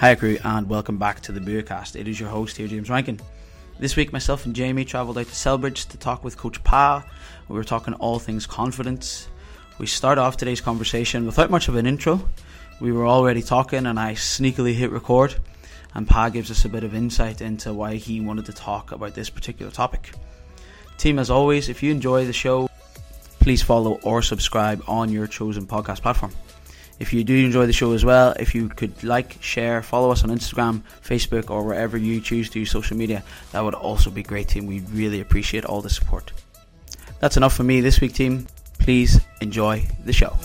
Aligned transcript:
Hi, 0.00 0.14
crew, 0.14 0.38
and 0.42 0.66
welcome 0.66 0.96
back 0.96 1.20
to 1.20 1.32
the 1.32 1.40
Beercast. 1.40 1.94
It 1.94 2.08
is 2.08 2.18
your 2.18 2.30
host 2.30 2.56
here, 2.56 2.66
James 2.66 2.88
Rankin. 2.88 3.20
This 3.78 3.96
week, 3.96 4.14
myself 4.14 4.46
and 4.46 4.56
Jamie 4.56 4.86
travelled 4.86 5.18
out 5.18 5.26
to 5.26 5.32
Celbridge 5.32 5.90
to 5.90 5.98
talk 5.98 6.24
with 6.24 6.38
Coach 6.38 6.64
Pa. 6.64 7.04
We 7.48 7.54
were 7.54 7.64
talking 7.64 7.92
all 7.92 8.18
things 8.18 8.46
confidence. 8.46 9.28
We 9.76 9.84
start 9.84 10.16
off 10.16 10.38
today's 10.38 10.62
conversation 10.62 11.26
without 11.26 11.50
much 11.50 11.68
of 11.68 11.76
an 11.76 11.84
intro. 11.84 12.26
We 12.80 12.92
were 12.92 13.06
already 13.06 13.42
talking, 13.42 13.84
and 13.84 14.00
I 14.00 14.14
sneakily 14.14 14.72
hit 14.72 14.90
record. 14.90 15.34
And 15.94 16.08
Pa 16.08 16.30
gives 16.30 16.50
us 16.50 16.64
a 16.64 16.70
bit 16.70 16.82
of 16.82 16.94
insight 16.94 17.42
into 17.42 17.74
why 17.74 17.96
he 17.96 18.22
wanted 18.22 18.46
to 18.46 18.54
talk 18.54 18.92
about 18.92 19.12
this 19.12 19.28
particular 19.28 19.70
topic. 19.70 20.14
Team, 20.96 21.18
as 21.18 21.28
always, 21.28 21.68
if 21.68 21.82
you 21.82 21.90
enjoy 21.90 22.24
the 22.24 22.32
show, 22.32 22.70
please 23.40 23.60
follow 23.60 24.00
or 24.02 24.22
subscribe 24.22 24.82
on 24.88 25.12
your 25.12 25.26
chosen 25.26 25.66
podcast 25.66 26.00
platform. 26.00 26.32
If 27.00 27.14
you 27.14 27.24
do 27.24 27.34
enjoy 27.34 27.64
the 27.64 27.72
show 27.72 27.92
as 27.92 28.04
well, 28.04 28.34
if 28.38 28.54
you 28.54 28.68
could 28.68 29.02
like, 29.02 29.38
share, 29.42 29.82
follow 29.82 30.10
us 30.10 30.22
on 30.22 30.28
Instagram, 30.28 30.82
Facebook, 31.02 31.48
or 31.48 31.64
wherever 31.64 31.96
you 31.96 32.20
choose 32.20 32.50
to 32.50 32.58
use 32.58 32.70
social 32.70 32.94
media, 32.94 33.24
that 33.52 33.64
would 33.64 33.72
also 33.72 34.10
be 34.10 34.22
great, 34.22 34.48
team. 34.48 34.66
We 34.66 34.80
really 34.80 35.20
appreciate 35.20 35.64
all 35.64 35.80
the 35.80 35.88
support. 35.88 36.30
That's 37.18 37.38
enough 37.38 37.56
for 37.56 37.64
me 37.64 37.80
this 37.80 38.02
week, 38.02 38.12
team. 38.12 38.46
Please 38.78 39.18
enjoy 39.40 39.88
the 40.04 40.12
show. 40.12 40.36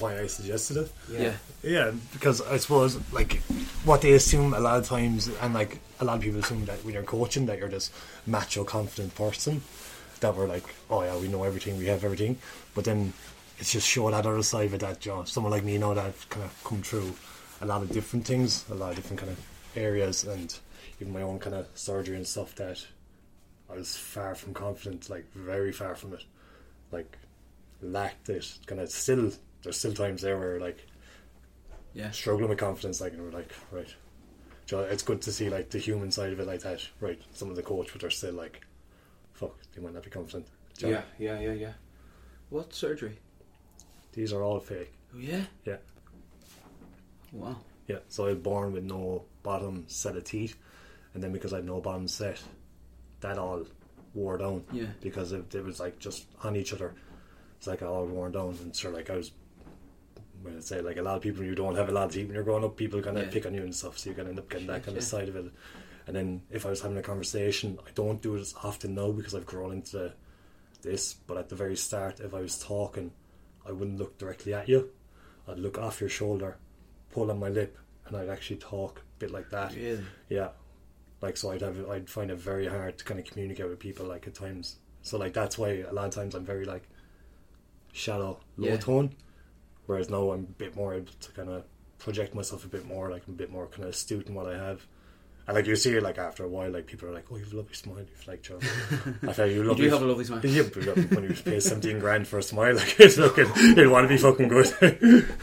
why 0.00 0.18
I 0.18 0.26
suggested 0.26 0.76
it. 0.78 0.92
Yeah. 1.10 1.32
Yeah, 1.62 1.92
because 2.12 2.40
I 2.40 2.56
suppose 2.56 2.98
like 3.12 3.42
what 3.84 4.00
they 4.00 4.12
assume 4.12 4.54
a 4.54 4.60
lot 4.60 4.78
of 4.78 4.86
times, 4.86 5.28
and 5.42 5.52
like 5.52 5.80
a 6.00 6.04
lot 6.04 6.16
of 6.16 6.22
people 6.22 6.40
assume 6.40 6.64
that 6.64 6.82
when 6.84 6.94
you're 6.94 7.02
coaching 7.02 7.46
that 7.46 7.58
you're 7.58 7.68
this 7.68 7.90
macho, 8.26 8.64
confident 8.64 9.14
person 9.14 9.62
that 10.20 10.34
we're 10.34 10.46
like, 10.48 10.64
oh 10.90 11.02
yeah, 11.02 11.16
we 11.16 11.28
know 11.28 11.44
everything, 11.44 11.78
we 11.78 11.86
have 11.86 12.04
everything, 12.04 12.38
but 12.74 12.84
then 12.84 13.12
it's 13.58 13.72
just 13.72 13.88
show 13.88 14.10
that 14.10 14.26
other 14.26 14.42
side 14.42 14.72
of 14.72 14.80
that 14.80 15.04
know, 15.06 15.24
someone 15.24 15.50
like 15.50 15.64
me, 15.64 15.74
you 15.74 15.78
know, 15.78 15.94
that 15.94 16.06
I've 16.06 16.28
kind 16.28 16.44
of 16.44 16.64
come 16.64 16.82
through 16.82 17.14
a 17.60 17.66
lot 17.66 17.82
of 17.82 17.90
different 17.90 18.26
things, 18.26 18.64
a 18.70 18.74
lot 18.74 18.90
of 18.90 18.96
different 18.96 19.20
kind 19.20 19.32
of 19.32 19.38
areas, 19.76 20.24
and 20.24 20.54
even 21.00 21.12
my 21.12 21.22
own 21.22 21.38
kind 21.38 21.54
of 21.54 21.66
surgery 21.74 22.16
and 22.16 22.26
stuff 22.26 22.54
that 22.56 22.84
I 23.70 23.74
was 23.74 23.96
far 23.96 24.34
from 24.34 24.54
confident, 24.54 25.08
like 25.08 25.24
very 25.34 25.72
far 25.72 25.94
from 25.94 26.12
it, 26.12 26.24
like 26.92 27.16
lacked 27.82 28.28
it. 28.28 28.58
Kind 28.66 28.80
of 28.80 28.90
still, 28.90 29.32
there's 29.62 29.78
still 29.78 29.94
times 29.94 30.22
there 30.22 30.38
where 30.38 30.60
like 30.60 30.86
Yeah. 31.94 32.10
struggling 32.10 32.50
with 32.50 32.58
confidence, 32.58 33.00
like, 33.00 33.12
and 33.14 33.22
we're 33.22 33.30
like, 33.30 33.52
right. 33.70 33.92
So 34.66 34.80
it's 34.80 35.02
good 35.02 35.22
to 35.22 35.32
see 35.32 35.48
like 35.48 35.70
the 35.70 35.78
human 35.78 36.10
side 36.10 36.32
of 36.32 36.40
it 36.40 36.46
like 36.46 36.60
that, 36.60 36.86
right? 37.00 37.20
Some 37.32 37.48
of 37.50 37.56
the 37.56 37.62
coach, 37.62 37.88
but 37.92 38.00
they're 38.02 38.10
still 38.10 38.34
like, 38.34 38.65
fuck, 39.36 39.56
they 39.74 39.82
might 39.82 39.94
not 39.94 40.02
be 40.02 40.10
confident. 40.10 40.46
Do 40.78 40.86
you 40.88 40.92
know? 40.94 41.02
Yeah, 41.18 41.38
yeah, 41.38 41.46
yeah, 41.48 41.52
yeah. 41.52 41.72
What 42.50 42.72
surgery? 42.74 43.18
These 44.12 44.32
are 44.32 44.42
all 44.42 44.60
fake. 44.60 44.92
Oh, 45.14 45.18
yeah? 45.18 45.44
Yeah. 45.64 45.76
Wow. 47.32 47.56
Yeah, 47.86 47.98
so 48.08 48.24
I 48.26 48.30
was 48.30 48.38
born 48.38 48.72
with 48.72 48.84
no 48.84 49.24
bottom 49.42 49.84
set 49.88 50.16
of 50.16 50.24
teeth, 50.24 50.56
and 51.14 51.22
then 51.22 51.32
because 51.32 51.52
I 51.52 51.56
had 51.56 51.64
no 51.66 51.80
bottom 51.80 52.08
set, 52.08 52.40
that 53.20 53.38
all 53.38 53.64
wore 54.14 54.38
down. 54.38 54.64
Yeah. 54.72 54.86
Because 55.00 55.32
it, 55.32 55.54
it 55.54 55.64
was 55.64 55.78
like 55.78 55.98
just 55.98 56.26
on 56.42 56.56
each 56.56 56.72
other. 56.72 56.94
It's 57.58 57.66
like 57.66 57.82
all 57.82 58.06
worn 58.06 58.32
down, 58.32 58.56
and 58.62 58.74
sure, 58.74 58.90
like 58.90 59.10
I 59.10 59.16
was. 59.16 59.32
When 60.42 60.56
I 60.56 60.60
say 60.60 60.80
like 60.80 60.96
a 60.98 61.02
lot 61.02 61.16
of 61.16 61.22
people, 61.22 61.42
you 61.44 61.54
don't 61.54 61.74
have 61.76 61.88
a 61.88 61.92
lot 61.92 62.06
of 62.06 62.12
teeth 62.12 62.26
when 62.26 62.34
you're 62.34 62.44
growing 62.44 62.64
up. 62.64 62.76
People 62.76 63.00
kind 63.02 63.16
of 63.18 63.24
Yeah. 63.26 63.30
pick 63.32 63.46
on 63.46 63.54
you 63.54 63.62
and 63.62 63.74
stuff, 63.74 63.98
so 63.98 64.10
you 64.10 64.16
can 64.16 64.28
end 64.28 64.38
up 64.38 64.48
getting 64.48 64.66
that 64.68 64.84
kind 64.84 64.96
of 64.96 65.02
side 65.02 65.28
of 65.28 65.36
it. 65.36 65.46
And 66.06 66.14
then 66.14 66.42
if 66.50 66.64
I 66.64 66.70
was 66.70 66.80
having 66.82 66.96
a 66.98 67.02
conversation, 67.02 67.78
I 67.86 67.90
don't 67.94 68.22
do 68.22 68.36
it 68.36 68.40
as 68.40 68.54
often 68.62 68.94
now 68.94 69.10
because 69.10 69.34
I've 69.34 69.46
grown 69.46 69.72
into 69.72 70.12
this. 70.82 71.14
But 71.14 71.36
at 71.36 71.48
the 71.48 71.56
very 71.56 71.76
start, 71.76 72.20
if 72.20 72.32
I 72.32 72.40
was 72.40 72.58
talking, 72.58 73.10
I 73.66 73.72
wouldn't 73.72 73.98
look 73.98 74.16
directly 74.18 74.54
at 74.54 74.68
you. 74.68 74.90
I'd 75.48 75.58
look 75.58 75.78
off 75.78 76.00
your 76.00 76.10
shoulder, 76.10 76.58
pull 77.10 77.30
on 77.30 77.40
my 77.40 77.48
lip, 77.48 77.76
and 78.06 78.16
I'd 78.16 78.28
actually 78.28 78.56
talk 78.58 79.00
a 79.00 79.18
bit 79.18 79.30
like 79.32 79.50
that. 79.50 79.74
Really? 79.74 80.04
Yeah, 80.28 80.50
like 81.20 81.36
so 81.36 81.50
I'd 81.50 81.62
have 81.62 81.88
I'd 81.88 82.08
find 82.08 82.30
it 82.30 82.38
very 82.38 82.66
hard 82.66 82.98
to 82.98 83.04
kind 83.04 83.18
of 83.18 83.26
communicate 83.26 83.68
with 83.68 83.78
people 83.78 84.06
like 84.06 84.26
at 84.26 84.34
times. 84.34 84.76
So 85.02 85.18
like 85.18 85.32
that's 85.32 85.58
why 85.58 85.84
a 85.88 85.92
lot 85.92 86.06
of 86.06 86.14
times 86.14 86.34
I'm 86.34 86.44
very 86.44 86.64
like 86.64 86.88
shallow, 87.92 88.40
low 88.56 88.68
Yeah. 88.68 88.76
tone, 88.76 89.14
whereas 89.86 90.10
now 90.10 90.30
I'm 90.32 90.40
a 90.44 90.58
bit 90.58 90.76
more 90.76 90.94
able 90.94 91.12
to 91.20 91.32
kind 91.32 91.48
of 91.48 91.64
project 91.98 92.34
myself 92.34 92.64
a 92.64 92.68
bit 92.68 92.86
more. 92.86 93.10
Like 93.10 93.22
I'm 93.26 93.34
a 93.34 93.36
bit 93.36 93.50
more 93.50 93.66
kind 93.66 93.84
of 93.84 93.90
astute 93.90 94.28
in 94.28 94.34
what 94.34 94.46
I 94.46 94.56
have. 94.56 94.86
And 95.48 95.54
like 95.54 95.66
you 95.66 95.76
see 95.76 95.94
it 95.94 96.02
like 96.02 96.18
after 96.18 96.44
a 96.44 96.48
while, 96.48 96.70
like 96.70 96.86
people 96.86 97.08
are 97.08 97.12
like, 97.12 97.26
"Oh, 97.30 97.36
you 97.36 97.44
have 97.44 97.52
a 97.52 97.56
lovely 97.56 97.74
smile." 97.74 97.98
You've 97.98 98.26
like, 98.26 98.42
Joe. 98.42 98.58
I 99.28 99.32
feel 99.32 99.46
you 99.46 99.62
You 99.70 99.74
do 99.76 99.90
have 99.90 100.02
a 100.02 100.06
lovely 100.06 100.24
smile. 100.24 100.44
Yeah, 100.44 100.64
but 100.64 100.82
look, 100.82 100.96
when 100.96 101.22
you 101.24 101.34
pay 101.34 101.60
seventeen 101.60 102.00
grand 102.00 102.26
for 102.26 102.38
a 102.38 102.42
smile, 102.42 102.74
like 102.74 102.96
it's 102.98 103.16
looking, 103.16 103.46
it'd 103.54 103.88
want 103.88 104.04
to 104.04 104.08
be 104.08 104.16
fucking 104.18 104.48
good. 104.48 104.66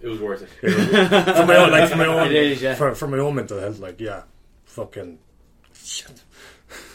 It 0.00 0.08
was 0.08 0.18
worth 0.20 0.42
it. 0.42 0.48
for 0.72 1.46
my 1.46 1.56
own, 1.56 1.70
like 1.70 1.88
for 1.88 1.96
my 1.96 2.06
own, 2.06 2.26
It 2.26 2.32
is, 2.32 2.60
yeah. 2.60 2.74
for, 2.74 2.92
for 2.92 3.06
my 3.06 3.18
own 3.18 3.36
mental 3.36 3.60
health, 3.60 3.78
like 3.78 4.00
yeah, 4.00 4.22
fucking 4.64 5.16
shit. 5.74 6.22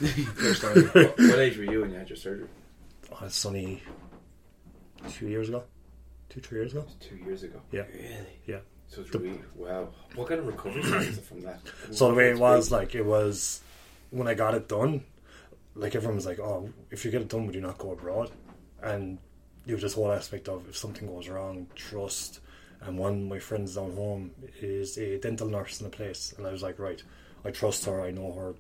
What, 0.02 1.18
what 1.18 1.40
age 1.40 1.58
were 1.58 1.64
you 1.64 1.82
when 1.82 1.92
you 1.92 1.98
had 2.00 2.10
your 2.10 2.18
surgery? 2.18 2.48
Oh, 3.14 3.26
it's 3.26 3.46
only 3.46 3.82
two 5.10 5.28
years 5.30 5.48
ago, 5.48 5.64
two 6.30 6.42
three 6.42 6.60
years 6.60 6.74
ago. 6.74 6.86
Two 7.00 7.16
years 7.16 7.44
ago. 7.44 7.62
Yeah, 7.72 7.84
Really? 7.94 8.28
yeah. 8.46 8.60
So 8.90 9.02
it's 9.02 9.14
really 9.14 9.40
wow. 9.56 9.90
What 10.16 10.30
kind 10.30 10.40
of 10.40 10.48
recovery 10.48 10.82
is 11.08 11.18
it 11.18 11.24
from 11.24 11.42
that? 11.42 11.60
So 11.92 12.10
the 12.10 12.16
way 12.16 12.30
it 12.30 12.40
was, 12.40 12.72
like 12.72 12.96
it 12.96 13.06
was 13.06 13.62
when 14.12 14.28
I 14.28 14.34
got 14.34 14.54
it 14.54 14.68
done, 14.68 15.04
like 15.76 15.96
everyone 15.96 16.16
was 16.16 16.26
like, 16.26 16.40
"Oh, 16.40 16.70
if 16.90 17.06
you 17.06 17.12
get 17.12 17.22
it 17.22 17.30
done, 17.30 17.46
would 17.46 17.56
you 17.56 17.62
not 17.62 17.78
go 17.78 17.92
abroad?" 17.92 18.32
And 18.82 19.18
you 19.66 19.74
have 19.74 19.82
this 19.82 19.94
whole 19.94 20.12
aspect 20.12 20.48
of 20.48 20.68
if 20.70 20.78
something 20.78 21.08
goes 21.08 21.28
wrong, 21.28 21.68
trust. 21.76 22.40
And 22.82 22.98
one 22.98 23.14
of 23.14 23.28
my 23.28 23.40
friends 23.40 23.76
down 23.76 23.94
home 23.96 24.32
is 24.62 24.98
a 24.98 25.18
dental 25.18 25.48
nurse 25.48 25.82
in 25.82 25.90
the 25.90 25.96
place, 25.96 26.34
and 26.38 26.46
I 26.46 26.52
was 26.52 26.62
like, 26.64 26.80
right, 26.80 27.02
I 27.44 27.52
trust 27.52 27.86
her. 27.86 28.02
I 28.02 28.12
know 28.12 28.32
her 28.34 28.54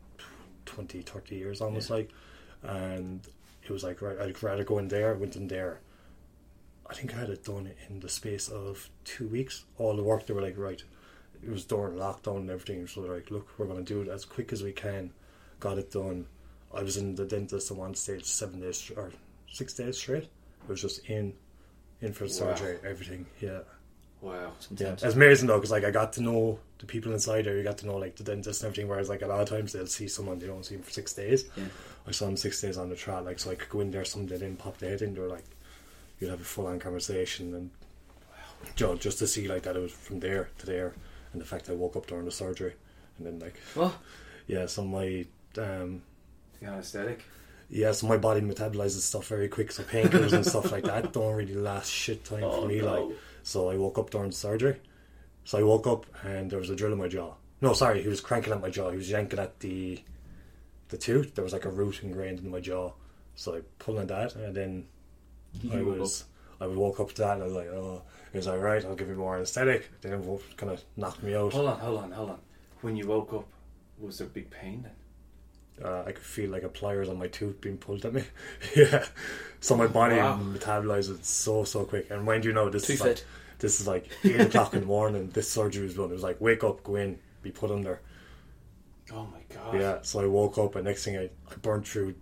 20, 0.66 1.02
30 1.04 1.36
years 1.36 1.62
almost 1.62 1.90
like, 1.90 2.10
and 2.64 3.22
it 3.64 3.70
was 3.72 3.84
like, 3.84 4.02
right, 4.02 4.20
I'd 4.20 4.42
rather 4.42 4.64
go 4.64 4.80
in 4.80 4.88
there. 4.88 5.12
I 5.12 5.18
went 5.18 5.36
in 5.36 5.48
there. 5.48 5.80
I 6.90 6.94
think 6.94 7.14
I 7.14 7.20
had 7.20 7.30
it 7.30 7.44
done 7.44 7.70
in 7.90 8.00
the 8.00 8.10
space 8.10 8.48
of 8.50 8.90
two 9.04 9.28
weeks. 9.28 9.66
All 9.78 9.96
the 9.96 10.04
work 10.04 10.26
they 10.26 10.34
were 10.34 10.42
like, 10.42 10.58
right, 10.58 10.82
it 11.44 11.50
was 11.50 11.66
during 11.66 11.98
lockdown 11.98 12.38
and 12.38 12.50
everything. 12.50 12.88
So 12.88 13.02
they're 13.02 13.16
like, 13.16 13.30
look, 13.32 13.48
we're 13.58 13.66
going 13.68 13.84
to 13.84 13.94
do 13.94 14.02
it 14.02 14.08
as 14.14 14.26
quick 14.26 14.54
as 14.54 14.64
we 14.64 14.72
can. 14.72 15.12
Got 15.60 15.78
it 15.80 15.92
done. 15.92 16.28
I 16.74 16.84
was 16.84 16.98
in 16.98 17.16
the 17.16 17.26
dentist 17.26 17.72
at 17.72 17.78
one 17.78 17.96
stage 17.96 18.26
seven 18.26 18.62
days 18.62 18.92
or 18.96 19.12
six 19.52 19.74
days 19.74 19.98
straight. 19.98 20.24
It 20.24 20.30
was 20.70 20.82
just 20.82 21.06
in, 21.10 21.34
in 22.02 22.14
for 22.14 22.26
the 22.28 22.30
Wow. 22.46 22.56
surgery, 22.56 22.78
everything. 22.86 23.26
Yeah, 23.42 23.60
Wow. 24.22 24.52
yeah. 24.76 24.94
It's 24.94 25.04
amazing 25.04 25.48
though 25.48 25.58
because 25.58 25.72
like 25.72 25.84
I 25.86 25.92
got 25.92 26.14
to 26.14 26.22
know 26.22 26.60
the 26.80 26.86
people 26.86 27.12
inside 27.14 27.46
there. 27.46 27.58
You 27.58 27.64
got 27.64 27.78
to 27.80 27.86
know 27.88 27.98
like 27.98 28.16
the 28.16 28.24
dentist 28.24 28.62
and 28.64 28.68
everything. 28.72 28.90
Whereas 28.90 29.10
like 29.10 29.22
a 29.22 29.28
lot 29.28 29.42
of 29.42 29.50
times 29.50 29.74
they'll 29.74 29.88
see 29.88 30.08
someone 30.08 30.40
they 30.40 30.48
don't 30.48 30.66
see 30.66 30.76
him 30.76 30.84
for 30.84 30.92
six 30.92 31.14
days. 31.14 31.46
Yeah. 31.56 31.66
I 32.08 32.12
saw 32.12 32.28
him 32.28 32.38
six 32.38 32.62
days 32.62 32.78
on 32.78 32.90
the 32.90 32.96
trial. 32.96 33.24
Like 33.24 33.40
so, 33.40 33.52
I 33.52 33.56
could 33.56 33.70
go 33.70 33.80
in 33.82 33.92
there. 33.92 34.06
Someone 34.06 34.28
they 34.28 34.38
didn't 34.38 34.60
pop 34.60 34.78
their 34.78 34.90
head 34.92 35.02
in. 35.02 35.14
They 35.14 35.20
were 35.22 35.28
like, 35.30 35.44
you'd 36.20 36.30
have 36.30 36.42
a 36.42 36.44
full 36.44 36.68
on 36.68 36.80
conversation 36.80 37.54
and 37.54 37.70
you 38.78 38.88
know, 38.88 38.96
just 38.96 39.20
to 39.20 39.28
see 39.28 39.48
like 39.48 39.64
that 39.64 39.76
it 39.76 39.80
was 39.82 39.92
from 39.92 40.20
there 40.20 40.50
to 40.60 40.66
there, 40.66 40.94
and 41.32 41.42
the 41.42 41.46
fact 41.46 41.66
that 41.66 41.74
I 41.74 41.76
woke 41.76 41.96
up 41.96 42.08
during 42.08 42.26
the 42.26 42.32
surgery, 42.32 42.74
and 43.18 43.28
then 43.28 43.40
like 43.40 43.56
What? 43.76 43.94
yeah, 44.48 44.66
so 44.66 44.84
my 44.84 45.26
um 45.58 46.02
The 46.60 46.68
anesthetic. 46.68 47.24
yeah, 47.70 47.92
so 47.92 48.08
my 48.08 48.18
body 48.18 48.42
metabolizes 48.42 49.02
stuff 49.02 49.28
very 49.28 49.48
quick. 49.48 49.72
So 49.72 49.84
painkillers 49.84 50.34
and 50.34 50.46
stuff 50.46 50.72
like 50.72 50.86
that 50.86 51.14
don't 51.14 51.34
really 51.36 51.54
last 51.54 51.92
shit 51.92 52.26
time 52.26 52.44
Oh, 52.44 52.62
for 52.62 52.68
me. 52.68 52.82
no. 52.82 53.06
Like 53.08 53.18
so, 53.44 53.70
I 53.70 53.78
woke 53.78 53.98
up 53.98 54.10
during 54.10 54.32
the 54.32 54.36
surgery. 54.36 54.78
So 55.46 55.58
I 55.60 55.64
woke 55.64 55.88
up 55.88 56.06
and 56.26 56.50
there 56.52 56.60
was 56.60 56.70
a 56.70 56.76
drill 56.76 56.92
in 56.94 56.98
my 57.00 57.08
jaw. 57.08 57.34
No, 57.62 57.74
sorry, 57.74 58.02
he 58.04 58.10
was 58.10 58.20
cranking 58.22 58.52
at 58.54 58.60
my 58.62 58.70
jaw. 58.70 58.90
He 58.92 58.98
was 58.98 59.10
yanking 59.10 59.40
at 59.40 59.60
the 59.60 60.04
the 60.90 60.98
tooth. 60.98 61.36
There 61.36 61.44
was 61.44 61.54
like 61.54 61.66
a 61.66 61.70
root 61.70 62.02
ingrained 62.04 62.40
in 62.40 62.50
my 62.50 62.60
jaw. 62.60 62.92
So 63.36 63.56
I 63.56 63.62
pulled 63.80 64.00
on 64.00 64.08
that, 64.08 64.36
and 64.36 64.56
then 64.56 64.72
You 64.76 64.84
I 65.72 65.82
woke 65.82 66.00
was 66.00 66.26
I 66.60 66.68
woke 66.68 67.00
up 67.00 67.10
to 67.14 67.22
that, 67.22 67.34
and 67.34 67.44
I 67.44 67.46
was 67.46 67.56
like, 67.56 67.68
oh, 67.68 68.02
he 68.32 68.38
was 68.38 68.48
like, 68.48 68.60
right, 68.62 68.84
I'll 68.86 68.96
give 68.96 69.10
you 69.10 69.16
more 69.16 69.36
anesthetic. 69.36 69.90
Then 70.02 70.14
it 70.14 70.58
kind 70.58 70.72
of 70.72 70.84
knocked 70.96 71.24
me 71.24 71.36
out. 71.36 71.54
Hold 71.54 71.68
on, 71.70 71.80
hold 71.80 72.00
on, 72.00 72.12
hold 72.12 72.30
on. 72.32 72.40
When 72.82 72.96
you 72.96 73.08
woke 73.08 73.34
up, 73.34 73.48
was 74.00 74.18
there 74.20 74.28
big 74.28 74.50
pain 74.50 74.84
then? 74.84 74.92
uh, 75.84 76.04
I 76.08 76.12
could 76.12 76.24
feel 76.24 76.50
like 76.50 76.64
a 76.64 76.70
pliers 76.70 77.08
on 77.10 77.20
my 77.20 77.28
tooth 77.28 77.62
being 77.62 77.78
pulled 77.78 78.04
at 78.06 78.14
me. 78.14 78.24
yeah. 78.76 79.06
So 79.60 79.76
my 79.76 79.86
body 79.88 80.16
Wow. 80.16 80.40
metabolized 80.40 81.24
so 81.24 81.64
so 81.64 81.86
quick. 81.86 82.10
And 82.10 82.24
mind 82.24 82.46
you 82.46 82.54
know 82.54 82.70
this 82.70 82.88
Too 82.88 82.94
is 82.94 83.02
like 83.02 83.10
fit. 83.18 83.26
this 83.60 83.80
is 83.80 83.88
like 83.88 84.10
eight 84.24 84.42
o'clock 84.42 84.74
in 84.74 84.80
the 84.82 84.86
morning. 84.88 85.30
This 85.30 85.50
surgery 85.52 85.84
was 85.84 85.96
done. 85.96 86.10
It 86.10 86.14
was 86.14 86.24
like 86.24 86.42
wake 86.42 86.64
up, 86.64 86.84
go 86.84 86.96
in, 86.96 87.20
be 87.44 87.52
put 87.52 87.70
under. 87.70 88.02
Oh 89.14 89.28
my 89.32 89.56
god. 89.56 89.80
Yeah. 89.80 89.98
So 90.02 90.20
I 90.20 90.26
woke 90.26 90.58
up 90.58 90.76
and 90.76 90.86
next 90.86 91.06
thing 91.06 91.18
I, 91.18 91.26
I 91.52 91.56
burned 91.62 91.86
through 91.88 92.16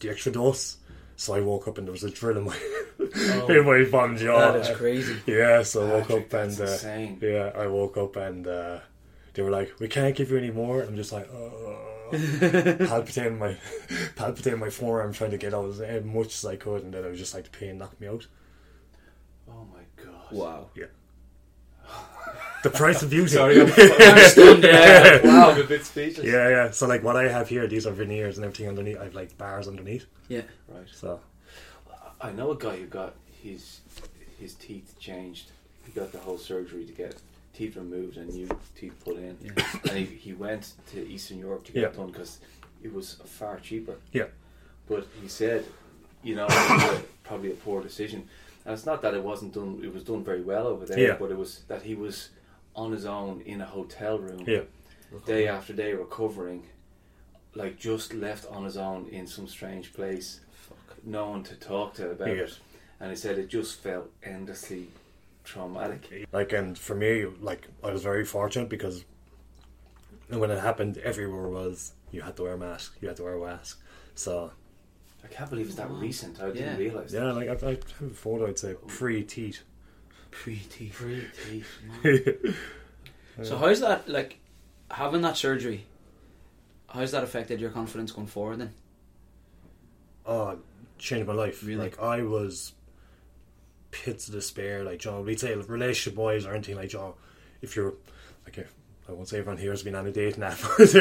the 0.00 0.10
extra 0.10 0.32
dose. 0.32 0.76
So 1.20 1.34
I 1.34 1.40
woke 1.42 1.68
up 1.68 1.76
and 1.76 1.86
there 1.86 1.92
was 1.92 2.02
a 2.02 2.08
drill 2.08 2.38
in 2.38 2.44
my 2.44 2.56
in 3.54 3.66
my 3.66 3.84
bottom 3.90 4.16
jaw. 4.16 4.52
That 4.52 4.70
is 4.70 4.74
crazy. 4.74 5.16
Yeah, 5.26 5.62
so 5.62 5.86
I 5.86 5.92
woke 5.92 6.08
Patrick, 6.08 6.22
up 6.24 6.30
that's 6.30 6.58
and 6.58 6.68
uh, 6.68 6.72
insane. 6.72 7.18
yeah, 7.20 7.52
I 7.54 7.66
woke 7.66 7.98
up 7.98 8.16
and 8.16 8.46
uh, 8.46 8.78
they 9.34 9.42
were 9.42 9.50
like, 9.50 9.78
"We 9.78 9.86
can't 9.88 10.16
give 10.16 10.30
you 10.30 10.38
any 10.38 10.50
more." 10.50 10.80
I'm 10.80 10.96
just 10.96 11.12
like, 11.12 11.28
oh, 11.30 11.76
palpitating 12.88 13.38
my 13.38 13.54
palpitating 14.16 14.58
my 14.60 14.70
forearm, 14.70 15.12
trying 15.12 15.32
to 15.32 15.36
get 15.36 15.52
out 15.52 15.68
as 15.68 16.04
much 16.06 16.28
as 16.36 16.44
I 16.46 16.56
could, 16.56 16.84
and 16.84 16.94
then 16.94 17.04
I 17.04 17.08
was 17.08 17.18
just 17.18 17.34
like, 17.34 17.44
the 17.44 17.50
pain 17.50 17.76
knocked 17.76 18.00
me 18.00 18.08
out. 18.08 18.26
Oh 19.46 19.66
my 19.74 20.02
god. 20.02 20.32
Wow. 20.32 20.70
The 22.62 22.70
price 22.70 23.02
of 23.02 23.10
beauty. 23.10 23.28
Sorry, 23.28 23.60
I'm, 23.60 23.68
I'm 23.68 24.28
stunned, 24.28 24.64
yeah. 24.64 25.20
wow, 25.24 25.50
I'm 25.52 25.60
a 25.60 25.64
bit 25.64 25.84
speechless. 25.84 26.26
yeah, 26.26 26.48
yeah. 26.48 26.70
So 26.70 26.86
like 26.86 27.02
what 27.02 27.16
I 27.16 27.28
have 27.28 27.48
here, 27.48 27.66
these 27.66 27.86
are 27.86 27.90
veneers 27.92 28.36
and 28.36 28.44
everything 28.44 28.68
underneath. 28.68 28.98
I 28.98 29.04
have 29.04 29.14
like 29.14 29.36
bars 29.38 29.66
underneath. 29.66 30.06
Yeah. 30.28 30.42
Right. 30.68 30.86
So 30.92 31.20
I 32.20 32.32
know 32.32 32.50
a 32.50 32.56
guy 32.56 32.76
who 32.76 32.86
got 32.86 33.14
his 33.42 33.80
his 34.38 34.54
teeth 34.54 34.94
changed. 35.00 35.50
He 35.86 35.92
got 35.92 36.12
the 36.12 36.18
whole 36.18 36.38
surgery 36.38 36.84
to 36.84 36.92
get 36.92 37.16
teeth 37.54 37.76
removed 37.76 38.16
and 38.18 38.28
new 38.32 38.48
teeth 38.78 38.94
put 39.04 39.16
in. 39.16 39.36
Yeah. 39.42 39.64
And 39.88 39.98
he, 39.98 40.04
he 40.04 40.32
went 40.34 40.72
to 40.92 41.06
Eastern 41.08 41.38
Europe 41.38 41.64
to 41.64 41.72
get 41.72 41.80
Yeah. 41.82 41.88
it 41.88 41.96
done 41.96 42.10
because 42.10 42.38
it 42.82 42.92
was 42.92 43.14
far 43.24 43.58
cheaper. 43.60 43.96
Yeah. 44.12 44.26
But 44.88 45.06
he 45.22 45.28
said, 45.28 45.64
you 46.22 46.34
know, 46.36 46.46
it 46.46 46.70
was 46.70 46.98
a- 46.98 47.02
probably 47.24 47.50
a 47.52 47.54
poor 47.54 47.82
decision. 47.82 48.28
And 48.66 48.74
it's 48.74 48.84
not 48.86 49.00
that 49.02 49.14
it 49.14 49.22
wasn't 49.22 49.54
done. 49.54 49.80
It 49.82 49.92
was 49.92 50.04
done 50.04 50.22
very 50.22 50.42
well 50.42 50.66
over 50.66 50.84
there. 50.84 50.98
Yeah. 50.98 51.16
But 51.18 51.30
it 51.30 51.38
was 51.38 51.60
that 51.68 51.82
he 51.82 51.94
was 51.94 52.28
on 52.80 52.92
his 52.92 53.04
own 53.04 53.42
in 53.42 53.60
a 53.60 53.66
hotel 53.66 54.18
room 54.18 54.42
yeah, 54.46 54.62
day 55.26 55.46
after 55.46 55.72
day 55.74 55.92
recovering, 55.92 56.62
like 57.54 57.78
just 57.78 58.14
left 58.14 58.46
on 58.50 58.64
his 58.64 58.76
own 58.78 59.06
in 59.08 59.26
some 59.26 59.46
strange 59.46 59.92
place, 59.92 60.40
Fuck. 60.52 60.96
no 61.04 61.28
one 61.28 61.42
to 61.44 61.54
talk 61.56 61.94
to 61.94 62.10
about 62.10 62.28
Yeah. 62.28 62.44
it. 62.44 62.58
And 63.00 63.10
he 63.10 63.16
said 63.16 63.38
it 63.38 63.48
just 63.48 63.80
felt 63.80 64.10
endlessly 64.22 64.88
traumatic. 65.44 66.26
like 66.32 66.52
and 66.52 66.78
for 66.78 66.94
me, 66.94 67.26
like 67.40 67.68
I 67.84 67.90
was 67.92 68.02
very 68.02 68.24
fortunate 68.24 68.68
because 68.70 69.04
when 70.28 70.50
it 70.50 70.60
happened, 70.60 70.98
everywhere 70.98 71.48
was 71.48 71.92
you 72.12 72.22
had 72.22 72.36
to 72.36 72.42
wear 72.44 72.54
a 72.54 72.58
mask. 72.58 72.96
You 73.00 73.08
had 73.08 73.16
to 73.18 73.24
wear 73.24 73.34
a 73.34 73.46
mask. 73.46 73.80
So 74.14 74.52
I 75.24 75.28
can't 75.28 75.50
believe 75.50 75.66
it's 75.66 75.76
that 75.76 75.90
recent. 75.90 76.40
I 76.40 76.50
didn't 76.50 76.78
realise. 76.78 77.12
yeah, 77.12 77.32
like 77.32 77.48
I, 77.48 77.52
I 77.66 77.70
have 77.98 78.10
a 78.10 78.14
photo. 78.14 78.46
I'd 78.48 78.58
say 78.58 78.74
pre 78.86 79.22
teeth. 79.22 79.60
Pretty. 80.30 80.92
Teeth. 81.48 82.56
So 83.42 83.56
how's 83.56 83.80
that 83.80 84.06
like 84.06 84.36
having 84.90 85.22
that 85.22 85.34
surgery? 85.34 85.86
How's 86.88 87.12
that 87.12 87.24
affected 87.24 87.58
your 87.58 87.70
confidence 87.70 88.12
going 88.12 88.26
forward 88.26 88.58
then? 88.58 88.74
oh, 90.26 90.58
changed 90.98 91.26
my 91.26 91.34
life. 91.34 91.62
Really? 91.64 91.80
Like 91.80 91.98
I 92.00 92.22
was 92.22 92.72
pits 93.90 94.28
of 94.28 94.34
despair. 94.34 94.84
Like 94.84 94.98
John, 95.00 95.24
we'd 95.24 95.40
say 95.40 95.54
relationship 95.54 96.18
wise 96.18 96.46
or 96.46 96.54
anything 96.54 96.76
like 96.76 96.90
John. 96.90 97.14
If 97.62 97.76
you're 97.76 97.94
like, 98.44 98.58
if, 98.58 98.72
I 99.08 99.12
won't 99.12 99.28
say 99.28 99.38
everyone 99.38 99.58
here 99.60 99.70
has 99.72 99.82
been 99.82 99.94
on 99.94 100.06
a 100.06 100.12
date 100.12 100.38
now, 100.38 100.54
but 100.78 100.80
It's 100.80 100.92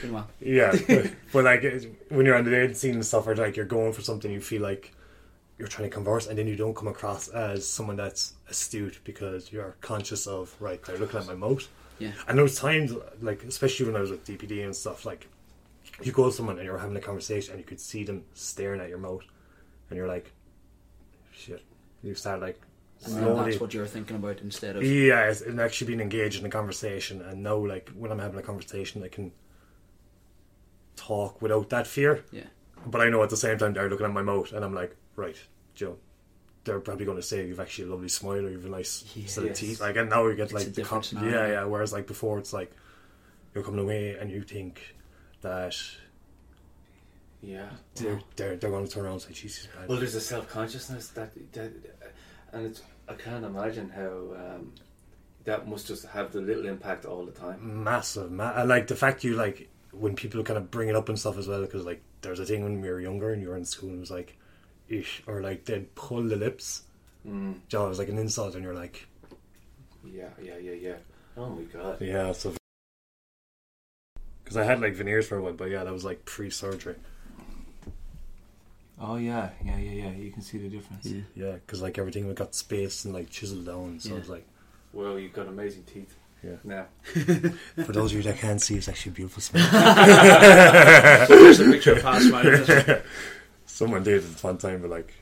been 0.00 0.10
a 0.10 0.12
while. 0.12 0.28
yeah, 0.40 0.74
but, 0.88 1.12
but 1.32 1.44
like 1.44 1.62
when 2.08 2.26
you're 2.26 2.36
on 2.36 2.44
the 2.44 2.50
dating 2.50 2.74
scene 2.74 2.94
and 2.94 3.04
stuff, 3.04 3.26
or 3.26 3.36
like 3.36 3.56
you're 3.56 3.66
going 3.66 3.92
for 3.92 4.02
something, 4.02 4.30
you 4.30 4.40
feel 4.40 4.62
like 4.62 4.92
you're 5.58 5.68
trying 5.68 5.88
to 5.88 5.94
converse, 5.94 6.26
and 6.26 6.38
then 6.38 6.46
you 6.46 6.56
don't 6.56 6.74
come 6.76 6.88
across 6.88 7.28
as 7.28 7.66
someone 7.66 7.96
that's 7.96 8.34
astute 8.50 9.00
because 9.04 9.50
you're 9.50 9.76
conscious 9.80 10.26
of 10.26 10.54
right. 10.60 10.82
They're 10.84 10.98
looking 10.98 11.18
at 11.18 11.26
my 11.26 11.34
mouth. 11.34 11.66
Yeah. 11.98 12.12
And 12.28 12.38
those 12.38 12.56
times, 12.56 12.92
like 13.22 13.42
especially 13.44 13.86
when 13.86 13.96
I 13.96 14.00
was 14.00 14.10
with 14.10 14.26
DPD 14.26 14.64
and 14.64 14.76
stuff, 14.76 15.06
like 15.06 15.28
you 16.02 16.12
go 16.12 16.26
to 16.26 16.32
someone 16.32 16.56
and 16.56 16.66
you're 16.66 16.76
having 16.78 16.96
a 16.96 17.00
conversation 17.00 17.52
and 17.52 17.60
you 17.60 17.64
could 17.66 17.80
see 17.80 18.04
them 18.04 18.24
staring 18.34 18.80
at 18.80 18.90
your 18.90 18.98
mouth, 18.98 19.22
and 19.88 19.96
you're 19.96 20.08
like, 20.08 20.32
shit. 21.32 21.62
You 22.02 22.14
start 22.14 22.40
like 22.40 22.60
And 23.04 23.14
slowly. 23.14 23.50
that's 23.50 23.60
what 23.60 23.72
you're 23.72 23.86
thinking 23.86 24.16
about 24.16 24.40
instead 24.40 24.76
of 24.76 24.84
Yeah, 24.84 25.28
it's, 25.30 25.40
and 25.40 25.58
actually 25.60 25.86
being 25.86 26.00
engaged 26.00 26.38
in 26.38 26.46
a 26.46 26.50
conversation, 26.50 27.22
and 27.22 27.42
now 27.42 27.56
like 27.56 27.88
when 27.96 28.12
I'm 28.12 28.18
having 28.18 28.38
a 28.38 28.42
conversation, 28.42 29.02
I 29.02 29.08
can 29.08 29.32
talk 30.96 31.40
without 31.40 31.70
that 31.70 31.86
fear. 31.86 32.24
Yeah. 32.30 32.44
But 32.86 33.00
I 33.00 33.08
know 33.08 33.22
at 33.22 33.30
the 33.30 33.36
same 33.36 33.56
time 33.58 33.72
they're 33.72 33.88
looking 33.88 34.06
at 34.06 34.12
my 34.12 34.22
mouth, 34.22 34.52
and 34.52 34.64
I'm 34.64 34.74
like, 34.74 34.94
right, 35.16 35.36
Joe. 35.74 35.96
They're 36.64 36.80
probably 36.80 37.04
going 37.06 37.16
to 37.18 37.22
say 37.22 37.46
you've 37.46 37.60
actually 37.60 37.88
a 37.88 37.90
lovely 37.92 38.08
smile 38.08 38.44
or 38.44 38.50
you've 38.50 38.64
a 38.64 38.68
nice 38.68 39.04
set 39.26 39.44
of 39.44 39.54
teeth. 39.54 39.80
Like, 39.80 39.96
and 39.96 40.10
now 40.10 40.26
you 40.26 40.34
get 40.34 40.52
like 40.52 40.64
the 40.64 40.70
different 40.70 41.10
com- 41.14 41.24
yeah, 41.28 41.46
yeah. 41.46 41.64
Whereas 41.64 41.92
like 41.92 42.06
before, 42.08 42.38
it's 42.38 42.52
like 42.52 42.72
you're 43.54 43.62
coming 43.62 43.80
away 43.80 44.16
and 44.18 44.30
you 44.30 44.42
think 44.42 44.96
that 45.42 45.76
Yeah. 47.42 47.68
they're 47.94 48.20
they're, 48.34 48.56
they're 48.56 48.70
going 48.70 48.84
to 48.86 48.90
turn 48.92 49.04
around 49.04 49.14
and 49.14 49.22
say, 49.22 49.32
Jesus, 49.32 49.68
man. 49.78 49.86
Well, 49.88 49.98
there's 49.98 50.14
a 50.16 50.20
self 50.20 50.48
consciousness 50.48 51.08
that, 51.10 51.30
that, 51.52 51.72
and 52.52 52.66
it's 52.66 52.82
I 53.08 53.14
can't 53.14 53.44
imagine 53.44 53.88
how 53.88 54.10
um, 54.36 54.72
that 55.44 55.68
must 55.68 55.86
just 55.86 56.04
have 56.06 56.32
the 56.32 56.40
little 56.40 56.66
impact 56.66 57.04
all 57.04 57.24
the 57.24 57.30
time. 57.32 57.84
massive. 57.84 58.32
Ma- 58.32 58.62
like 58.64 58.88
the 58.88 58.96
fact 58.96 59.22
you 59.22 59.36
like 59.36 59.68
when 59.92 60.16
people 60.16 60.42
kind 60.42 60.58
of 60.58 60.70
bring 60.70 60.88
it 60.88 60.96
up 60.96 61.08
and 61.08 61.18
stuff 61.18 61.38
as 61.38 61.46
well 61.46 61.60
because 61.62 61.84
like 61.86 62.02
there's 62.22 62.40
a 62.40 62.44
thing 62.44 62.64
when 62.64 62.80
we 62.80 62.88
were 62.90 63.00
younger 63.00 63.32
and 63.32 63.40
you 63.40 63.48
were 63.48 63.56
in 63.56 63.64
school 63.64 63.90
and 63.90 63.98
it 63.98 64.00
was 64.00 64.10
like, 64.10 64.36
ish, 64.88 65.22
or 65.26 65.40
like 65.42 65.64
they'd 65.64 65.94
pull 65.94 66.22
the 66.22 66.36
lips. 66.36 66.82
Mm. 67.26 67.56
Joe, 67.68 67.86
it 67.86 67.88
was 67.90 67.98
like 67.98 68.08
an 68.08 68.18
insult, 68.18 68.54
and 68.54 68.62
you're 68.64 68.74
like, 68.74 69.06
Yeah, 70.04 70.28
yeah, 70.42 70.56
yeah, 70.58 70.72
yeah. 70.72 70.96
Oh 71.36 71.50
my 71.50 71.62
god. 71.62 72.00
yeah, 72.00 72.32
so. 72.32 72.54
Because 74.44 74.56
I 74.56 74.64
had 74.64 74.80
like 74.80 74.94
veneers 74.94 75.26
for 75.26 75.36
a 75.38 75.42
while, 75.42 75.52
but 75.54 75.70
yeah, 75.70 75.82
that 75.84 75.92
was 75.92 76.04
like 76.04 76.24
pre-surgery. 76.24 76.94
Oh 78.98 79.16
yeah, 79.16 79.50
yeah, 79.64 79.76
yeah, 79.76 80.04
yeah. 80.04 80.10
You 80.12 80.30
can 80.30 80.40
see 80.42 80.56
the 80.58 80.68
difference. 80.68 81.04
Yeah. 81.06 81.20
Yeah, 81.34 81.52
because 81.52 81.82
like 81.82 81.98
everything 81.98 82.32
got 82.34 82.54
spaced 82.54 83.04
and 83.04 83.12
like 83.12 83.28
chiseled 83.28 83.66
down, 83.66 83.98
so 84.00 84.10
Yeah. 84.14 84.16
it's 84.20 84.28
like. 84.28 84.46
Well, 84.92 85.18
you've 85.18 85.32
got 85.34 85.48
amazing 85.48 85.82
teeth. 85.82 86.16
Yeah. 86.42 86.56
Now. 86.64 86.86
For 87.04 87.92
those 87.92 88.12
of 88.12 88.18
you 88.18 88.22
that 88.22 88.38
can't 88.38 88.62
see, 88.62 88.76
it's 88.76 88.88
actually 88.88 89.10
a 89.10 89.14
beautiful 89.16 89.42
smile. 89.42 89.68
There's 91.28 91.60
a 91.60 91.64
picture 91.64 91.92
of 91.96 92.02
past 92.02 92.28
smiling. 92.28 92.64
Someone 93.76 94.02
did 94.02 94.24
at 94.24 94.42
one 94.42 94.56
time, 94.56 94.80
but 94.80 94.88
like, 94.88 95.12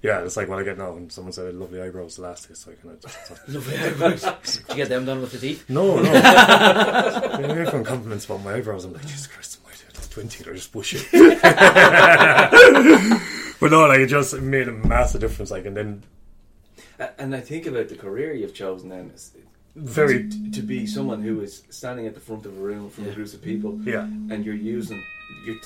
yeah, 0.00 0.20
it's 0.20 0.36
like 0.36 0.48
what 0.48 0.60
I 0.60 0.62
get 0.62 0.78
now. 0.78 0.94
And 0.94 1.10
someone 1.10 1.32
said 1.32 1.52
lovely 1.56 1.80
eyebrows 1.82 2.14
the 2.14 2.22
last 2.22 2.46
day, 2.46 2.54
so 2.54 2.70
I 2.70 2.74
kind 2.76 2.94
of 2.94 3.00
just. 3.02 3.48
Lovely 3.48 3.76
eyebrows. 3.76 4.22
Did 4.44 4.68
you 4.68 4.74
get 4.76 4.88
them 4.88 5.04
done 5.04 5.20
with 5.20 5.32
the 5.32 5.38
teeth? 5.38 5.68
No, 5.68 6.00
no. 6.00 6.12
Everyone 6.12 7.82
compliments 7.82 8.24
about 8.26 8.44
my 8.44 8.54
eyebrows. 8.54 8.84
I'm 8.84 8.92
like, 8.92 9.02
Jesus 9.02 9.26
Christ, 9.26 9.58
my 9.64 9.72
dude, 9.72 10.10
twenty, 10.12 10.44
they're 10.44 10.54
just 10.54 10.70
bushy. 10.70 10.98
but 13.60 13.70
no, 13.70 13.86
like 13.88 13.98
it 14.00 14.06
just 14.06 14.34
made 14.40 14.68
a 14.68 14.72
massive 14.72 15.20
difference. 15.20 15.50
Like, 15.50 15.66
and 15.66 15.76
then 15.76 16.02
And 17.18 17.34
I 17.34 17.40
think 17.40 17.66
about 17.66 17.88
the 17.88 17.96
career 17.96 18.32
you've 18.32 18.54
chosen 18.54 18.90
then. 18.90 19.10
It's, 19.12 19.32
very, 19.74 20.28
to, 20.28 20.50
to 20.52 20.62
be 20.62 20.86
someone 20.86 21.20
who 21.20 21.40
is 21.40 21.64
standing 21.70 22.06
at 22.06 22.14
the 22.14 22.20
front 22.20 22.46
of 22.46 22.56
a 22.56 22.60
room 22.60 22.90
from 22.90 23.06
Yeah. 23.06 23.10
a 23.10 23.14
group 23.16 23.34
of 23.34 23.42
people, 23.42 23.76
yeah, 23.82 24.02
and 24.02 24.44
you're 24.44 24.54
using 24.54 25.02
you 25.46 25.58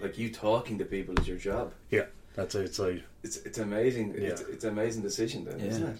like 0.00 0.18
you 0.18 0.30
talking 0.30 0.78
to 0.78 0.84
people 0.84 1.18
is 1.20 1.28
your 1.28 1.38
job. 1.38 1.72
yeah. 1.90 2.06
That's 2.34 2.54
it. 2.54 2.66
It's 2.66 2.78
It's 3.24 3.36
it's 3.38 3.58
amazing. 3.58 4.14
It's, 4.16 4.40
Yeah. 4.42 4.46
it's 4.54 4.64
an 4.64 4.70
amazing 4.70 5.02
decision 5.02 5.44
then, 5.44 5.58
Yeah. 5.58 5.66
isn't 5.66 5.86
it? 5.88 5.98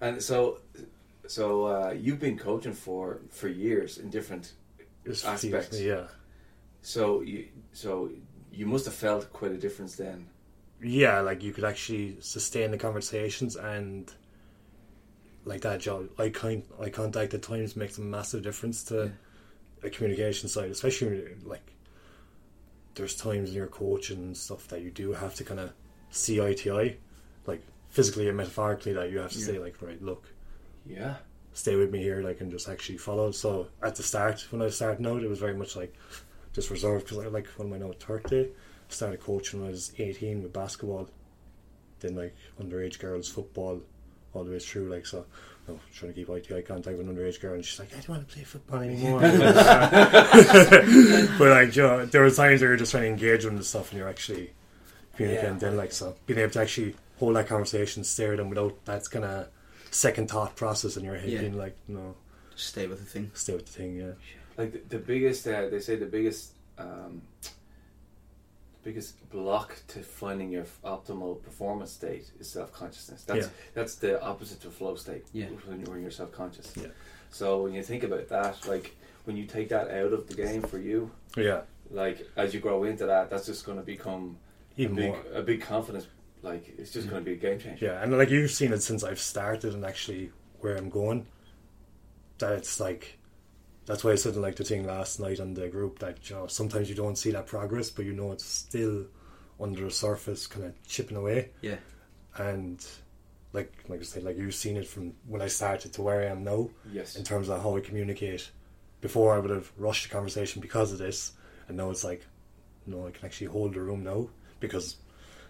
And 0.00 0.22
so, 0.22 0.58
so 1.26 1.64
uh, 1.66 1.90
you've 1.98 2.20
been 2.20 2.38
coaching 2.38 2.74
for 2.74 3.20
for 3.30 3.48
years 3.48 3.98
in 3.98 4.08
different. 4.10 4.52
it's 5.04 5.24
Aspects. 5.24 5.80
Yeah, 5.80 6.06
So 6.82 7.22
you 7.22 7.48
so 7.72 8.10
you 8.52 8.66
must 8.66 8.84
have 8.84 8.94
felt 8.94 9.32
quite 9.32 9.50
a 9.52 9.58
difference 9.58 9.96
then. 9.96 10.28
yeah. 10.80 11.20
Like 11.20 11.42
you 11.42 11.52
could 11.52 11.64
actually 11.64 12.16
sustain 12.20 12.70
the 12.70 12.78
conversations 12.78 13.56
and. 13.56 14.12
Like 15.46 15.60
that 15.60 15.80
job, 15.80 16.08
eye, 16.18 16.30
con- 16.30 16.62
eye 16.80 16.88
contact 16.88 17.34
at 17.34 17.42
times 17.42 17.76
makes 17.76 17.98
a 17.98 18.00
massive 18.00 18.42
difference 18.42 18.82
to 18.84 18.94
Yeah. 19.82 19.88
a 19.88 19.90
communication 19.90 20.48
side, 20.48 20.70
especially 20.70 21.08
when 21.08 21.16
you're, 21.18 21.30
like 21.44 21.66
there's 22.94 23.14
times 23.16 23.50
in 23.50 23.54
your 23.56 23.66
coaching 23.66 24.18
and 24.18 24.36
stuff 24.36 24.68
that 24.68 24.80
you 24.82 24.90
do 24.90 25.12
have 25.12 25.34
to 25.36 25.44
kind 25.44 25.60
of 25.60 25.72
see 26.10 26.40
eye 26.40 26.54
to 26.54 26.78
eye, 26.78 26.96
like 27.46 27.60
physically 27.88 28.28
and 28.28 28.36
metaphorically, 28.36 28.92
that 28.92 29.10
you 29.10 29.18
have 29.18 29.32
to 29.32 29.38
Yeah. 29.38 29.46
say 29.46 29.58
like, 29.58 29.80
right, 29.82 30.00
look, 30.02 30.24
Yeah. 30.86 31.16
stay 31.52 31.76
with 31.76 31.90
me 31.90 32.00
here, 32.02 32.22
like, 32.22 32.40
and 32.40 32.50
just 32.50 32.68
actually 32.68 32.98
follow. 32.98 33.30
So 33.32 33.68
at 33.82 33.96
the 33.96 34.02
start, 34.02 34.46
when 34.50 34.62
I 34.62 34.66
was 34.66 34.76
starting 34.76 35.06
out, 35.06 35.22
it 35.22 35.28
was 35.28 35.38
very 35.38 35.54
much 35.54 35.76
like 35.76 35.94
just 36.52 36.70
reserved 36.70 37.06
because 37.06 37.18
I 37.18 37.28
like 37.28 37.46
when 37.56 37.72
I 37.72 37.78
now 37.78 37.92
thirty, 37.98 38.52
started 38.88 39.20
coaching 39.20 39.60
when 39.60 39.68
I 39.68 39.72
was 39.72 39.92
18 39.98 40.42
with 40.42 40.52
basketball, 40.52 41.08
then 42.00 42.14
like 42.14 42.34
underage 42.60 42.98
girls 43.00 43.28
football, 43.28 43.82
all 44.32 44.44
the 44.44 44.52
way 44.52 44.58
through. 44.60 44.88
Like 44.88 45.06
so, 45.06 45.26
no, 45.68 45.78
trying 45.94 46.12
to 46.12 46.18
keep 46.20 46.28
eye 46.30 46.40
to 46.40 46.56
eye 46.58 46.62
contact 46.62 46.96
with 46.98 47.08
an 47.08 47.14
underage 47.16 47.40
girl, 47.40 47.54
and 47.54 47.64
she's 47.64 47.78
like, 47.78 47.92
I 47.92 47.96
don't 47.96 48.08
want 48.10 48.28
to 48.28 48.34
play 48.34 48.44
football 48.44 48.80
anymore. 48.80 49.20
but 51.38 51.48
like, 51.48 51.74
you 51.76 51.82
know, 51.82 52.06
there 52.06 52.22
were 52.22 52.30
times 52.30 52.60
where 52.60 52.70
you're 52.70 52.76
just 52.76 52.90
trying 52.92 53.04
to 53.04 53.08
engage 53.08 53.44
with 53.44 53.52
them 53.52 53.56
and 53.56 53.64
stuff, 53.64 53.90
and 53.90 53.98
you're 53.98 54.08
actually 54.08 54.50
communicating. 55.16 55.54
Yeah. 55.54 55.58
Then 55.58 55.76
like 55.76 55.92
so, 55.92 56.14
being 56.26 56.40
able 56.40 56.52
to 56.52 56.60
actually 56.60 56.94
hold 57.18 57.36
that 57.36 57.46
conversation, 57.46 58.04
stare 58.04 58.32
at 58.32 58.38
them 58.38 58.48
without 58.50 58.84
that's 58.84 59.08
kind 59.08 59.24
of 59.24 59.48
second 59.90 60.28
thought 60.30 60.56
process 60.56 60.96
in 60.96 61.04
your 61.04 61.14
head, 61.16 61.28
Yeah. 61.30 61.40
being 61.40 61.56
like, 61.56 61.76
no, 61.88 62.14
Just 62.56 62.68
stay 62.68 62.86
with 62.86 62.98
the 62.98 63.04
thing. 63.06 63.30
stay 63.34 63.54
with 63.54 63.66
the 63.66 63.72
thing. 63.72 63.96
Yeah, 63.96 64.12
Like 64.58 64.72
the, 64.72 64.96
the 64.96 64.98
biggest, 64.98 65.46
uh, 65.46 65.68
they 65.68 65.80
say 65.80 65.96
the 65.96 66.06
biggest, 66.06 66.52
um, 66.78 67.22
biggest 68.84 69.28
block 69.30 69.76
to 69.88 70.00
finding 70.00 70.52
your 70.52 70.66
optimal 70.84 71.42
performance 71.42 71.90
state 71.90 72.30
is 72.38 72.48
self 72.50 72.72
consciousness. 72.72 73.24
That's 73.24 73.46
Yeah. 73.46 73.52
that's 73.72 73.96
the 73.96 74.22
opposite 74.22 74.60
to 74.60 74.70
flow 74.70 74.94
state. 74.94 75.24
Yeah. 75.32 75.46
When 75.66 75.80
you're, 75.80 75.90
when 75.90 76.02
you're 76.02 76.10
self 76.10 76.32
conscious. 76.32 76.72
Yeah. 76.76 76.88
So 77.30 77.62
when 77.62 77.72
you 77.72 77.82
think 77.82 78.04
about 78.04 78.28
that, 78.28 78.68
like 78.68 78.94
when 79.24 79.36
you 79.36 79.46
take 79.46 79.70
that 79.70 79.90
out 79.90 80.12
of 80.12 80.28
the 80.28 80.34
game 80.34 80.62
for 80.62 80.78
you, 80.78 81.10
yeah, 81.36 81.62
like 81.90 82.26
as 82.36 82.54
you 82.54 82.60
grow 82.60 82.84
into 82.84 83.06
that, 83.06 83.30
that's 83.30 83.46
just 83.46 83.64
going 83.64 83.78
to 83.78 83.84
become 83.84 84.36
even 84.76 84.94
big, 84.96 85.08
more. 85.08 85.22
a 85.32 85.42
big 85.42 85.62
confidence. 85.62 86.06
Like 86.42 86.74
it's 86.78 86.92
just 86.92 87.06
mm. 87.06 87.10
going 87.10 87.24
to 87.24 87.30
be 87.30 87.36
a 87.36 87.40
game 87.40 87.58
changer. 87.58 87.86
Yeah, 87.86 88.02
and 88.02 88.16
like 88.16 88.30
you've 88.30 88.50
seen 88.50 88.72
it 88.72 88.82
since 88.82 89.02
I've 89.02 89.18
started 89.18 89.74
and 89.74 89.84
actually 89.84 90.30
where 90.60 90.76
I'm 90.76 90.90
going. 90.90 91.26
That 92.38 92.52
it's 92.52 92.80
like 92.80 93.18
that's 93.86 94.02
why 94.04 94.12
I 94.12 94.16
said 94.16 94.36
like 94.36 94.56
the 94.56 94.64
thing 94.64 94.86
last 94.86 95.20
night 95.20 95.40
on 95.40 95.54
the 95.54 95.68
group 95.68 95.98
that 96.00 96.28
you 96.30 96.36
know 96.36 96.46
sometimes 96.46 96.88
you 96.88 96.94
don't 96.94 97.16
see 97.16 97.30
that 97.32 97.46
progress, 97.46 97.90
but 97.90 98.04
you 98.04 98.12
know 98.12 98.32
it's 98.32 98.44
still 98.44 99.06
under 99.60 99.84
the 99.84 99.90
surface, 99.90 100.46
kind 100.46 100.66
of 100.66 100.82
chipping 100.86 101.16
away. 101.16 101.50
Yeah. 101.60 101.76
And 102.36 102.84
like 103.52 103.72
like 103.88 104.00
I 104.00 104.04
said, 104.04 104.24
like 104.24 104.36
you've 104.36 104.54
seen 104.54 104.76
it 104.76 104.86
from 104.86 105.12
when 105.26 105.42
I 105.42 105.48
started 105.48 105.92
to 105.94 106.02
where 106.02 106.20
I 106.22 106.26
am 106.26 106.44
now 106.44 106.70
Yes. 106.92 107.16
in 107.16 107.24
terms 107.24 107.48
of 107.48 107.62
how 107.62 107.76
I 107.76 107.80
communicate. 107.80 108.50
Before 109.00 109.34
I 109.34 109.38
would 109.38 109.50
have 109.50 109.70
rushed 109.76 110.08
the 110.08 110.14
conversation 110.14 110.62
because 110.62 110.90
of 110.90 110.98
this, 110.98 111.32
and 111.68 111.76
now 111.76 111.90
it's 111.90 112.04
like, 112.04 112.24
no, 112.86 113.06
I 113.06 113.10
can 113.10 113.26
actually 113.26 113.48
hold 113.48 113.74
the 113.74 113.80
room 113.80 114.02
now 114.02 114.30
because 114.60 114.96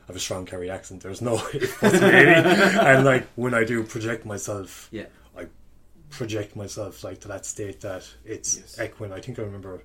I 0.03 0.07
have 0.09 0.17
a 0.17 0.19
strong 0.19 0.45
Kerry 0.45 0.71
accent. 0.71 1.05
There's 1.05 1.23
no 1.23 1.37
if, 1.55 1.81
buts, 1.81 2.01
maybe. 2.01 2.33
and 2.33 3.05
like 3.05 3.29
when 3.37 3.55
I 3.55 3.63
do 3.63 3.85
project 3.85 4.27
myself, 4.27 4.89
Yeah. 4.91 5.07
I 6.15 6.17
project 6.17 6.55
myself 6.57 7.03
like 7.05 7.21
to 7.21 7.29
that 7.29 7.45
state 7.47 7.81
that 7.81 8.09
it's 8.25 8.57
Yes. 8.57 8.79
echoing. 8.79 9.13
I 9.13 9.21
think 9.21 9.39
I 9.39 9.43
remember 9.43 9.83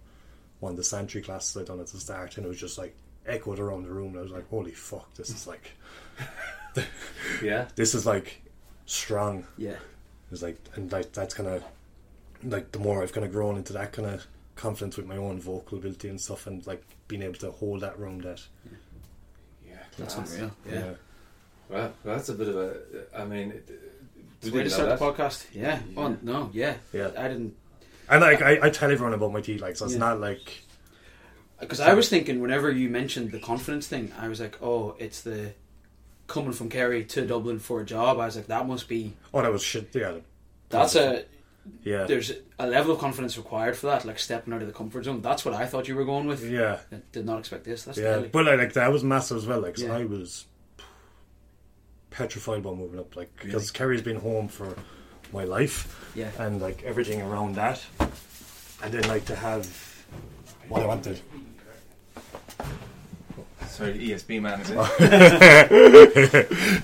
one 0.59 0.71
of 0.71 0.77
the 0.77 0.83
Santry 0.83 1.21
classes 1.21 1.57
I 1.57 1.63
done 1.65 1.79
at 1.79 1.87
the 1.87 1.99
start, 1.99 2.37
and 2.37 2.45
it 2.45 2.49
was 2.49 2.59
just 2.59 2.77
like 2.77 2.95
echoed 3.25 3.59
around 3.59 3.83
the 3.83 3.91
room. 3.91 4.09
And 4.09 4.19
I 4.19 4.21
was 4.21 4.31
like, 4.31 4.47
holy 4.49 4.71
fuck, 4.71 5.13
this 5.15 5.29
is 5.29 5.47
like, 5.47 5.71
Yeah. 7.43 7.67
this 7.75 7.95
is 7.95 8.05
like 8.05 8.41
strong. 8.85 9.45
Yeah. 9.57 9.77
It's 10.31 10.41
like, 10.41 10.57
and 10.75 10.91
like 10.91 11.11
that's 11.13 11.33
kind 11.33 11.49
of 11.49 11.63
like 12.43 12.71
the 12.71 12.79
more 12.79 13.01
I've 13.01 13.13
kind 13.13 13.25
of 13.25 13.31
grown 13.31 13.57
into 13.57 13.73
that 13.73 13.91
kind 13.93 14.07
of 14.07 14.25
confidence 14.55 14.97
with 14.97 15.07
my 15.07 15.17
own 15.17 15.39
vocal 15.39 15.77
ability 15.79 16.09
and 16.09 16.21
stuff, 16.21 16.45
and 16.47 16.65
like 16.67 16.83
being 17.07 17.23
able 17.23 17.35
to 17.39 17.51
hold 17.51 17.81
that 17.81 17.97
room. 17.97 18.19
That 18.21 18.41
Yeah. 19.67 19.77
That's 19.97 20.15
unreal. 20.15 20.51
Yeah. 20.67 20.73
yeah, 20.79 20.93
Well, 21.69 21.93
that's 22.05 22.29
a 22.29 22.33
bit 22.35 22.49
of 22.49 22.55
a. 22.55 22.77
I 23.17 23.25
mean, 23.25 23.51
it, 23.51 23.69
It's 24.41 24.45
we 24.45 24.51
a 24.51 24.53
way 24.55 24.63
to 24.63 24.69
didn't 24.69 24.87
know 24.89 24.95
start 24.95 25.17
the 25.17 25.23
podcast. 25.23 25.45
Yeah. 25.53 25.79
Yeah. 25.89 25.99
Oh 26.01 26.17
no. 26.21 26.49
Yeah. 26.53 26.75
yeah. 26.93 27.09
I 27.17 27.27
didn't 27.27 27.55
And 28.09 28.21
like 28.21 28.41
I, 28.41 28.59
I 28.67 28.69
tell 28.69 28.91
everyone 28.91 29.13
about 29.13 29.31
my 29.33 29.41
teeth, 29.41 29.61
like 29.61 29.75
so 29.77 29.85
it's 29.85 29.93
Yeah. 29.93 29.99
not 29.99 30.19
like 30.19 30.63
because 31.59 31.79
I 31.81 31.93
was 31.93 32.07
thinking 32.09 32.39
whenever 32.41 32.71
you 32.71 32.89
mentioned 32.89 33.31
the 33.31 33.39
confidence 33.39 33.85
thing, 33.87 34.13
I 34.17 34.29
was 34.29 34.39
like, 34.39 34.57
oh, 34.61 34.95
it's 34.97 35.21
the 35.21 35.51
coming 36.27 36.53
from 36.53 36.69
Kerry 36.69 37.03
to 37.05 37.25
Dublin 37.27 37.59
for 37.59 37.81
a 37.81 37.85
job. 37.85 38.17
I 38.19 38.25
was 38.27 38.35
like, 38.37 38.47
that 38.47 38.65
must 38.67 38.87
be 38.87 39.13
oh 39.33 39.41
that 39.41 39.51
was 39.51 39.61
shit. 39.63 39.89
Yeah, 39.93 40.13
that's 40.69 40.95
a 40.95 41.25
yeah, 41.83 42.05
there's 42.05 42.31
a 42.57 42.65
level 42.67 42.93
of 42.93 42.99
confidence 42.99 43.37
required 43.37 43.75
for 43.75 43.87
that, 43.87 44.05
like 44.05 44.17
stepping 44.19 44.53
out 44.53 44.61
of 44.61 44.67
the 44.67 44.73
comfort 44.73 45.03
zone. 45.03 45.21
That's 45.21 45.43
what 45.43 45.53
I 45.53 45.65
thought 45.65 45.87
you 45.89 45.95
were 45.95 46.05
going 46.05 46.25
with. 46.27 46.49
yeah. 46.49 46.79
I 46.91 46.97
did 47.11 47.25
not 47.25 47.39
expect 47.39 47.65
this. 47.65 47.83
That's 47.83 47.97
Yeah, 47.97 48.13
deadly. 48.15 48.29
but 48.29 48.45
like, 48.45 48.57
like 48.57 48.73
that 48.73 48.91
was 48.91 49.03
massive 49.03 49.37
as 49.37 49.45
well. 49.45 49.59
Like 49.59 49.75
'cause 49.75 49.83
Yeah. 49.83 49.97
I 49.97 50.05
was 50.05 50.45
petrified 52.19 52.59
about 52.59 52.77
moving 52.77 52.99
up, 52.99 53.15
like 53.15 53.29
Really? 53.37 53.47
because 53.53 53.71
Kerry's 53.71 54.01
been 54.01 54.17
home 54.19 54.49
for 54.49 54.75
my 55.31 55.45
life 55.45 56.11
yeah. 56.15 56.29
and 56.37 56.61
like 56.61 56.83
everything 56.83 57.21
around 57.21 57.55
that, 57.55 57.81
and 58.83 58.93
then 58.93 59.07
like 59.07 59.23
to 59.25 59.35
have 59.35 59.65
what 60.67 60.81
I 60.83 60.85
wanted. 60.85 61.21
Sorry, 63.67 63.93
ESB 63.99 64.41
man 64.41 64.59
is 64.61 64.69
it? 64.71 66.47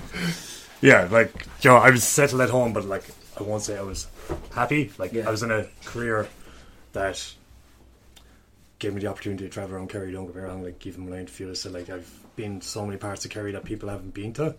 Yeah, 0.82 1.08
like 1.10 1.46
you 1.62 1.70
know, 1.70 1.76
I 1.76 1.90
was 1.90 2.04
settled 2.04 2.40
at 2.42 2.50
home, 2.50 2.72
but 2.72 2.84
like 2.84 3.04
I 3.38 3.42
won't 3.42 3.62
say 3.62 3.76
I 3.76 3.82
was 3.82 4.06
happy. 4.52 4.90
Like 4.98 5.12
Yeah. 5.12 5.26
I 5.28 5.30
was 5.30 5.42
in 5.42 5.50
a 5.50 5.66
career 5.84 6.28
that 6.92 7.18
gave 8.78 8.94
me 8.94 9.00
the 9.00 9.06
opportunity 9.08 9.44
to 9.44 9.50
travel 9.50 9.74
around 9.76 9.88
Kerry. 9.90 10.12
Don't 10.12 10.26
get 10.26 10.36
me 10.36 10.42
wrong. 10.42 10.62
Like 10.62 10.86
even 10.86 11.04
when 11.04 11.14
I 11.14 11.20
interviewed, 11.20 11.50
I 11.50 11.54
said 11.54 11.72
like 11.72 11.90
I've 11.90 12.10
been 12.36 12.60
to 12.60 12.66
so 12.66 12.84
many 12.86 12.98
parts 12.98 13.24
of 13.24 13.30
Kerry 13.30 13.52
that 13.52 13.64
people 13.64 13.88
haven't 13.88 14.12
been 14.14 14.32
to, 14.34 14.54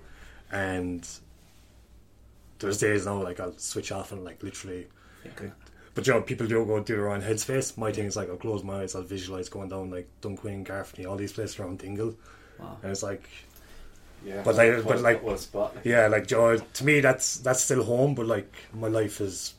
and 0.52 1.08
there's 2.60 2.80
days 2.80 3.06
now 3.06 3.22
like 3.22 3.40
I'll 3.40 3.58
switch 3.58 3.92
off 3.92 4.12
and 4.12 4.24
like 4.24 4.42
literally. 4.44 4.88
Okay. 5.26 5.52
But 5.94 6.06
you 6.08 6.14
know, 6.14 6.22
people 6.22 6.46
do 6.48 6.64
go 6.66 6.80
do 6.82 6.96
their 6.96 7.10
own 7.10 7.22
headspace. 7.22 7.78
My 7.78 7.92
thing 7.92 8.06
is 8.06 8.16
like 8.16 8.30
I'll 8.30 8.38
close 8.38 8.64
my 8.64 8.82
eyes, 8.82 8.96
I'll 8.96 9.02
visualize 9.04 9.50
going 9.50 9.70
down 9.70 9.90
like 9.92 10.08
Dunquin, 10.22 10.66
Garfney, 10.66 11.08
all 11.10 11.16
these 11.18 11.34
places 11.34 11.60
around 11.60 11.80
Dingle, 11.80 12.16
Wow. 12.60 12.78
and 12.84 12.92
it's 12.92 13.04
like 13.04 13.28
Yeah. 14.26 14.42
But 14.44 14.56
like- 14.56 14.84
but 14.86 15.02
like- 15.02 15.40
spot. 15.40 15.76
Like, 15.76 15.86
yeah, 15.86 16.08
like 16.08 16.28
Joe. 16.28 16.58
To 16.58 16.84
me, 16.86 17.00
that's 17.02 17.38
that's 17.38 17.62
still 17.62 17.84
home, 17.84 18.16
but 18.16 18.26
like 18.26 18.52
my 18.74 18.88
life 18.88 19.18
has 19.20 19.54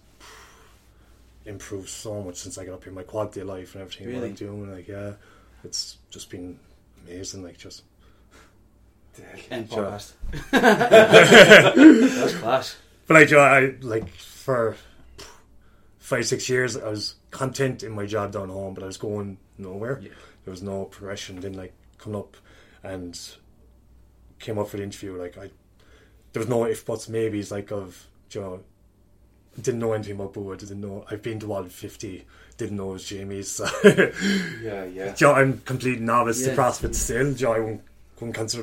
improved 1.47 1.89
so 1.89 2.23
much 2.23 2.37
since 2.37 2.59
I 2.59 2.65
got 2.67 2.75
up 2.75 2.85
here. 2.85 2.93
My 2.93 3.03
quality 3.05 3.41
of 3.41 3.47
life 3.47 3.75
and 3.75 3.83
everything 3.83 4.15
what 4.15 4.25
I'm 4.25 4.35
doing, 4.35 4.71
like 4.73 4.89
yeah, 4.89 5.13
it's 5.65 5.99
just 6.11 6.29
been 6.31 6.59
amazing. 7.07 7.43
Like 7.43 7.57
just 7.59 7.83
End 9.51 9.71
Sure. 9.71 9.85
podcast. 9.85 10.13
That's 10.51 12.35
class. 12.37 12.77
But 13.07 13.15
like 13.15 13.33
I 13.33 13.75
like 13.81 14.09
for 14.09 14.77
five 15.99 16.27
six 16.27 16.49
years, 16.49 16.77
I 16.77 16.89
was 16.89 17.15
content 17.31 17.83
in 17.83 17.93
my 17.93 18.07
job 18.07 18.33
down 18.33 18.49
home, 18.49 18.75
but 18.75 18.83
I 18.83 18.87
was 18.87 18.97
going 18.97 19.39
nowhere. 19.57 20.01
Yeah. 20.03 20.11
There 20.45 20.51
was 20.53 20.63
no 20.63 20.85
progression. 20.85 21.41
Then 21.41 21.55
like 21.55 21.73
coming 21.99 22.19
up 22.19 22.37
and 22.83 23.19
came 24.39 24.59
up 24.59 24.69
for 24.69 24.77
the 24.77 24.83
interview, 24.83 25.17
like 25.17 25.37
I 25.39 25.51
there 26.33 26.41
was 26.41 26.49
no 26.49 26.65
if 26.65 26.85
buts 26.85 27.09
maybes 27.09 27.51
like 27.51 27.73
of 27.73 28.07
Joe. 28.29 28.61
Didn't 29.61 29.81
know 29.81 29.93
anything 29.93 30.15
about 30.15 30.35
Bua. 30.35 30.57
Didn't 30.57 30.81
know. 30.81 31.05
I've 31.11 31.23
been 31.23 31.41
to 31.41 31.53
all 31.53 31.65
fifty. 31.65 32.25
Didn't 32.59 32.77
know 32.77 32.91
it 32.91 32.93
was 32.95 33.05
Jamie's. 33.09 33.51
So, 33.51 33.67
yeah, 34.63 34.85
yeah. 34.85 35.15
Joe, 35.17 35.33
I'm 35.33 35.59
complete 35.63 36.01
novice 36.01 36.41
Yeah. 36.47 36.55
to 36.55 36.61
CrossFit 36.61 36.95
still. 36.95 37.35
Joe, 37.35 37.53
I 37.55 37.59
wouldn't, 37.59 37.83
wouldn't 38.17 38.35
consider 38.37 38.63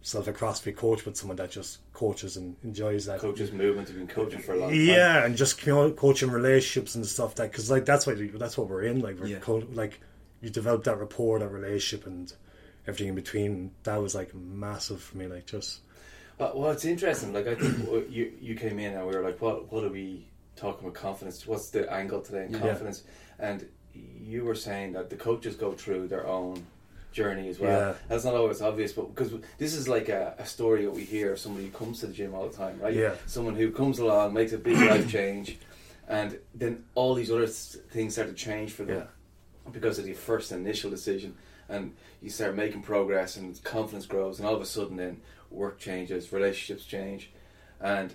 myself 0.00 0.28
a 0.28 0.32
CrossFit 0.32 0.76
coach, 0.76 1.04
but 1.04 1.16
someone 1.16 1.36
that 1.36 1.50
just 1.50 1.78
coaches 1.92 2.36
and 2.36 2.56
enjoys 2.64 3.06
that. 3.06 3.20
Coaches 3.20 3.52
movement. 3.52 3.88
Have 3.88 3.96
been 3.98 4.06
coaching 4.06 4.40
for 4.40 4.54
a 4.54 4.58
long 4.58 4.70
time. 4.70 4.80
Yeah, 4.80 5.24
and 5.24 5.36
just 5.36 5.64
you 5.66 5.74
know, 5.74 5.90
coaching 5.92 6.30
relationships 6.30 6.94
and 6.94 7.04
stuff 7.06 7.34
that 7.36 7.50
because 7.50 7.70
like 7.70 7.84
that's 7.84 8.06
what 8.06 8.16
that's 8.38 8.56
what 8.56 8.68
we're 8.68 8.82
in. 8.82 9.00
Like 9.00 9.18
we're 9.20 9.26
Yeah. 9.26 9.38
co- 9.38 9.66
like 9.72 10.00
you 10.40 10.50
develop 10.50 10.84
that 10.84 10.98
rapport, 10.98 11.38
that 11.38 11.48
relationship, 11.48 12.06
and 12.06 12.32
everything 12.86 13.08
in 13.08 13.14
between. 13.14 13.72
That 13.84 14.00
was 14.02 14.14
like 14.14 14.34
massive 14.34 15.02
for 15.02 15.18
me. 15.18 15.26
Like 15.26 15.46
just 15.46 15.80
But 16.38 16.56
well, 16.58 16.70
it's 16.70 16.84
interesting. 16.86 17.32
Like 17.32 17.46
I 17.46 17.54
think 17.54 17.88
you 18.10 18.32
you 18.40 18.54
came 18.54 18.78
in 18.78 18.94
and 18.94 19.06
we 19.06 19.14
were 19.14 19.22
like, 19.22 19.40
what 19.42 19.70
what 19.70 19.84
are 19.84 19.90
we 19.90 20.26
talking 20.56 20.88
about 20.88 20.94
confidence? 20.94 21.46
What's 21.46 21.70
the 21.70 21.90
angle 21.92 22.20
today 22.22 22.46
in 22.46 22.52
Yeah. 22.52 22.60
confidence? 22.60 23.02
And 23.38 23.66
you 23.94 24.44
were 24.44 24.54
saying 24.54 24.92
that 24.92 25.10
the 25.10 25.16
coaches 25.16 25.56
go 25.56 25.72
through 25.72 26.08
their 26.08 26.26
own 26.26 26.64
journey 27.12 27.48
as 27.48 27.58
well. 27.58 27.88
Yeah. 27.90 27.94
That's 28.08 28.24
not 28.24 28.34
always 28.34 28.62
obvious, 28.62 28.92
but 28.92 29.14
because 29.14 29.32
this 29.58 29.74
is 29.74 29.88
like 29.88 30.08
a, 30.08 30.34
a 30.38 30.46
story 30.46 30.84
that 30.84 30.90
we 30.90 31.04
hear 31.04 31.32
of 31.32 31.38
somebody 31.38 31.66
who 31.66 31.72
comes 31.72 32.00
to 32.00 32.06
the 32.06 32.12
gym 32.12 32.34
all 32.34 32.48
the 32.48 32.56
time, 32.56 32.80
right? 32.80 32.94
Yeah. 32.94 33.14
Someone 33.26 33.54
who 33.56 33.70
comes 33.70 33.98
along, 33.98 34.34
makes 34.34 34.52
a 34.52 34.58
big 34.58 34.76
life 34.90 35.10
change, 35.10 35.58
and 36.08 36.38
then 36.54 36.84
all 36.94 37.14
these 37.14 37.30
other 37.30 37.46
things 37.46 38.14
start 38.14 38.28
to 38.28 38.34
change 38.34 38.72
for 38.72 38.84
them 38.84 38.98
yeah, 38.98 39.70
because 39.72 39.98
of 39.98 40.04
the 40.04 40.12
first 40.12 40.52
initial 40.52 40.90
decision 40.90 41.34
and 41.68 41.94
you 42.20 42.28
start 42.28 42.56
making 42.56 42.82
progress 42.82 43.36
and 43.36 43.62
confidence 43.62 44.06
grows 44.06 44.38
and 44.38 44.46
all 44.46 44.54
of 44.54 44.60
a 44.60 44.66
sudden 44.66 44.96
then 44.96 45.20
work 45.50 45.78
changes 45.78 46.32
relationships 46.32 46.84
change 46.84 47.30
and 47.80 48.14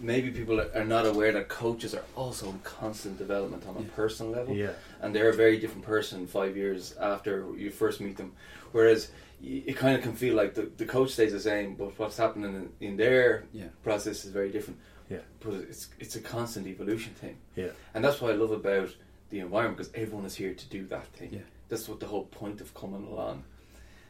maybe 0.00 0.30
people 0.30 0.60
are- 0.60 0.70
are 0.74 0.84
not 0.84 1.06
aware 1.06 1.32
that 1.32 1.48
coaches 1.48 1.94
are 1.94 2.04
also 2.16 2.48
in 2.50 2.58
constant 2.60 3.18
development 3.18 3.66
on 3.66 3.76
a 3.76 3.80
Yeah. 3.80 3.86
personal 3.96 4.32
level 4.32 4.54
yeah, 4.54 4.72
and 5.00 5.14
they're 5.14 5.30
a 5.30 5.34
very 5.36 5.58
different 5.58 5.84
person 5.84 6.26
five 6.26 6.56
years 6.56 6.94
after 6.98 7.32
you 7.56 7.70
first 7.70 8.00
meet 8.00 8.16
them 8.16 8.32
whereas 8.72 9.10
it 9.42 9.76
kind 9.76 9.94
of 9.96 10.02
can 10.02 10.14
feel 10.14 10.34
like 10.34 10.54
the, 10.54 10.70
the 10.76 10.84
coach 10.86 11.10
stays 11.10 11.32
the 11.32 11.40
same 11.40 11.74
but 11.76 11.98
what's 11.98 12.16
happening 12.16 12.54
in, 12.80 12.86
in 12.88 12.96
their 12.96 13.44
Yeah. 13.52 13.68
process 13.82 14.24
is 14.24 14.30
very 14.30 14.50
different 14.50 14.78
Yeah. 15.08 15.18
but 15.40 15.54
it's, 15.54 15.88
it's 16.00 16.16
a 16.16 16.20
constant 16.20 16.66
evolution 16.66 17.14
thing 17.14 17.36
yeah, 17.56 17.70
and 17.94 18.04
that's 18.04 18.20
what 18.20 18.32
I 18.32 18.36
love 18.36 18.50
about 18.52 18.90
the 19.30 19.40
environment 19.40 19.78
because 19.78 19.92
everyone 19.94 20.26
is 20.26 20.34
here 20.36 20.54
to 20.54 20.66
do 20.68 20.86
that 20.88 21.06
thing. 21.16 21.30
Yeah. 21.32 21.40
That's 21.68 21.88
what 21.88 21.98
the 21.98 22.06
whole 22.06 22.26
point 22.26 22.60
of 22.60 22.72
coming 22.74 23.04
along. 23.06 23.42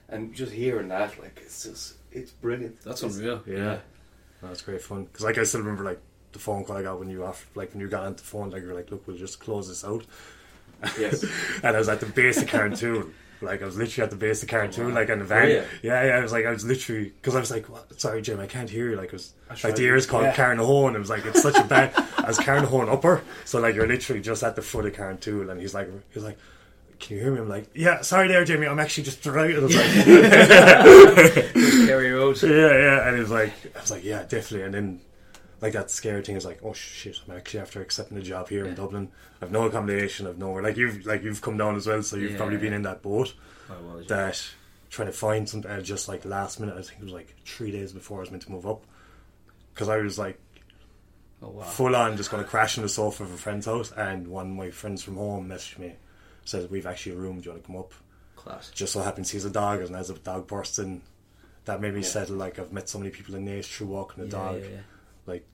And 0.09 0.35
just 0.35 0.53
hearing 0.53 0.89
that, 0.89 1.19
like, 1.19 1.41
it's 1.43 1.63
just, 1.65 1.95
it's 2.13 2.33
brilliant. 2.33 2.81
That's 2.83 3.03
It's- 3.03 3.17
unreal. 3.17 3.43
yeah. 3.47 3.79
That's 4.49 4.63
great 4.63 4.83
fun 4.83 5.05
because 5.05 5.25
like 5.25 5.39
I 5.39 5.45
still 5.45 5.61
remember 5.61 5.85
like 5.85 6.01
the 6.33 6.39
phone 6.39 6.65
call 6.65 6.77
I 6.77 6.83
got 6.83 6.99
when 6.99 7.11
you 7.11 7.25
off 7.25 7.49
like 7.55 7.73
when 7.73 7.81
you 7.81 7.89
got 7.89 8.05
on 8.05 8.17
the 8.17 8.23
phone 8.23 8.51
like 8.51 8.63
you're 8.63 8.75
like 8.75 8.91
look 8.91 9.07
we'll 9.07 9.17
just 9.17 9.39
close 9.39 9.69
this 9.69 9.85
out 9.85 10.05
Yes. 10.99 11.25
and 11.63 11.77
I 11.77 11.79
was 11.79 11.89
at 11.89 12.01
the 12.01 12.07
base 12.07 12.41
of 12.43 12.49
Cartoon. 12.49 13.15
Like 13.41 13.63
I 13.63 13.67
was 13.67 13.77
literally 13.77 14.05
at 14.05 14.11
the 14.11 14.17
base 14.17 14.43
of 14.43 14.49
Cartoon, 14.49 14.89
wow. 14.89 14.95
like 14.95 15.09
in 15.11 15.19
the 15.19 15.25
van. 15.25 15.51
Yeah, 15.83 16.05
yeah. 16.05 16.17
I 16.17 16.21
was 16.21 16.33
like, 16.33 16.47
I 16.47 16.51
was 16.51 16.65
literally 16.65 17.11
because 17.11 17.35
I 17.35 17.41
was 17.41 17.51
like, 17.51 17.69
what? 17.69 18.01
sorry, 18.01 18.23
Jim, 18.23 18.41
I 18.41 18.47
can't 18.47 18.71
hear 18.71 18.91
you. 18.91 18.97
Like 18.97 19.07
it 19.07 19.13
was 19.13 19.35
like 19.63 19.77
the 19.77 19.83
ears 19.83 20.07
called 20.07 20.25
yeah. 20.25 20.35
Carnahone. 20.35 20.95
It 20.95 20.99
was 20.99 21.11
like 21.11 21.27
it's 21.27 21.43
such 21.43 21.57
a 21.57 21.65
bad 21.65 21.93
as 22.27 22.39
Carnahone 22.39 22.91
upper. 22.91 23.23
So 23.45 23.61
like 23.61 23.75
you're 23.75 23.87
literally 23.87 24.23
just 24.23 24.43
at 24.43 24.57
the 24.57 24.63
foot 24.63 24.87
of 24.87 24.95
Cartoon, 24.95 25.51
and 25.51 25.61
he's 25.61 25.75
like, 25.75 25.89
he's 26.13 26.25
like. 26.25 26.39
Can 27.04 27.16
you 27.16 27.23
hear 27.23 27.32
me? 27.32 27.40
I'm 27.40 27.49
like, 27.50 27.66
yeah, 27.75 28.00
sorry 28.00 28.28
there, 28.28 28.44
Jamie. 28.46 28.66
I'm 28.66 28.80
actually 28.80 29.04
just 29.04 29.23
driving. 29.23 29.56
I 29.58 29.61
was 29.61 29.76
like, 29.76 29.92
Kerry 31.87 32.11
Road. 32.12 32.40
yeah, 32.42 32.49
yeah. 32.49 33.06
And 33.08 33.16
it 33.16 33.20
was 33.20 33.30
like, 33.30 33.52
I 33.76 33.80
was 33.80 33.90
like, 33.90 34.04
yeah, 34.04 34.23
definitely. 34.23 34.62
And 34.62 34.73
then, 34.75 35.00
like, 35.61 35.75
that 35.75 35.90
scary 35.90 36.23
thing 36.23 36.37
is 36.37 36.44
like, 36.46 36.61
oh 36.64 36.73
shit, 36.73 37.18
I'm 37.28 37.37
actually 37.37 37.61
after 37.61 37.82
accepting 37.82 38.16
a 38.16 38.23
job 38.23 38.49
here 38.49 38.64
in 38.64 38.75
Dublin. 38.75 39.11
I've 39.42 39.50
no 39.52 39.64
accommodation, 39.64 40.26
I've 40.26 40.38
nowhere. 40.38 40.62
Like 40.62 40.78
you've, 40.78 41.04
like 41.04 41.23
you've 41.23 41.42
come 41.42 41.58
down 41.58 41.76
as 41.76 41.87
well, 41.87 42.02
so 42.02 42.16
you've 42.16 42.32
Yeah, 42.32 42.37
probably 42.38 42.56
been 42.56 42.70
yeah. 42.73 42.76
in 42.76 42.82
that 42.82 43.02
boat. 43.02 43.34
I 43.68 43.75
was. 43.96 44.06
That, 44.06 44.42
trying 44.90 45.08
to 45.08 45.12
find 45.12 45.46
something. 45.49 45.70
And 45.70 45.84
just 45.84 46.08
like 46.08 46.25
last 46.25 46.58
minute, 46.58 46.75
I 46.78 46.80
think 46.82 47.00
it 47.00 47.04
was 47.04 47.12
like 47.12 47.34
three 47.44 47.70
days 47.70 47.92
before 47.92 48.18
I 48.18 48.20
was 48.20 48.30
meant 48.30 48.44
to 48.44 48.52
move 48.52 48.66
up, 48.66 48.84
because 49.75 49.88
I 49.90 49.99
was 49.99 50.18
like 50.18 50.40
Oh 51.42 51.49
wow. 51.50 51.64
full 51.64 51.94
on 51.96 52.16
just 52.16 52.30
going 52.30 52.42
to 52.42 52.49
crash 52.49 52.78
on 52.78 52.82
the 52.82 52.88
sofa 52.88 53.25
of 53.25 53.32
a 53.32 53.37
friend's 53.37 53.66
house, 53.66 53.92
and 53.92 54.26
one 54.28 54.52
of 54.52 54.56
my 54.56 54.70
friends 54.70 55.02
from 55.02 55.16
home 55.16 55.49
messaged 55.49 55.78
me, 55.78 55.94
says 56.45 56.69
we've 56.71 56.87
actually 56.87 57.13
a 57.17 57.19
room. 57.19 57.41
Do 57.41 57.45
you 57.47 57.51
want 57.53 57.63
to 57.63 57.67
come 57.67 57.77
up? 57.77 57.95
Class. 58.37 58.71
Just 58.71 58.93
so 58.93 59.01
happens 59.03 59.31
he's 59.31 59.45
a 59.45 59.51
dog, 59.51 59.81
and 59.81 59.95
as 59.97 60.11
a 60.11 60.15
dog 60.15 60.47
person, 60.49 61.03
that 61.65 61.81
made 61.81 61.95
me 61.95 62.01
Yeah. 62.01 62.07
settle. 62.07 62.37
Like 62.37 62.59
I've 62.59 62.73
met 62.73 62.89
so 62.89 62.99
many 62.99 63.11
people 63.11 63.35
in 63.35 63.45
Naas 63.47 63.65
through 63.67 63.87
walking 63.89 64.25
the 64.25 64.31
Yeah, 64.31 64.43
dog. 64.43 64.63
yeah. 64.63 64.81
Like 65.27 65.47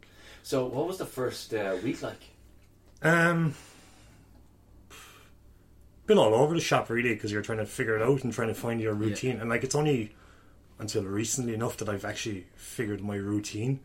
So, 0.43 0.67
what 0.67 0.87
was 0.87 0.99
the 0.99 1.07
first 1.07 1.53
uh, 1.55 1.77
week 1.83 2.03
like? 2.03 2.21
um, 3.03 3.55
been 6.07 6.19
all 6.19 6.35
over 6.35 6.55
the 6.55 6.61
shop 6.61 6.91
really 6.91 7.15
because 7.15 7.31
you're 7.31 7.43
trying 7.43 7.59
to 7.59 7.67
figure 7.67 7.97
it 7.97 8.03
out 8.03 8.25
and 8.25 8.33
trying 8.33 8.49
to 8.49 8.55
find 8.55 8.81
your 8.81 8.95
routine. 8.95 9.39
And 9.41 9.49
like 9.49 9.63
it's 9.65 9.75
only 9.75 10.15
until 10.79 11.05
recently 11.05 11.55
enough 11.55 11.77
that 11.79 11.89
I've 11.89 12.05
actually 12.05 12.47
figured 12.57 13.01
my 13.01 13.17
routine. 13.17 13.81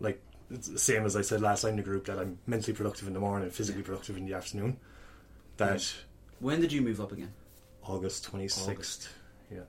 Like 0.00 0.20
it's 0.50 0.66
the 0.68 0.78
same 0.78 1.04
as 1.04 1.14
I 1.14 1.20
said 1.22 1.40
last 1.40 1.62
time 1.62 1.70
in 1.72 1.76
the 1.76 1.82
group 1.82 2.06
that 2.06 2.18
I'm 2.18 2.38
mentally 2.46 2.72
productive 2.74 3.06
in 3.06 3.14
the 3.14 3.20
morning 3.20 3.44
and 3.44 3.54
physically 3.54 3.82
productive 3.82 4.16
in 4.16 4.26
the 4.26 4.34
afternoon. 4.34 4.78
That 5.58 5.94
When 6.40 6.60
did 6.60 6.72
you 6.72 6.80
move 6.82 7.00
up 7.00 7.12
again? 7.12 7.32
August 7.84 8.24
twenty 8.24 8.48
sixth. 8.48 8.68
August. 8.68 9.08
Yeah. 9.52 9.60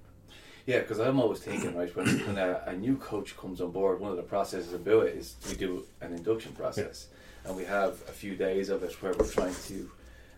Yeah, 0.65 0.79
because 0.79 0.99
I'm 0.99 1.19
always 1.19 1.39
thinking, 1.39 1.75
right, 1.75 1.93
when, 1.95 2.05
when 2.27 2.38
a, 2.38 2.61
a 2.67 2.73
new 2.75 2.95
coach 2.97 3.35
comes 3.38 3.59
on 3.61 3.71
board, 3.71 3.99
one 3.99 4.11
of 4.11 4.17
the 4.17 4.23
processes 4.23 4.73
about 4.73 5.07
it 5.07 5.15
is 5.15 5.35
we 5.49 5.55
do 5.55 5.83
an 6.01 6.13
induction 6.13 6.51
process. 6.51 7.07
And 7.45 7.55
we 7.55 7.63
have 7.63 7.93
a 8.07 8.11
few 8.11 8.35
days 8.35 8.69
of 8.69 8.83
it 8.83 8.91
where 9.01 9.13
we're 9.17 9.25
trying 9.27 9.55
to 9.67 9.89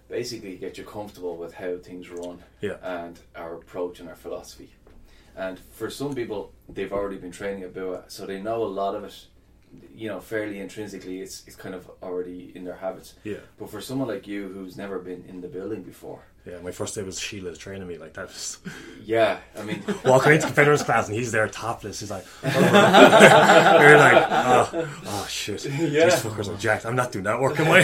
basically 0.08 0.56
get 0.56 0.78
you 0.78 0.84
comfortable 0.86 1.36
with 1.36 1.54
how 1.54 1.78
things 1.78 2.10
run 2.10 2.42
Yeah. 2.62 2.76
and 2.84 3.20
our 3.36 3.56
approach 3.56 4.00
and 4.00 4.08
our 4.08 4.16
philosophy. 4.16 4.70
And 5.36 5.60
for 5.60 5.90
some 5.90 6.14
people, 6.14 6.54
they've 6.70 6.94
already 6.94 7.18
been 7.18 7.32
training 7.32 7.64
at 7.64 7.74
BUA, 7.74 8.04
so 8.10 8.26
they 8.26 8.42
know 8.42 8.64
a 8.64 8.66
lot 8.66 8.96
of 8.96 9.04
it, 9.04 9.26
you 9.96 10.08
know, 10.08 10.20
fairly 10.20 10.60
intrinsically, 10.60 11.22
it's, 11.22 11.44
it's 11.48 11.56
kind 11.56 11.76
of 11.76 11.90
already 12.02 12.52
in 12.56 12.64
their 12.64 12.76
habits. 12.76 13.14
Yeah. 13.24 13.38
But 13.60 13.70
for 13.70 13.80
someone 13.82 14.08
like 14.08 14.28
you 14.28 14.48
who's 14.50 14.76
never 14.78 15.00
been 15.00 15.24
in 15.28 15.42
the 15.42 15.48
building 15.48 15.84
before, 15.84 16.24
Yeah. 16.46 16.60
My 16.64 16.72
first 16.72 16.96
day 16.96 17.04
was 17.04 17.20
Sheila's 17.20 17.58
training 17.60 17.88
me 17.88 17.98
like 18.00 18.14
that. 18.14 18.28
Was 18.28 18.58
yeah, 19.06 19.40
I 19.58 19.64
mean, 19.64 19.84
walking 20.06 20.34
into 20.34 20.48
competitors 20.48 20.82
class 20.84 21.08
and 21.08 21.16
he's 21.16 21.32
there 21.32 21.48
topless. 21.48 22.00
He's 22.00 22.10
like, 22.12 22.26
you're 22.44 23.98
like, 23.98 24.26
oh, 24.30 24.70
oh 25.06 25.26
shit, 25.30 25.64
Yeah. 25.66 26.06
these 26.06 26.16
fuckers 26.24 26.50
are 26.54 26.58
jacked. 26.58 26.86
I'm 26.86 26.96
not 26.96 27.12
doing 27.12 27.26
that 27.26 27.40
work, 27.40 27.60
am 27.60 27.68
I? 27.70 27.80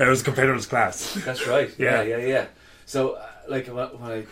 it 0.00 0.08
was 0.08 0.22
competitors 0.22 0.66
class. 0.66 1.14
That's 1.24 1.46
right. 1.46 1.70
Yeah, 1.78 2.02
Yeah. 2.02 2.16
yeah, 2.18 2.26
yeah. 2.26 2.46
So, 2.86 3.12
uh, 3.12 3.26
like, 3.48 3.66
when 3.68 3.86
when 4.00 4.10
I 4.12 4.26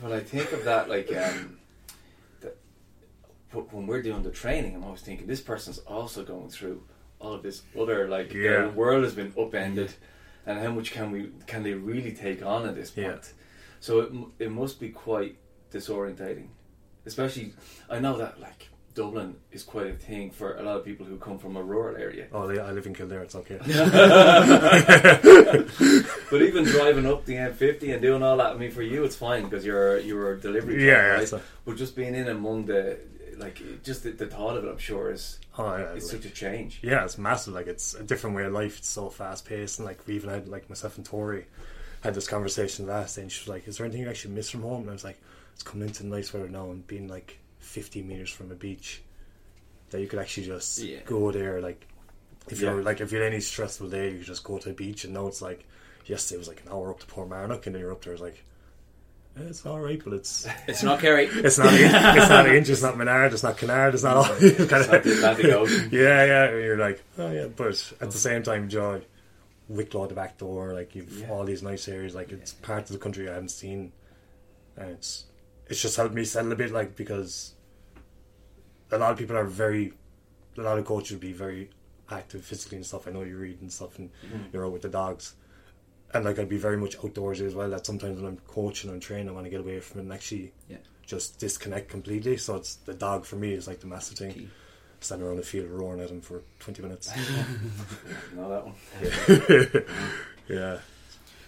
when 0.00 0.12
I 0.12 0.20
think 0.20 0.52
of 0.52 0.64
that, 0.64 0.88
like, 0.88 1.10
um, 1.16 1.57
when 3.52 3.86
we're 3.86 4.02
doing 4.02 4.22
the 4.22 4.30
training, 4.30 4.74
I'm 4.74 4.84
always 4.84 5.00
thinking 5.00 5.26
this 5.26 5.40
person's 5.40 5.78
also 5.78 6.22
going 6.24 6.50
through 6.50 6.82
all 7.20 7.32
of 7.32 7.42
this 7.42 7.62
other, 7.78 8.08
like, 8.08 8.30
their 8.32 8.68
world 8.68 9.02
has 9.04 9.14
been 9.14 9.32
upended, 9.38 9.92
and 10.46 10.60
how 10.60 10.70
much 10.70 10.92
can 10.92 11.10
we 11.10 11.30
can 11.46 11.62
they 11.62 11.72
really 11.74 12.12
take 12.12 12.44
on 12.44 12.66
at 12.68 12.74
this 12.74 12.90
point? 12.90 13.06
Yeah. 13.06 13.18
So 13.80 14.00
it 14.00 14.12
it 14.38 14.50
must 14.52 14.78
be 14.80 14.88
quite 14.90 15.36
disorientating, 15.72 16.48
especially. 17.06 17.52
I 17.90 17.98
know 18.00 18.16
that 18.18 18.40
like 18.40 18.68
Dublin 18.94 19.36
is 19.52 19.62
quite 19.62 19.86
a 19.86 19.94
thing 19.94 20.30
for 20.30 20.56
a 20.56 20.62
lot 20.62 20.76
of 20.76 20.84
people 20.84 21.06
who 21.06 21.16
come 21.16 21.38
from 21.38 21.56
a 21.56 21.62
rural 21.62 21.96
area. 21.96 22.26
Oh, 22.32 22.50
yeah, 22.50 22.62
I 22.62 22.72
live 22.72 22.86
in 22.86 22.94
Kildare. 22.94 23.22
It's 23.22 23.34
okay. 23.36 23.58
But 26.30 26.42
even 26.42 26.64
driving 26.64 27.06
up 27.06 27.24
the 27.24 27.34
M50 27.34 27.92
and 27.94 28.02
doing 28.02 28.22
all 28.22 28.36
that, 28.36 28.52
I 28.54 28.54
mean, 28.58 28.70
for 28.70 28.82
you 28.82 29.04
it's 29.04 29.16
fine 29.16 29.44
because 29.44 29.64
you're 29.64 29.98
you're 30.00 30.32
a 30.32 30.40
delivery. 30.40 30.84
Yeah, 30.84 30.92
driver, 30.94 31.06
yeah, 31.08 31.14
right? 31.18 31.28
so- 31.28 31.40
But 31.64 31.76
just 31.76 31.96
being 31.96 32.14
in 32.14 32.28
among 32.28 32.66
the 32.66 32.98
like, 33.38 33.60
just 33.84 34.02
the, 34.02 34.10
the 34.12 34.26
thought 34.26 34.56
of 34.56 34.64
it, 34.64 34.68
I'm 34.70 34.78
sure 34.78 35.10
is 35.10 35.38
Oh, 35.58 35.76
yeah, 35.76 35.92
it's 35.94 36.12
like- 36.12 36.22
such 36.22 36.30
a 36.30 36.34
change. 36.34 36.80
yeah, 36.82 37.04
it's 37.04 37.18
massive. 37.18 37.54
Like 37.54 37.66
it's 37.66 37.94
a 37.94 38.02
different 38.02 38.36
way 38.36 38.44
of 38.44 38.52
life. 38.52 38.78
It's 38.78 38.88
so 38.88 39.08
fast 39.10 39.44
paced, 39.46 39.78
and 39.78 39.86
like 39.86 40.06
we 40.06 40.14
even 40.14 40.30
had 40.30 40.48
like 40.48 40.68
myself 40.68 40.96
and 40.96 41.06
Tori 41.06 41.46
had 42.02 42.14
this 42.14 42.28
conversation 42.28 42.86
last 42.86 43.16
day, 43.16 43.22
and 43.22 43.32
she 43.32 43.42
was 43.42 43.48
like, 43.48 43.66
"Is 43.68 43.76
there 43.78 43.86
anything 43.86 44.02
you 44.02 44.08
actually 44.10 44.34
miss 44.34 44.50
from 44.50 44.62
home?" 44.62 44.82
And 44.82 44.90
I 44.90 44.92
was 44.92 45.04
like, 45.04 45.20
"It's 45.54 45.62
coming 45.62 45.88
into 45.88 46.06
nice 46.06 46.32
weather 46.32 46.48
now 46.48 46.70
and 46.70 46.86
being 46.86 47.08
like 47.08 47.38
50 47.60 48.02
meters 48.02 48.30
from 48.30 48.50
a 48.52 48.54
beach 48.54 49.02
that 49.90 50.00
you 50.00 50.06
could 50.06 50.18
actually 50.18 50.46
just 50.46 50.78
Yeah. 50.78 51.00
go 51.06 51.32
there. 51.32 51.60
Like 51.60 51.86
if 52.48 52.60
Yeah. 52.60 52.72
you're 52.74 52.82
like 52.82 53.00
if 53.00 53.10
you 53.12 53.18
had 53.18 53.32
any 53.32 53.40
stressful 53.40 53.88
day, 53.88 54.10
you 54.12 54.18
could 54.18 54.26
just 54.26 54.44
go 54.44 54.58
to 54.58 54.68
the 54.68 54.74
beach, 54.74 55.04
and 55.04 55.14
now 55.14 55.26
it's 55.26 55.42
like 55.42 55.64
yesterday 56.06 56.36
it 56.36 56.38
was 56.38 56.48
like 56.48 56.62
an 56.64 56.70
hour 56.72 56.90
up 56.90 57.00
to 57.00 57.06
Portmarnock, 57.06 57.66
and 57.66 57.74
then 57.74 57.80
you're 57.80 57.92
up 57.92 58.02
there, 58.04 58.12
it's 58.12 58.22
like." 58.22 58.44
"Eh, 59.38 59.44
It's 59.48 59.64
all 59.66 59.80
right, 59.80 60.00
but 60.02 60.12
it's 60.14 60.46
It's 60.66 60.82
not 60.82 61.00
Kerry. 61.00 61.26
it's 61.32 61.58
not 61.58 61.72
it's 61.72 62.28
not 62.30 62.48
Inch, 62.48 62.68
it's 62.68 62.82
not 62.82 62.96
Menard, 62.96 63.32
it's 63.32 63.42
not 63.42 63.56
Canard, 63.56 63.94
it's 63.94 64.02
not 64.02 64.16
all. 64.16 64.24
it's 64.40 64.58
It's 64.60 64.70
not 64.70 65.02
the 65.02 65.12
Atlantic 65.12 65.46
Ocean. 65.52 65.88
yeah, 65.92 66.24
yeah. 66.24 66.50
You're 66.50 66.78
like, 66.78 67.02
oh 67.18 67.30
yeah, 67.30 67.46
but 67.46 67.92
at 68.00 68.10
the 68.10 68.18
same 68.18 68.42
time, 68.42 68.68
Joe, 68.68 69.00
Wicklow 69.68 70.04
at 70.04 70.08
the 70.08 70.14
back 70.14 70.38
door, 70.38 70.72
like 70.74 70.94
you've 70.94 71.20
Yeah. 71.20 71.30
all 71.30 71.44
these 71.44 71.62
nice 71.62 71.88
areas, 71.88 72.14
like 72.14 72.32
it's 72.32 72.52
parts 72.54 72.90
of 72.90 72.94
the 72.98 73.02
country 73.02 73.28
I 73.28 73.34
haven't 73.34 73.50
seen, 73.50 73.92
and 74.76 74.90
it's 74.90 75.24
it's 75.66 75.82
just 75.82 75.96
helped 75.96 76.14
me 76.14 76.24
settle 76.24 76.52
a 76.52 76.56
bit, 76.56 76.70
like 76.72 76.96
because 76.96 77.54
a 78.90 78.98
lot 78.98 79.12
of 79.12 79.18
people 79.18 79.36
are 79.36 79.44
very, 79.44 79.92
a 80.56 80.62
lot 80.62 80.78
of 80.78 80.84
coaches 80.86 81.12
would 81.12 81.20
be 81.20 81.32
very 81.32 81.68
active 82.10 82.42
physically 82.44 82.76
and 82.76 82.86
stuff. 82.86 83.06
I 83.06 83.10
know 83.10 83.22
you 83.22 83.36
read 83.36 83.60
and 83.60 83.70
stuff, 83.70 83.98
and 83.98 84.08
you're 84.52 84.64
out 84.64 84.72
with 84.72 84.82
the 84.82 84.88
dogs. 84.88 85.34
And 86.14 86.24
like 86.24 86.38
I'd 86.38 86.48
be 86.48 86.56
very 86.56 86.76
much 86.78 86.96
outdoorsy 86.98 87.42
as 87.46 87.54
well. 87.54 87.68
That 87.70 87.84
sometimes 87.86 88.16
when 88.20 88.26
I'm 88.26 88.38
coaching 88.46 88.90
and 88.90 89.00
training, 89.02 89.28
I 89.28 89.32
want 89.32 89.44
to 89.46 89.50
get 89.50 89.60
away 89.60 89.78
from 89.80 90.00
it 90.00 90.04
and 90.04 90.12
actually 90.12 90.52
Yeah. 90.68 90.78
just 91.06 91.38
disconnect 91.38 91.88
completely. 91.90 92.36
So 92.38 92.56
it's 92.56 92.76
the 92.76 92.94
dog 92.94 93.24
for 93.26 93.36
me 93.36 93.52
is 93.52 93.66
like 93.66 93.80
the 93.80 93.86
massive 93.88 94.16
thing 94.18 94.32
Key. 94.32 94.48
standing 95.00 95.26
around 95.26 95.36
the 95.36 95.42
field 95.42 95.68
roaring 95.70 96.00
at 96.00 96.08
him 96.10 96.20
for 96.22 96.42
20 96.60 96.80
minutes. 96.82 97.10
know 98.34 98.48
that 98.48 98.64
one. 98.64 99.84
yeah. 100.48 100.78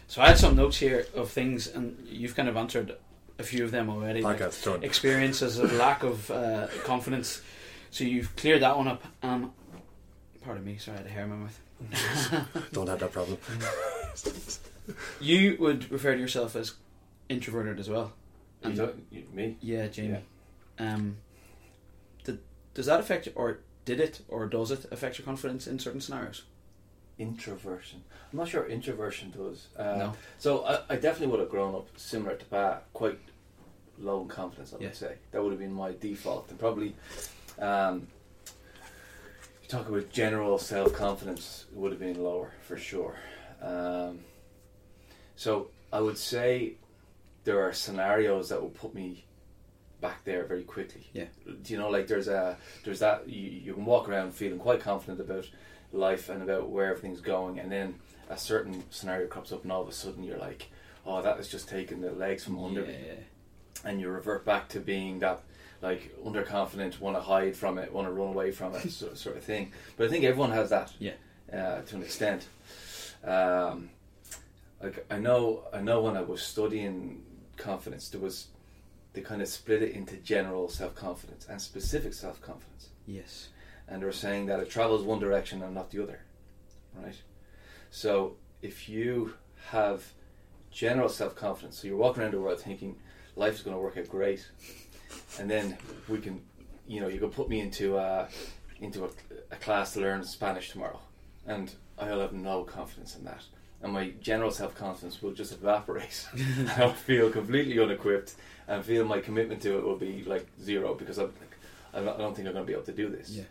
So 0.08 0.20
I 0.22 0.28
had 0.28 0.38
some 0.38 0.56
notes 0.56 0.76
here 0.76 1.06
of 1.14 1.30
things, 1.30 1.68
and 1.68 1.96
you've 2.06 2.34
kind 2.36 2.48
of 2.48 2.56
answered 2.56 2.96
a 3.38 3.42
few 3.44 3.64
of 3.64 3.70
them 3.70 3.88
already. 3.88 4.20
like 4.22 4.40
Podcast 4.40 4.64
done. 4.64 4.82
experiences 4.82 5.58
of 5.58 5.72
lack 5.74 6.02
of 6.02 6.30
uh, 6.30 6.66
confidence. 6.84 7.40
So 7.92 8.04
you've 8.04 8.34
cleared 8.36 8.60
that 8.62 8.76
one 8.76 8.88
up. 8.88 9.02
Um, 9.22 9.52
pardon 10.44 10.64
me, 10.64 10.76
sorry, 10.78 10.96
I 10.98 11.00
had 11.02 11.06
a 11.06 11.10
hair 11.10 11.24
in 11.24 11.30
my 11.30 11.36
mouth. 11.36 11.60
Don't 12.72 12.88
have 12.88 12.98
that 12.98 13.12
problem. 13.12 13.38
You 15.20 15.56
would 15.60 15.90
refer 15.90 16.14
to 16.14 16.20
yourself 16.20 16.56
as 16.56 16.74
introverted 17.28 17.78
as 17.78 17.88
well. 17.88 18.12
And- 18.62 18.76
don't- 18.76 19.06
you- 19.10 19.26
me? 19.32 19.56
Yeah, 19.60 19.86
Jamie. 19.88 20.24
Um, 20.78 21.18
did, 22.24 22.40
does 22.74 22.86
that 22.86 23.00
affect 23.00 23.26
you, 23.26 23.32
or 23.34 23.60
did 23.84 24.00
it, 24.00 24.20
or 24.28 24.46
does 24.46 24.70
it 24.70 24.86
affect 24.90 25.18
your 25.18 25.24
confidence 25.24 25.66
in 25.66 25.78
certain 25.78 26.00
scenarios? 26.00 26.42
Introversion. 27.18 28.02
I'm 28.32 28.38
not 28.38 28.48
sure 28.48 28.66
introversion 28.66 29.30
does. 29.30 29.68
Uh, 29.76 29.82
No. 29.96 30.12
So 30.38 30.64
I, 30.64 30.80
I 30.88 30.96
definitely 30.96 31.28
would 31.28 31.40
have 31.40 31.50
grown 31.50 31.74
up 31.74 31.88
similar 31.98 32.34
to 32.36 32.44
Pat, 32.46 32.86
quite 32.94 33.18
low 33.98 34.22
in 34.22 34.28
confidence. 34.28 34.72
I 34.72 34.76
would 34.76 34.84
Yeah. 34.84 34.92
say 34.92 35.16
that 35.30 35.42
would 35.42 35.50
have 35.52 35.60
been 35.60 35.72
my 35.72 35.92
default, 35.92 36.48
and 36.50 36.58
probably. 36.58 36.94
Um, 37.58 38.08
you 39.62 39.68
talk 39.68 39.88
about 39.88 40.10
general 40.10 40.58
self 40.58 40.94
confidence 40.94 41.66
would 41.72 41.90
have 41.92 42.00
been 42.00 42.22
lower 42.22 42.52
for 42.66 42.76
sure. 42.78 43.16
Um, 43.62 44.20
so 45.36 45.68
I 45.92 46.00
would 46.00 46.18
say 46.18 46.74
there 47.44 47.60
are 47.66 47.72
scenarios 47.72 48.48
that 48.50 48.60
will 48.60 48.70
put 48.70 48.94
me 48.94 49.24
back 50.00 50.24
there 50.24 50.44
very 50.44 50.62
quickly. 50.62 51.08
Yeah. 51.12 51.26
Do 51.62 51.72
you 51.72 51.78
know, 51.78 51.90
like 51.90 52.06
there's 52.06 52.28
a 52.28 52.56
there's 52.84 53.00
that 53.00 53.28
you, 53.28 53.50
you 53.50 53.74
can 53.74 53.84
walk 53.84 54.08
around 54.08 54.34
feeling 54.34 54.58
quite 54.58 54.80
confident 54.80 55.20
about 55.20 55.48
life 55.92 56.28
and 56.28 56.42
about 56.42 56.68
where 56.70 56.88
everything's 56.90 57.20
going, 57.20 57.58
and 57.58 57.70
then 57.70 57.94
a 58.28 58.38
certain 58.38 58.84
scenario 58.90 59.26
crops 59.26 59.52
up, 59.52 59.62
and 59.62 59.72
all 59.72 59.82
of 59.82 59.88
a 59.88 59.92
sudden 59.92 60.22
you're 60.22 60.38
like, 60.38 60.70
oh, 61.04 61.20
that 61.22 61.36
has 61.36 61.48
just 61.48 61.68
taken 61.68 62.00
the 62.00 62.12
legs 62.12 62.44
from 62.44 62.62
under 62.62 62.82
me, 62.82 62.96
and 63.84 64.00
you 64.00 64.08
revert 64.08 64.44
back 64.44 64.68
to 64.70 64.80
being 64.80 65.18
that 65.18 65.42
like 65.82 66.14
underconfident, 66.24 67.00
want 67.00 67.16
to 67.16 67.20
hide 67.22 67.56
from 67.56 67.78
it, 67.78 67.90
want 67.92 68.06
to 68.06 68.12
run 68.12 68.28
away 68.28 68.50
from 68.52 68.74
it, 68.74 68.90
sort, 68.92 69.16
sort 69.16 69.36
of 69.36 69.42
thing. 69.42 69.72
But 69.96 70.06
I 70.06 70.10
think 70.10 70.24
everyone 70.24 70.50
has 70.52 70.68
that, 70.70 70.92
Yeah. 70.98 71.12
uh, 71.52 71.80
to 71.82 71.96
an 71.96 72.02
extent. 72.02 72.46
Um, 73.24 73.90
like 74.82 75.04
I 75.10 75.18
know, 75.18 75.64
I 75.72 75.80
know 75.80 76.00
when 76.02 76.16
I 76.16 76.22
was 76.22 76.42
studying 76.42 77.22
confidence, 77.56 78.08
there 78.08 78.20
was 78.20 78.48
they 79.12 79.20
kind 79.20 79.42
of 79.42 79.48
split 79.48 79.82
it 79.82 79.92
into 79.92 80.16
general 80.16 80.68
self 80.68 80.94
confidence 80.94 81.46
and 81.48 81.60
specific 81.60 82.14
self 82.14 82.40
confidence 82.40 82.90
Yes. 83.06 83.48
and 83.88 84.00
they're 84.00 84.12
saying 84.12 84.46
that 84.46 84.60
it 84.60 84.70
travels 84.70 85.02
one 85.02 85.18
direction 85.18 85.62
and 85.62 85.74
not 85.74 85.90
the 85.90 86.02
other, 86.02 86.20
right? 86.94 87.20
So 87.90 88.36
if 88.62 88.88
you 88.88 89.34
have 89.70 90.04
general 90.70 91.08
self 91.08 91.34
confidence, 91.34 91.78
so 91.80 91.88
you're 91.88 91.96
walking 91.96 92.22
around 92.22 92.32
the 92.34 92.40
world 92.40 92.60
thinking 92.60 92.96
life 93.36 93.54
is 93.54 93.62
going 93.62 93.76
to 93.76 93.82
work 93.82 93.96
out 93.98 94.08
great, 94.08 94.48
and 95.38 95.50
then 95.50 95.76
we 96.08 96.18
can, 96.18 96.40
you 96.86 97.00
know, 97.00 97.08
you 97.08 97.18
can 97.18 97.30
put 97.30 97.48
me 97.48 97.60
into 97.60 97.96
a, 97.96 98.28
into 98.80 99.04
a, 99.04 99.08
a 99.50 99.56
class 99.56 99.92
to 99.94 100.00
learn 100.00 100.22
Spanish 100.24 100.70
tomorrow, 100.70 101.00
and 101.46 101.74
I'll 102.00 102.20
have 102.20 102.32
no 102.32 102.64
confidence 102.64 103.16
in 103.16 103.24
that. 103.24 103.42
and 103.82 103.92
my 103.92 104.10
general 104.20 104.50
self 104.50 104.74
confidence 104.74 105.22
will 105.22 105.32
just 105.32 105.52
evaporate. 105.52 106.26
I'll 106.76 106.92
feel 106.92 107.30
completely 107.30 107.78
unequipped, 107.78 108.34
and 108.68 108.84
feel 108.84 109.04
my 109.04 109.20
commitment 109.20 109.62
to 109.62 109.78
it 109.78 109.84
will 109.84 109.96
be 109.96 110.24
like 110.24 110.46
zero 110.62 110.94
because 110.94 111.18
I'm, 111.18 111.32
I 111.94 112.00
don't 112.00 112.14
I 112.14 112.18
don't 112.18 112.34
think 112.34 112.46
I'm 112.48 112.54
going 112.54 112.64
to 112.64 112.70
be 112.72 112.74
able 112.74 112.84
to 112.84 112.92
do 112.92 113.08
this. 113.08 113.30
Yeah. 113.30 113.44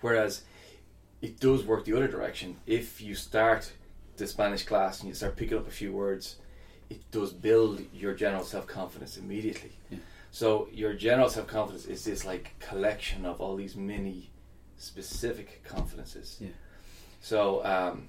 Whereas 0.00 0.42
it 1.22 1.40
does 1.40 1.64
work 1.64 1.84
the 1.84 1.94
other 1.96 2.08
direction. 2.08 2.56
If 2.66 3.00
you 3.00 3.14
start 3.14 3.72
the 4.16 4.26
Spanish 4.26 4.64
class 4.64 5.00
and 5.00 5.08
you 5.08 5.14
start 5.14 5.36
picking 5.36 5.58
up 5.58 5.66
a 5.66 5.70
few 5.70 5.92
words, 5.92 6.36
it 6.90 7.10
does 7.10 7.32
build 7.32 7.82
your 7.92 8.14
general 8.14 8.44
self 8.44 8.66
confidence 8.66 9.16
immediately. 9.16 9.72
Yeah. 9.90 9.98
So 10.30 10.68
your 10.72 10.92
general 10.94 11.28
self 11.30 11.46
confidence 11.46 11.86
is 11.86 12.04
this 12.04 12.24
like 12.24 12.54
collection 12.60 13.24
of 13.26 13.40
all 13.40 13.56
these 13.56 13.76
mini 13.76 14.30
specific 14.78 15.64
confidences. 15.64 16.36
Yeah. 16.40 16.48
So 17.20 17.64
um, 17.64 18.08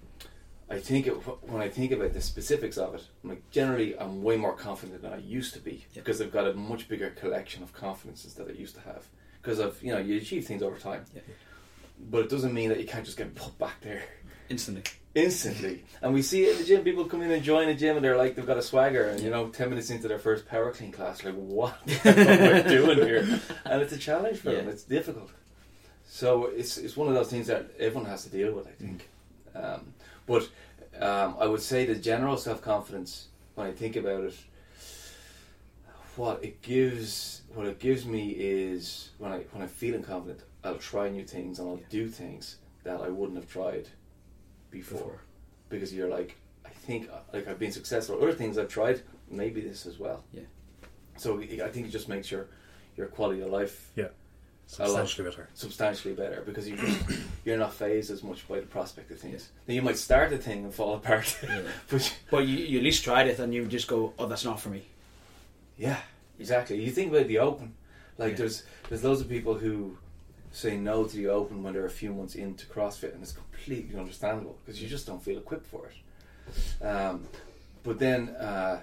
I 0.69 0.79
think 0.79 1.07
it, 1.07 1.11
when 1.11 1.61
I 1.61 1.69
think 1.69 1.91
about 1.91 2.13
the 2.13 2.21
specifics 2.21 2.77
of 2.77 2.93
it, 2.95 3.03
I'm 3.23 3.29
like 3.31 3.49
generally 3.51 3.97
I'm 3.97 4.21
way 4.21 4.37
more 4.37 4.53
confident 4.53 5.01
than 5.01 5.13
I 5.13 5.17
used 5.17 5.53
to 5.53 5.59
be 5.59 5.85
Yeah. 5.93 6.01
because 6.01 6.21
I've 6.21 6.31
got 6.31 6.47
a 6.47 6.53
much 6.53 6.87
bigger 6.87 7.09
collection 7.11 7.63
of 7.63 7.73
confidences 7.73 8.33
that 8.35 8.47
I 8.47 8.51
used 8.51 8.75
to 8.75 8.81
have. 8.81 9.05
Because 9.41 9.59
of 9.59 9.81
you 9.81 9.91
know 9.93 9.99
you 9.99 10.17
achieve 10.17 10.45
things 10.45 10.61
over 10.61 10.77
time, 10.77 11.05
Yeah. 11.15 11.21
but 12.11 12.21
it 12.25 12.29
doesn't 12.29 12.53
mean 12.53 12.69
that 12.69 12.79
you 12.79 12.85
can't 12.87 13.05
just 13.05 13.17
get 13.17 13.33
put 13.35 13.57
back 13.57 13.79
there 13.81 14.03
Instantly. 14.49 14.83
instantly. 15.15 15.83
And 16.01 16.13
we 16.13 16.21
see 16.21 16.45
it 16.45 16.51
in 16.53 16.57
the 16.59 16.63
gym. 16.63 16.83
People 16.83 17.05
come 17.05 17.21
in 17.21 17.31
and 17.31 17.43
join 17.43 17.67
a 17.69 17.73
gym, 17.75 17.95
and 17.97 18.03
they're 18.05 18.17
like 18.17 18.35
they've 18.35 18.45
got 18.45 18.57
a 18.57 18.61
swagger, 18.61 19.07
and 19.07 19.19
you 19.21 19.29
know, 19.29 19.47
ten 19.49 19.69
minutes 19.69 19.89
into 19.89 20.07
their 20.07 20.19
first 20.19 20.47
power 20.47 20.71
clean 20.71 20.91
class, 20.91 21.23
like 21.23 21.33
what 21.35 21.77
am 22.05 22.55
I 22.55 22.61
doing 22.61 22.97
here? 22.97 23.27
And 23.65 23.81
it's 23.81 23.93
a 23.93 23.97
challenge 23.97 24.39
for 24.39 24.51
them. 24.51 24.67
It's 24.69 24.83
difficult. 24.83 25.31
So 26.07 26.45
it's 26.45 26.77
it's 26.77 26.95
one 26.97 27.07
of 27.09 27.13
those 27.13 27.29
things 27.29 27.47
that 27.47 27.69
everyone 27.77 28.09
has 28.09 28.23
to 28.23 28.29
deal 28.29 28.53
with. 28.53 28.67
I 28.67 28.71
think. 28.71 29.09
Um, 29.53 29.93
but 30.25 30.43
um, 31.01 31.35
I 31.39 31.45
would 31.45 31.61
say 31.61 31.85
the 31.85 31.95
general 31.95 32.37
self 32.37 32.61
confidence 32.61 33.27
when 33.55 33.67
I 33.67 33.71
think 33.71 33.95
about 33.95 34.23
it, 34.23 34.35
what 36.15 36.43
it 36.43 36.61
gives, 36.61 37.41
what 37.53 37.67
it 37.67 37.79
gives 37.79 38.05
me 38.05 38.29
is 38.29 39.09
when 39.17 39.31
I 39.31 39.39
when 39.51 39.61
I'm 39.61 39.67
feeling 39.69 40.03
confident, 40.03 40.41
I'll 40.63 40.77
try 40.77 41.09
new 41.09 41.23
things 41.25 41.59
and 41.59 41.69
I'll 41.69 41.77
Yeah. 41.77 41.85
do 41.89 42.07
things 42.07 42.57
that 42.83 43.01
I 43.01 43.09
wouldn't 43.09 43.37
have 43.37 43.49
tried 43.51 43.87
before, 44.71 44.97
Before. 44.99 45.21
because 45.69 45.93
you're 45.93 46.09
like 46.09 46.35
I 46.65 46.69
think 46.69 47.09
like 47.33 47.47
I've 47.47 47.59
been 47.59 47.71
successful. 47.71 48.17
Other 48.21 48.33
things 48.33 48.57
I've 48.57 48.69
tried, 48.69 49.01
maybe 49.29 49.61
this 49.61 49.85
as 49.85 49.99
well. 49.99 50.23
Yeah. 50.33 50.41
So 51.17 51.39
I 51.39 51.69
think 51.69 51.87
it 51.87 51.89
just 51.91 52.07
makes 52.09 52.31
your 52.31 52.47
your 52.95 53.07
quality 53.07 53.41
of 53.41 53.49
life 53.51 53.91
Substantially 54.69 55.29
better. 55.29 55.47
substantially 55.53 56.13
better 56.13 56.43
because 56.45 56.67
you 56.67 56.75
just 56.75 56.99
you're 57.45 57.57
not 57.57 57.73
phased 57.73 58.11
as 58.11 58.21
much 58.21 58.45
by 58.49 58.59
the 58.59 58.65
prospect 58.65 59.09
of 59.11 59.17
things. 59.19 59.49
Then 59.65 59.75
you 59.77 59.81
might 59.81 59.97
start 59.97 60.33
a 60.33 60.37
thing 60.37 60.65
and 60.65 60.73
fall 60.73 60.95
apart, 60.95 61.37
Yeah. 61.41 61.61
but 61.89 62.17
But 62.29 62.47
you, 62.47 62.57
you 62.57 62.77
at 62.79 62.83
least 62.83 63.03
tried 63.03 63.27
it 63.27 63.39
and 63.39 63.53
you 63.53 63.65
just 63.65 63.87
go, 63.87 64.13
oh, 64.19 64.27
that's 64.27 64.43
not 64.45 64.59
for 64.59 64.69
me. 64.69 64.83
yeah, 65.77 65.99
exactly. 66.37 66.83
You 66.83 66.91
think 66.91 67.11
about 67.13 67.27
the 67.27 67.39
open, 67.39 67.75
like 68.17 68.31
Yeah. 68.31 68.37
there's 68.39 68.63
there's 68.89 69.03
loads 69.05 69.21
of 69.21 69.29
people 69.29 69.53
who 69.53 69.97
say 70.51 70.75
no 70.75 71.05
to 71.05 71.15
the 71.15 71.27
open 71.27 71.63
when 71.63 71.73
they're 71.73 71.85
a 71.85 71.89
few 71.89 72.11
months 72.13 72.35
into 72.35 72.65
CrossFit, 72.67 73.13
and 73.13 73.23
it's 73.23 73.31
completely 73.33 73.97
understandable 73.97 74.57
because 74.65 74.81
you 74.81 74.89
just 74.89 75.05
don't 75.07 75.23
feel 75.23 75.37
equipped 75.37 75.67
for 75.67 75.87
it. 75.87 76.85
Um, 76.85 77.25
but 77.83 77.99
then, 77.99 78.29
uh, 78.29 78.81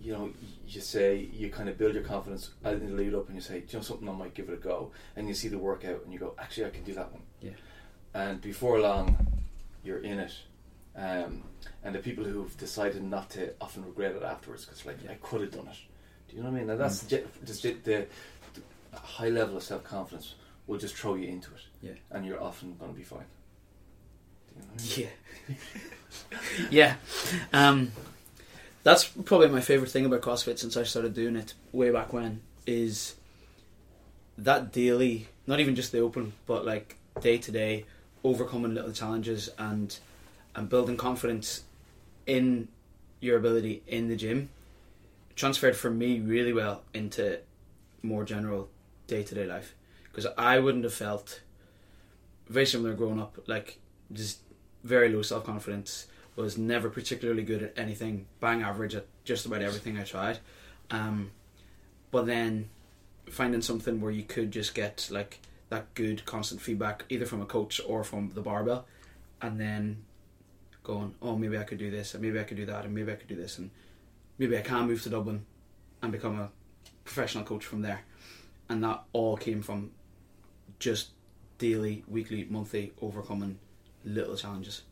you 0.00 0.12
know, 0.12 0.30
you 0.66 0.80
say 0.80 1.16
you 1.32 1.50
kind 1.50 1.68
of 1.68 1.76
build 1.78 1.94
your 1.94 2.02
confidence 2.04 2.50
in 2.64 2.86
the 2.86 2.92
lead 2.92 3.14
up, 3.14 3.26
and 3.26 3.34
you 3.36 3.40
say, 3.40 3.60
"Do 3.60 3.66
you 3.70 3.78
know 3.78 3.82
something, 3.82 4.08
I 4.08 4.12
might 4.12 4.34
give 4.34 4.48
it 4.48 4.54
a 4.54 4.56
go, 4.56 4.92
and 5.16 5.28
you 5.28 5.34
see 5.34 5.48
the 5.48 5.58
workout, 5.58 6.02
and 6.04 6.12
you 6.12 6.18
go, 6.18 6.34
actually, 6.38 6.66
I 6.66 6.70
can 6.70 6.84
do 6.84 6.94
that 6.94 7.12
one. 7.12 7.22
Yeah. 7.40 7.50
And 8.14 8.40
before 8.40 8.80
long, 8.80 9.16
you're 9.82 9.98
in 9.98 10.18
it. 10.20 10.32
Um, 10.96 11.42
and 11.82 11.94
the 11.94 11.98
people 11.98 12.24
who've 12.24 12.56
decided 12.56 13.02
not 13.02 13.30
to 13.30 13.52
often 13.60 13.84
regret 13.84 14.14
it 14.14 14.22
afterwards 14.22 14.64
because, 14.64 14.86
like, 14.86 14.98
Yeah. 15.04 15.10
I 15.12 15.14
could 15.14 15.40
have 15.40 15.50
done 15.50 15.66
it. 15.66 15.76
Do 16.28 16.36
you 16.36 16.42
know 16.42 16.50
what 16.50 16.56
I 16.56 16.60
mean? 16.60 16.70
And 16.70 16.80
that's 16.80 17.04
ge- 17.06 17.24
just 17.44 17.62
the, 17.64 17.72
the, 17.82 18.06
the 18.92 18.98
high 18.98 19.28
level 19.28 19.56
of 19.56 19.62
self 19.62 19.82
confidence 19.84 20.34
will 20.66 20.78
just 20.78 20.94
throw 20.96 21.14
you 21.14 21.28
into 21.28 21.50
it. 21.52 21.60
Yeah. 21.82 21.92
And 22.10 22.24
you're 22.24 22.40
often 22.42 22.76
going 22.78 22.92
to 22.92 22.96
be 22.96 23.02
fine. 23.04 23.24
Do 24.48 24.54
you 24.54 24.60
know 24.60 24.66
what 24.72 24.80
I 24.80 24.96
mean? 24.96 25.08
Yeah. 26.70 26.96
yeah. 27.50 27.68
Um, 27.68 27.92
that's 28.84 29.04
probably 29.04 29.48
my 29.48 29.60
favorite 29.60 29.90
thing 29.90 30.06
about 30.06 30.22
CrossFit 30.22 30.58
since 30.58 30.76
I 30.76 30.84
started 30.84 31.14
doing 31.14 31.36
it 31.36 31.54
way 31.72 31.90
back 31.90 32.12
when 32.12 32.42
is 32.66 33.16
that 34.38 34.72
daily, 34.72 35.28
not 35.46 35.60
even 35.60 35.74
just 35.74 35.90
the 35.90 35.98
open, 36.00 36.34
but 36.46 36.64
like 36.64 36.96
day 37.20 37.38
to 37.38 37.50
day, 37.50 37.86
overcoming 38.22 38.74
little 38.74 38.92
challenges 38.92 39.50
and 39.58 39.98
and 40.54 40.68
building 40.68 40.96
confidence 40.96 41.64
in 42.26 42.68
your 43.20 43.36
ability 43.36 43.82
in 43.88 44.08
the 44.08 44.16
gym 44.16 44.48
transferred 45.34 45.76
for 45.76 45.90
me 45.90 46.20
really 46.20 46.52
well 46.52 46.82
into 46.92 47.38
more 48.02 48.24
general 48.24 48.68
day 49.06 49.22
to 49.22 49.34
day 49.34 49.46
life 49.46 49.74
because 50.04 50.26
I 50.38 50.58
wouldn't 50.58 50.84
have 50.84 50.94
felt 50.94 51.40
very 52.48 52.66
similar 52.66 52.94
growing 52.94 53.20
up, 53.20 53.38
like 53.46 53.78
just 54.12 54.40
very 54.84 55.08
low 55.08 55.22
self 55.22 55.44
confidence. 55.44 56.06
Was 56.36 56.58
never 56.58 56.90
particularly 56.90 57.44
good 57.44 57.62
at 57.62 57.78
anything, 57.78 58.26
bang 58.40 58.62
average 58.62 58.96
at 58.96 59.06
just 59.24 59.46
about 59.46 59.62
everything 59.62 59.96
I 59.98 60.02
tried. 60.02 60.40
Um, 60.90 61.30
but 62.10 62.26
then 62.26 62.70
finding 63.30 63.62
something 63.62 64.00
where 64.00 64.10
you 64.10 64.24
could 64.24 64.50
just 64.50 64.74
get 64.74 65.08
like 65.12 65.40
that 65.68 65.94
good 65.94 66.24
constant 66.24 66.60
feedback, 66.60 67.04
either 67.08 67.24
from 67.24 67.40
a 67.40 67.46
coach 67.46 67.80
or 67.86 68.02
from 68.02 68.30
the 68.34 68.40
barbell, 68.40 68.86
and 69.40 69.60
then 69.60 70.04
going, 70.82 71.14
oh, 71.22 71.36
maybe 71.36 71.56
I 71.56 71.62
could 71.62 71.78
do 71.78 71.90
this, 71.90 72.14
and 72.14 72.22
maybe 72.22 72.38
I 72.38 72.44
could 72.44 72.56
do 72.56 72.66
that, 72.66 72.84
and 72.84 72.94
maybe 72.94 73.12
I 73.12 73.14
could 73.14 73.28
do 73.28 73.36
this, 73.36 73.58
and 73.58 73.70
maybe 74.38 74.58
I 74.58 74.60
can 74.60 74.86
move 74.86 75.02
to 75.04 75.08
Dublin 75.10 75.46
and 76.02 76.12
become 76.12 76.38
a 76.38 76.50
professional 77.04 77.44
coach 77.44 77.64
from 77.64 77.82
there. 77.82 78.02
And 78.68 78.82
that 78.84 79.04
all 79.12 79.36
came 79.36 79.62
from 79.62 79.92
just 80.78 81.10
daily, 81.58 82.04
weekly, 82.08 82.46
monthly 82.50 82.92
overcoming 83.00 83.58
little 84.04 84.36
challenges 84.36 84.82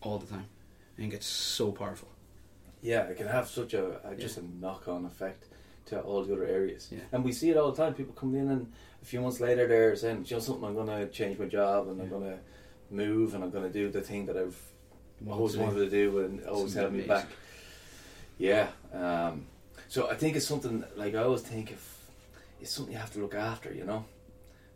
all 0.00 0.18
the 0.18 0.26
time. 0.26 0.46
I 0.98 1.00
think 1.00 1.14
it's 1.14 1.26
so 1.26 1.70
powerful. 1.70 2.08
Yeah, 2.82 3.04
it 3.04 3.16
can 3.16 3.28
have 3.28 3.48
such 3.48 3.72
a, 3.74 4.00
a 4.04 4.16
just 4.16 4.36
a 4.36 4.44
knock 4.44 4.88
on 4.88 5.04
effect 5.04 5.44
to 5.86 6.00
all 6.00 6.24
the 6.24 6.34
other 6.34 6.44
areas. 6.44 6.88
Yeah. 6.90 7.00
And 7.12 7.24
we 7.24 7.32
see 7.32 7.50
it 7.50 7.56
all 7.56 7.70
the 7.70 7.82
time. 7.82 7.94
People 7.94 8.14
come 8.14 8.34
in 8.34 8.50
and 8.50 8.72
a 9.00 9.04
few 9.04 9.20
months 9.20 9.40
later 9.40 9.66
they're 9.66 9.96
saying, 9.96 10.24
"Do 10.24 10.30
you 10.30 10.36
know 10.36 10.40
something, 10.40 10.64
I'm 10.64 10.74
going 10.74 10.88
to 10.88 11.06
change 11.08 11.38
my 11.38 11.46
job 11.46 11.88
and 11.88 12.00
I'm 12.02 12.08
going 12.08 12.24
to 12.24 12.38
move 12.90 13.34
and 13.34 13.44
I'm 13.44 13.50
going 13.50 13.64
to 13.64 13.72
do 13.72 13.90
the 13.90 14.00
thing 14.00 14.26
that 14.26 14.36
I've 14.36 14.58
always 15.26 15.54
to 15.54 15.60
wanted 15.60 15.78
to 15.78 15.90
do 15.90 16.20
and 16.20 16.44
always 16.46 16.74
held 16.74 16.92
me 16.92 17.02
back. 17.02 17.26
Yeah. 18.38 18.68
Um, 18.92 19.46
so 19.88 20.08
I 20.08 20.14
think 20.14 20.36
it's 20.36 20.46
something 20.46 20.84
like 20.96 21.14
I 21.14 21.22
always 21.22 21.42
think 21.42 21.70
if 21.72 22.10
it's 22.60 22.72
something 22.72 22.92
you 22.92 22.98
have 22.98 23.12
to 23.14 23.20
look 23.20 23.34
after, 23.34 23.72
you 23.72 23.84
know, 23.84 24.04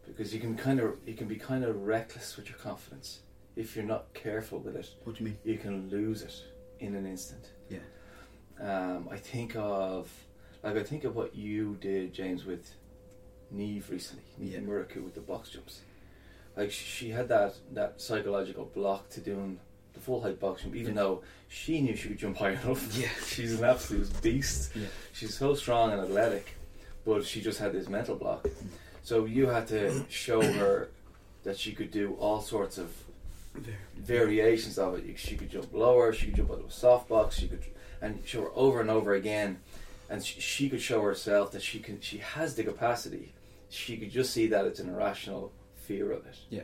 because 0.06 0.34
you 0.34 0.40
can 0.40 0.56
kind 0.56 0.80
of 0.80 0.96
you 1.06 1.14
can 1.14 1.28
be 1.28 1.36
kind 1.36 1.64
of 1.64 1.82
reckless 1.86 2.36
with 2.36 2.48
your 2.48 2.58
confidence 2.58 3.20
if 3.56 3.76
you're 3.76 3.84
not 3.84 4.12
careful 4.14 4.58
with 4.58 4.76
it. 4.76 4.88
What 5.04 5.16
do 5.16 5.24
you 5.24 5.30
mean? 5.30 5.38
You 5.44 5.58
can 5.58 5.88
lose 5.90 6.22
it 6.22 6.34
in 6.80 6.94
an 6.96 7.06
instant. 7.06 7.50
Yeah. 7.68 7.78
Um, 8.60 9.08
I 9.10 9.16
think 9.16 9.56
of 9.56 10.10
like 10.62 10.76
I 10.76 10.82
think 10.82 11.04
of 11.04 11.16
what 11.16 11.34
you 11.34 11.76
did, 11.80 12.12
James, 12.14 12.44
with 12.44 12.74
Neve 13.50 13.88
recently. 13.90 14.24
Neve 14.38 14.52
Yeah. 14.52 14.58
Muraku 14.60 15.02
with 15.04 15.14
the 15.14 15.20
box 15.20 15.50
jumps. 15.50 15.80
Like 16.56 16.70
she 16.70 17.10
had 17.10 17.28
that 17.28 17.54
that 17.72 18.00
psychological 18.00 18.64
block 18.66 19.08
to 19.10 19.20
doing 19.20 19.58
the 19.94 20.00
full 20.00 20.22
height 20.22 20.38
box 20.40 20.62
jump, 20.62 20.74
even 20.76 20.94
Yeah. 20.94 21.02
though 21.02 21.22
she 21.48 21.80
knew 21.80 21.94
she 21.96 22.08
could 22.08 22.18
jump 22.18 22.36
high 22.38 22.50
enough. 22.52 22.96
Yeah. 22.98 23.08
She's 23.26 23.58
an 23.58 23.64
absolute 23.64 24.10
beast. 24.22 24.72
Yeah. 24.74 24.86
She's 25.12 25.34
so 25.34 25.54
strong 25.54 25.92
and 25.92 26.00
athletic, 26.00 26.54
but 27.04 27.24
she 27.26 27.40
just 27.40 27.58
had 27.58 27.72
this 27.72 27.88
mental 27.88 28.16
block. 28.16 28.46
So 29.02 29.24
you 29.24 29.48
had 29.48 29.66
to 29.68 30.04
show 30.08 30.40
her 30.40 30.88
that 31.42 31.58
she 31.58 31.72
could 31.72 31.90
do 31.90 32.14
all 32.20 32.40
sorts 32.40 32.78
of 32.78 32.94
variations 33.96 34.78
of 34.78 34.94
it. 34.98 35.18
She 35.18 35.36
could 35.36 35.50
jump 35.50 35.72
lower, 35.72 36.12
she 36.12 36.26
could 36.26 36.36
jump 36.36 36.50
out 36.50 36.60
of 36.60 36.66
a 36.66 36.70
soft 36.70 37.08
box, 37.08 37.38
she 37.38 37.48
could, 37.48 37.62
and 38.00 38.22
show 38.24 38.42
her 38.42 38.50
over 38.54 38.80
and 38.80 38.90
over 38.90 39.14
again, 39.14 39.60
and 40.10 40.24
she, 40.24 40.40
she 40.40 40.68
could 40.68 40.82
show 40.82 41.02
herself 41.02 41.52
that 41.52 41.62
she 41.62 41.78
can, 41.78 42.00
she 42.00 42.18
has 42.18 42.54
the 42.54 42.64
capacity. 42.64 43.32
She 43.68 43.96
could 43.96 44.10
just 44.10 44.32
see 44.32 44.46
that 44.48 44.66
it's 44.66 44.80
an 44.80 44.90
irrational 44.90 45.52
fear 45.74 46.12
of 46.12 46.26
it. 46.26 46.36
Yeah. 46.50 46.62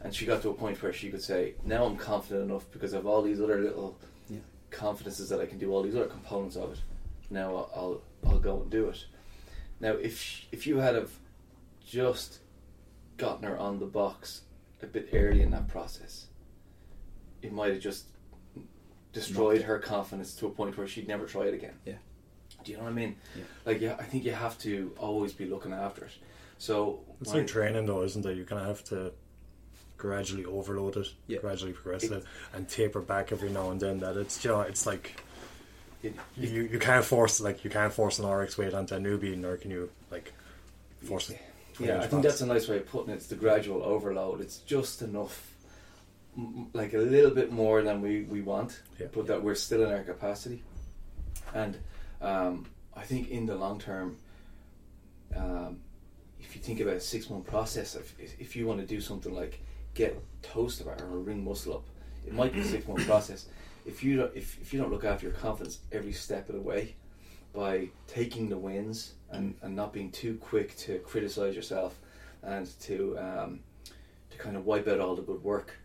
And 0.00 0.14
she 0.14 0.24
got 0.24 0.42
to 0.42 0.50
a 0.50 0.54
point 0.54 0.80
where 0.82 0.92
she 0.92 1.10
could 1.10 1.22
say, 1.22 1.54
"Now 1.64 1.84
I'm 1.84 1.96
confident 1.96 2.48
enough 2.48 2.64
because 2.70 2.92
of 2.92 3.06
all 3.06 3.20
these 3.20 3.40
other 3.40 3.60
little 3.60 3.98
Yeah. 4.30 4.38
confidences 4.70 5.28
that 5.28 5.40
I 5.40 5.46
can 5.46 5.58
do 5.58 5.72
all 5.72 5.82
these 5.82 5.96
other 5.96 6.06
components 6.06 6.56
of 6.56 6.72
it. 6.72 6.78
Now 7.30 7.54
I'll 7.56 7.70
I'll, 7.74 8.30
I'll 8.30 8.38
go 8.38 8.62
and 8.62 8.70
do 8.70 8.88
it." 8.88 9.04
Now, 9.80 9.92
if 9.94 10.46
if 10.52 10.66
you 10.68 10.78
had 10.78 10.94
have 10.94 11.10
just 11.84 12.38
gotten 13.16 13.42
her 13.42 13.58
on 13.58 13.80
the 13.80 13.86
box 13.86 14.42
a 14.82 14.86
bit 14.86 15.08
early 15.12 15.42
in 15.42 15.50
that 15.50 15.68
process, 15.68 16.26
it 17.42 17.52
might 17.52 17.72
have 17.72 17.80
just 17.82 18.06
destroyed 19.12 19.62
her 19.62 19.78
confidence 19.78 20.34
to 20.34 20.46
a 20.46 20.50
point 20.50 20.76
where 20.76 20.86
she'd 20.86 21.08
never 21.08 21.26
try 21.26 21.44
it 21.46 21.54
again. 21.54 21.74
Yeah. 21.84 21.94
Do 22.64 22.72
you 22.72 22.78
know 22.78 22.84
what 22.84 22.90
I 22.90 22.94
mean? 22.94 23.16
Yeah. 23.36 23.42
Like, 23.64 23.80
yeah, 23.80 23.96
I 23.98 24.04
think 24.04 24.24
you 24.24 24.32
have 24.32 24.58
to 24.60 24.92
always 24.98 25.32
be 25.32 25.46
looking 25.46 25.72
after 25.72 26.04
it. 26.04 26.12
So 26.58 27.00
It's 27.20 27.30
when- 27.30 27.38
like 27.42 27.46
training, 27.46 27.86
though, 27.86 28.02
isn't 28.02 28.24
it? 28.26 28.36
You 28.36 28.44
kind 28.44 28.60
of 28.60 28.66
have 28.68 28.84
to 28.84 29.12
gradually 29.96 30.44
overload 30.44 30.96
it, 30.96 31.08
Yeah. 31.26 31.38
gradually 31.38 31.72
progress 31.72 32.04
it, 32.04 32.24
and 32.52 32.68
taper 32.68 33.00
back 33.00 33.32
every 33.32 33.50
now 33.50 33.70
and 33.70 33.80
then. 33.80 33.98
That 33.98 34.16
it's 34.16 34.44
you 34.44 34.50
know, 34.50 34.60
it's 34.60 34.86
like 34.86 35.20
It- 36.02 36.14
you 36.36 36.62
you 36.62 36.78
can't 36.78 37.04
force 37.04 37.40
like 37.40 37.64
you 37.64 37.70
can't 37.70 37.92
force 37.92 38.18
an 38.20 38.24
RX 38.26 38.56
weight 38.58 38.74
onto 38.74 38.94
a 38.94 38.98
newbie, 38.98 39.36
nor 39.36 39.56
can 39.56 39.70
you 39.72 39.90
like 40.10 40.32
force 41.02 41.30
it. 41.30 41.40
Yeah, 41.80 42.00
I 42.00 42.06
think 42.06 42.22
that's 42.22 42.40
a 42.40 42.46
nice 42.46 42.68
way 42.68 42.78
of 42.78 42.86
putting 42.86 43.10
it. 43.12 43.16
It's 43.16 43.26
the 43.28 43.36
gradual 43.36 43.82
overload. 43.82 44.40
It's 44.40 44.58
just 44.58 45.02
enough, 45.02 45.54
m- 46.36 46.68
like 46.72 46.92
a 46.94 46.98
little 46.98 47.30
bit 47.30 47.52
more 47.52 47.82
than 47.82 48.00
we, 48.00 48.22
we 48.22 48.42
want, 48.42 48.80
Yeah. 48.98 49.06
but 49.12 49.26
that 49.28 49.42
we're 49.42 49.54
still 49.54 49.84
in 49.84 49.92
our 49.92 50.02
capacity. 50.02 50.62
And 51.54 51.78
um, 52.20 52.66
I 52.96 53.02
think 53.04 53.30
in 53.30 53.46
the 53.46 53.54
long 53.54 53.78
term, 53.78 54.16
um, 55.36 55.80
if 56.40 56.56
you 56.56 56.62
think 56.62 56.80
about 56.80 56.94
a 56.94 57.00
six 57.00 57.30
month 57.30 57.46
process, 57.46 57.94
if, 57.94 58.14
if 58.40 58.56
you 58.56 58.66
want 58.66 58.80
to 58.80 58.86
do 58.86 59.00
something 59.00 59.34
like 59.34 59.60
get 59.94 60.20
toes 60.42 60.78
to 60.78 60.84
bar 60.84 60.96
or 61.10 61.18
ring 61.18 61.44
muscle 61.44 61.74
up, 61.74 61.84
it 62.26 62.32
might 62.32 62.52
be 62.52 62.60
a 62.60 62.64
six 62.64 62.86
month 62.88 63.06
process. 63.06 63.46
If 63.86 64.02
you 64.02 64.16
don't, 64.16 64.36
if, 64.36 64.60
if 64.60 64.72
you 64.72 64.80
don't 64.80 64.90
look 64.90 65.04
after 65.04 65.26
your 65.26 65.34
confidence 65.36 65.78
every 65.92 66.12
step 66.12 66.48
of 66.48 66.56
the 66.56 66.60
way, 66.60 66.96
by 67.52 67.88
taking 68.06 68.48
the 68.48 68.58
wins 68.58 69.14
and, 69.30 69.54
and 69.62 69.74
not 69.74 69.92
being 69.92 70.10
too 70.10 70.36
quick 70.36 70.76
to 70.76 70.98
criticize 71.00 71.54
yourself 71.54 71.98
and 72.42 72.68
to 72.80 73.18
um, 73.18 73.60
to 74.30 74.38
kind 74.38 74.56
of 74.56 74.64
wipe 74.66 74.86
out 74.88 75.00
all 75.00 75.14
the 75.16 75.22
good 75.22 75.42
work, 75.42 75.76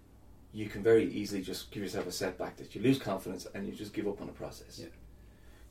you 0.54 0.68
can 0.68 0.84
very 0.84 1.12
easily 1.12 1.42
just 1.42 1.72
give 1.72 1.82
yourself 1.82 2.06
a 2.08 2.12
setback 2.12 2.58
that 2.58 2.76
you 2.76 2.82
lose 2.82 3.00
confidence 3.00 3.48
and 3.54 3.66
you 3.68 3.74
just 3.74 3.94
give 3.94 4.08
up 4.08 4.22
on 4.22 4.28
the 4.28 4.34
process. 4.34 4.80
Yeah. 4.80 4.88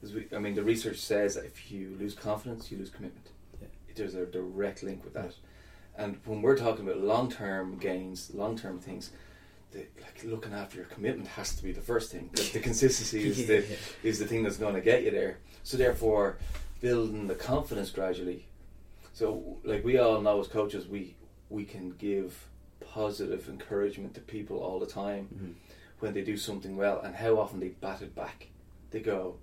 Because 0.00 0.14
we, 0.14 0.26
I 0.34 0.40
mean, 0.40 0.54
the 0.54 0.62
research 0.64 0.98
says 0.98 1.34
that 1.36 1.44
if 1.44 1.70
you 1.70 1.96
lose 2.00 2.14
confidence, 2.14 2.72
you 2.72 2.78
lose 2.78 2.90
commitment. 2.90 3.28
Yeah. 3.60 3.68
There's 3.94 4.14
a 4.14 4.26
direct 4.26 4.82
link 4.82 5.04
with 5.04 5.14
that. 5.14 5.34
And 5.96 6.18
when 6.24 6.42
we're 6.42 6.56
talking 6.56 6.88
about 6.88 7.00
long 7.02 7.30
term 7.30 7.76
gains, 7.78 8.30
long 8.34 8.56
term 8.58 8.80
things, 8.80 9.10
the, 9.70 9.86
like 10.00 10.24
looking 10.24 10.52
after 10.52 10.76
your 10.78 10.86
commitment 10.86 11.28
has 11.28 11.54
to 11.56 11.62
be 11.62 11.72
the 11.72 11.80
first 11.80 12.10
thing. 12.10 12.30
The, 12.32 12.42
the 12.54 12.60
consistency 12.60 13.28
is 13.28 13.46
the 13.46 13.58
Yeah. 13.60 13.76
is 14.02 14.18
the 14.18 14.26
thing 14.26 14.42
that's 14.42 14.56
going 14.56 14.74
to 14.74 14.80
get 14.80 15.04
you 15.04 15.10
there. 15.10 15.38
So 15.62 15.76
therefore, 15.76 16.38
building 16.80 17.26
the 17.28 17.34
confidence 17.34 17.90
gradually. 17.90 18.46
So 19.14 19.58
like 19.64 19.84
we 19.84 19.98
all 19.98 20.20
know 20.20 20.40
as 20.40 20.48
coaches, 20.48 20.86
we 20.88 21.14
we 21.50 21.64
can 21.64 21.90
give 21.98 22.46
positive 22.80 23.48
encouragement 23.48 24.14
to 24.14 24.20
people 24.20 24.58
all 24.58 24.78
the 24.80 24.86
time 24.86 25.28
Mhm. 25.34 25.54
when 26.00 26.14
they 26.14 26.22
do 26.22 26.36
something 26.36 26.76
well, 26.76 27.00
and 27.00 27.14
how 27.14 27.38
often 27.38 27.60
they 27.60 27.68
bat 27.68 28.02
it 28.02 28.14
back. 28.14 28.48
They 28.90 29.00
go, 29.00 29.36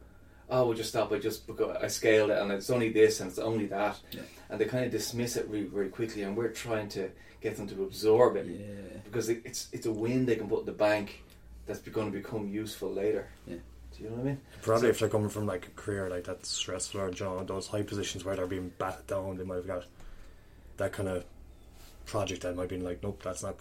"Oh, 0.50 0.66
we'll 0.68 0.78
just 0.78 0.90
stop. 0.90 1.12
I 1.12 1.20
just 1.20 1.44
I 1.84 1.88
scaled 1.88 2.32
it, 2.32 2.38
and 2.42 2.52
it's 2.52 2.70
only 2.70 2.90
this, 2.92 3.20
and 3.22 3.30
it's 3.30 3.40
only 3.40 3.68
that," 3.68 4.00
Yeah. 4.12 4.22
and 4.50 4.60
they 4.60 4.66
kind 4.66 4.86
of 4.86 4.92
dismiss 4.92 5.38
it 5.38 5.48
really 5.48 5.68
very 5.68 5.90
quickly. 5.90 6.24
And 6.24 6.36
we're 6.36 6.50
trying 6.52 6.90
to 6.90 7.10
get 7.42 7.56
them 7.56 7.68
to 7.68 7.84
absorb 7.84 8.36
it 8.36 8.48
Yeah. 8.48 9.00
because 9.06 9.30
it's 9.30 9.70
it's 9.72 9.86
a 9.86 9.92
win 9.94 10.26
they 10.26 10.36
can 10.36 10.50
put 10.50 10.62
in 10.62 10.66
the 10.66 10.72
bank 10.90 11.24
that's 11.66 11.80
going 11.80 12.12
to 12.12 12.18
become 12.18 12.50
useful 12.50 12.92
later. 12.92 13.28
Yeah. 13.48 13.58
Do 14.00 14.06
you 14.06 14.10
know 14.12 14.16
what 14.16 14.22
I 14.22 14.26
mean? 14.30 14.42
Probably 14.62 14.82
So- 14.88 14.90
if 14.90 15.00
they're 15.00 15.10
coming 15.10 15.30
from 15.30 15.46
like 15.46 15.68
a 15.68 15.72
career 15.72 16.10
like 16.10 16.24
that 16.24 16.46
stressful 16.46 17.02
or 17.02 17.12
John, 17.12 17.46
those 17.46 17.68
high 17.68 17.84
positions 17.84 18.24
where 18.26 18.36
they're 18.36 18.48
being 18.48 18.72
batted 18.78 19.08
down, 19.08 19.38
they 19.38 19.44
might 19.44 19.56
have 19.56 19.68
got 19.68 19.86
that 20.78 20.94
kind 20.94 21.10
of 21.10 21.26
project 22.06 22.42
that 22.44 22.56
might 22.56 22.70
be 22.70 22.78
like, 22.78 23.04
nope, 23.04 23.22
that's 23.24 23.44
not 23.44 23.58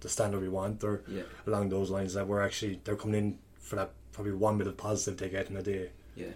the 0.00 0.08
standard 0.08 0.40
we 0.40 0.48
want, 0.48 0.82
or 0.84 1.02
Yeah. 1.08 1.22
along 1.46 1.68
those 1.70 1.90
lines 1.90 2.14
that 2.14 2.26
we're 2.28 2.40
actually 2.42 2.80
they're 2.84 2.96
coming 2.96 3.18
in 3.18 3.38
for 3.58 3.76
that 3.76 3.90
probably 4.12 4.32
one 4.32 4.58
bit 4.58 4.66
of 4.66 4.76
positive 4.76 5.18
they 5.18 5.28
get 5.28 5.50
in 5.50 5.56
a 5.56 5.62
day. 5.62 5.90
Yeah. 6.14 6.26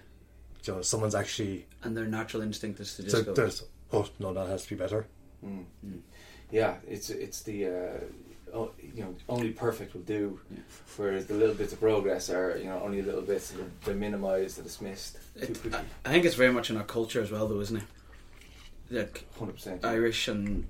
So 0.63 0.83
someone's 0.83 1.15
actually 1.15 1.67
And 1.85 1.97
their 1.97 2.07
natural 2.07 2.43
instinct 2.43 2.81
is 2.81 2.97
to 2.97 3.03
just 3.05 3.15
so 3.17 3.23
go. 3.23 3.33
there's 3.35 3.63
oh 3.93 4.09
no 4.19 4.33
that 4.35 4.49
has 4.49 4.65
to 4.65 4.71
be 4.71 4.75
better. 4.77 5.07
Mm. 5.45 5.65
Mm. 5.87 6.01
Yeah, 6.51 6.77
it's 6.89 7.11
it's 7.11 7.43
the 7.43 7.67
uh, 7.67 8.01
oh, 8.55 8.71
you 8.95 9.03
know 9.03 9.15
only 9.29 9.51
perfect 9.51 9.95
will 9.95 10.03
do, 10.03 10.41
Yeah. 10.51 10.59
whereas 10.97 11.27
the 11.27 11.35
little 11.35 11.55
bits 11.55 11.73
of 11.73 11.81
progress 11.81 12.31
are 12.31 12.57
you 12.59 12.65
know 12.65 12.81
only 12.83 13.03
little 13.03 13.23
bits 13.23 13.51
they're, 13.51 13.67
they're 13.85 13.95
minimised, 13.95 14.57
they're 14.57 14.65
dismissed 14.65 15.19
It- 15.37 15.59
I, 15.75 15.81
I 16.05 16.09
think 16.13 16.25
it's 16.25 16.35
very 16.35 16.53
much 16.53 16.71
in 16.71 16.77
our 16.77 16.85
culture 16.85 17.21
as 17.21 17.31
well, 17.31 17.47
though, 17.49 17.61
isn't 17.61 17.77
it? 17.79 17.85
Like 18.91 19.25
Hundred 19.39 19.55
percent. 19.55 19.85
Irish 19.85 20.29
and 20.29 20.67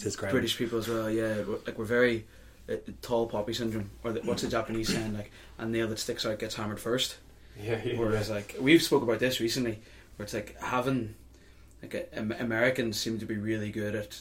It's 0.00 0.16
grand. 0.16 0.32
British 0.32 0.56
people 0.56 0.78
as 0.78 0.88
well. 0.88 1.10
Yeah, 1.10 1.42
we're, 1.42 1.58
like 1.66 1.76
we're 1.78 1.84
very 1.84 2.26
uh, 2.70 2.76
tall 3.02 3.26
poppy 3.26 3.52
syndrome, 3.52 3.90
or 4.04 4.12
the, 4.12 4.20
what's 4.20 4.42
the 4.42 4.48
Japanese 4.48 4.88
saying? 4.92 5.14
Like, 5.16 5.30
a 5.58 5.66
nail 5.66 5.88
that 5.88 5.98
sticks 5.98 6.24
out 6.24 6.38
gets 6.38 6.54
hammered 6.54 6.80
first. 6.80 7.16
Yeah, 7.60 7.82
yeah. 7.84 7.98
Whereas, 7.98 8.30
like, 8.30 8.54
we've 8.60 8.80
spoke 8.80 9.02
about 9.02 9.18
this 9.18 9.40
recently, 9.40 9.80
where 10.14 10.22
it's 10.24 10.32
like 10.32 10.56
having 10.60 11.16
like 11.82 11.92
a, 11.92 12.16
Am- 12.16 12.30
Americans 12.38 12.96
seem 13.00 13.18
to 13.18 13.26
be 13.26 13.36
really 13.36 13.72
good 13.72 13.96
at 13.96 14.20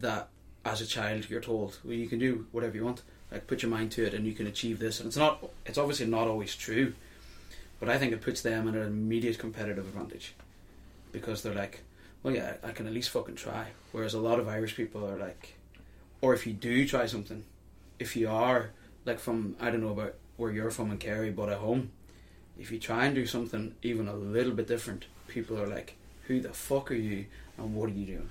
that. 0.00 0.28
As 0.64 0.80
a 0.80 0.86
child, 0.86 1.28
you're 1.28 1.40
told, 1.40 1.78
well, 1.84 1.94
you 1.94 2.08
can 2.08 2.18
do 2.18 2.46
whatever 2.52 2.76
you 2.76 2.84
want. 2.84 3.02
Like, 3.30 3.46
put 3.46 3.62
your 3.62 3.70
mind 3.70 3.90
to 3.92 4.04
it, 4.06 4.14
and 4.14 4.26
you 4.26 4.32
can 4.32 4.46
achieve 4.46 4.78
this. 4.78 5.00
And 5.00 5.08
it's 5.08 5.16
not. 5.16 5.44
It's 5.66 5.78
obviously 5.78 6.06
not 6.06 6.26
always 6.28 6.54
true, 6.54 6.94
but 7.80 7.88
I 7.88 7.98
think 7.98 8.12
it 8.12 8.22
puts 8.22 8.42
them 8.42 8.68
at 8.68 8.74
an 8.74 8.86
immediate 8.86 9.38
competitive 9.38 9.86
advantage 9.86 10.34
because 11.12 11.42
they're 11.42 11.54
like, 11.54 11.82
well, 12.22 12.34
yeah, 12.34 12.54
I 12.62 12.72
can 12.72 12.86
at 12.86 12.92
least 12.92 13.10
fucking 13.10 13.36
try. 13.36 13.66
Whereas 13.92 14.14
a 14.14 14.18
lot 14.18 14.40
of 14.40 14.48
Irish 14.48 14.76
people 14.76 15.06
are 15.06 15.16
like, 15.16 15.54
or 16.20 16.32
if 16.32 16.46
you 16.46 16.52
do 16.52 16.86
try 16.88 17.06
something, 17.06 17.44
if 17.98 18.16
you 18.16 18.28
are 18.30 18.70
like 19.04 19.18
from 19.18 19.56
I 19.60 19.70
don't 19.70 19.82
know 19.82 19.90
about 19.90 20.14
where 20.36 20.50
you're 20.50 20.70
from 20.70 20.90
in 20.90 20.98
Kerry, 20.98 21.30
but 21.30 21.50
at 21.50 21.58
home, 21.58 21.90
if 22.58 22.70
you 22.70 22.78
try 22.78 23.04
and 23.06 23.14
do 23.14 23.26
something 23.26 23.74
even 23.82 24.08
a 24.08 24.14
little 24.14 24.52
bit 24.52 24.66
different, 24.66 25.04
people 25.28 25.60
are 25.60 25.66
like, 25.66 25.96
who 26.26 26.40
the 26.40 26.52
fuck 26.52 26.90
are 26.90 26.94
you 26.94 27.26
and 27.58 27.74
what 27.74 27.90
are 27.90 27.92
you 27.92 28.06
doing? 28.06 28.28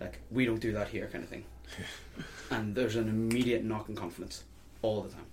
Like 0.00 0.20
we 0.30 0.44
don't 0.44 0.60
do 0.60 0.72
that 0.72 0.88
here, 0.88 1.08
kind 1.12 1.24
of 1.24 1.30
thing. 1.30 1.44
and 2.50 2.74
there's 2.74 2.96
an 2.96 3.08
immediate 3.08 3.64
knock 3.64 3.88
in 3.88 3.94
confidence 3.96 4.44
all 4.82 5.02
the 5.02 5.08
time. 5.10 5.26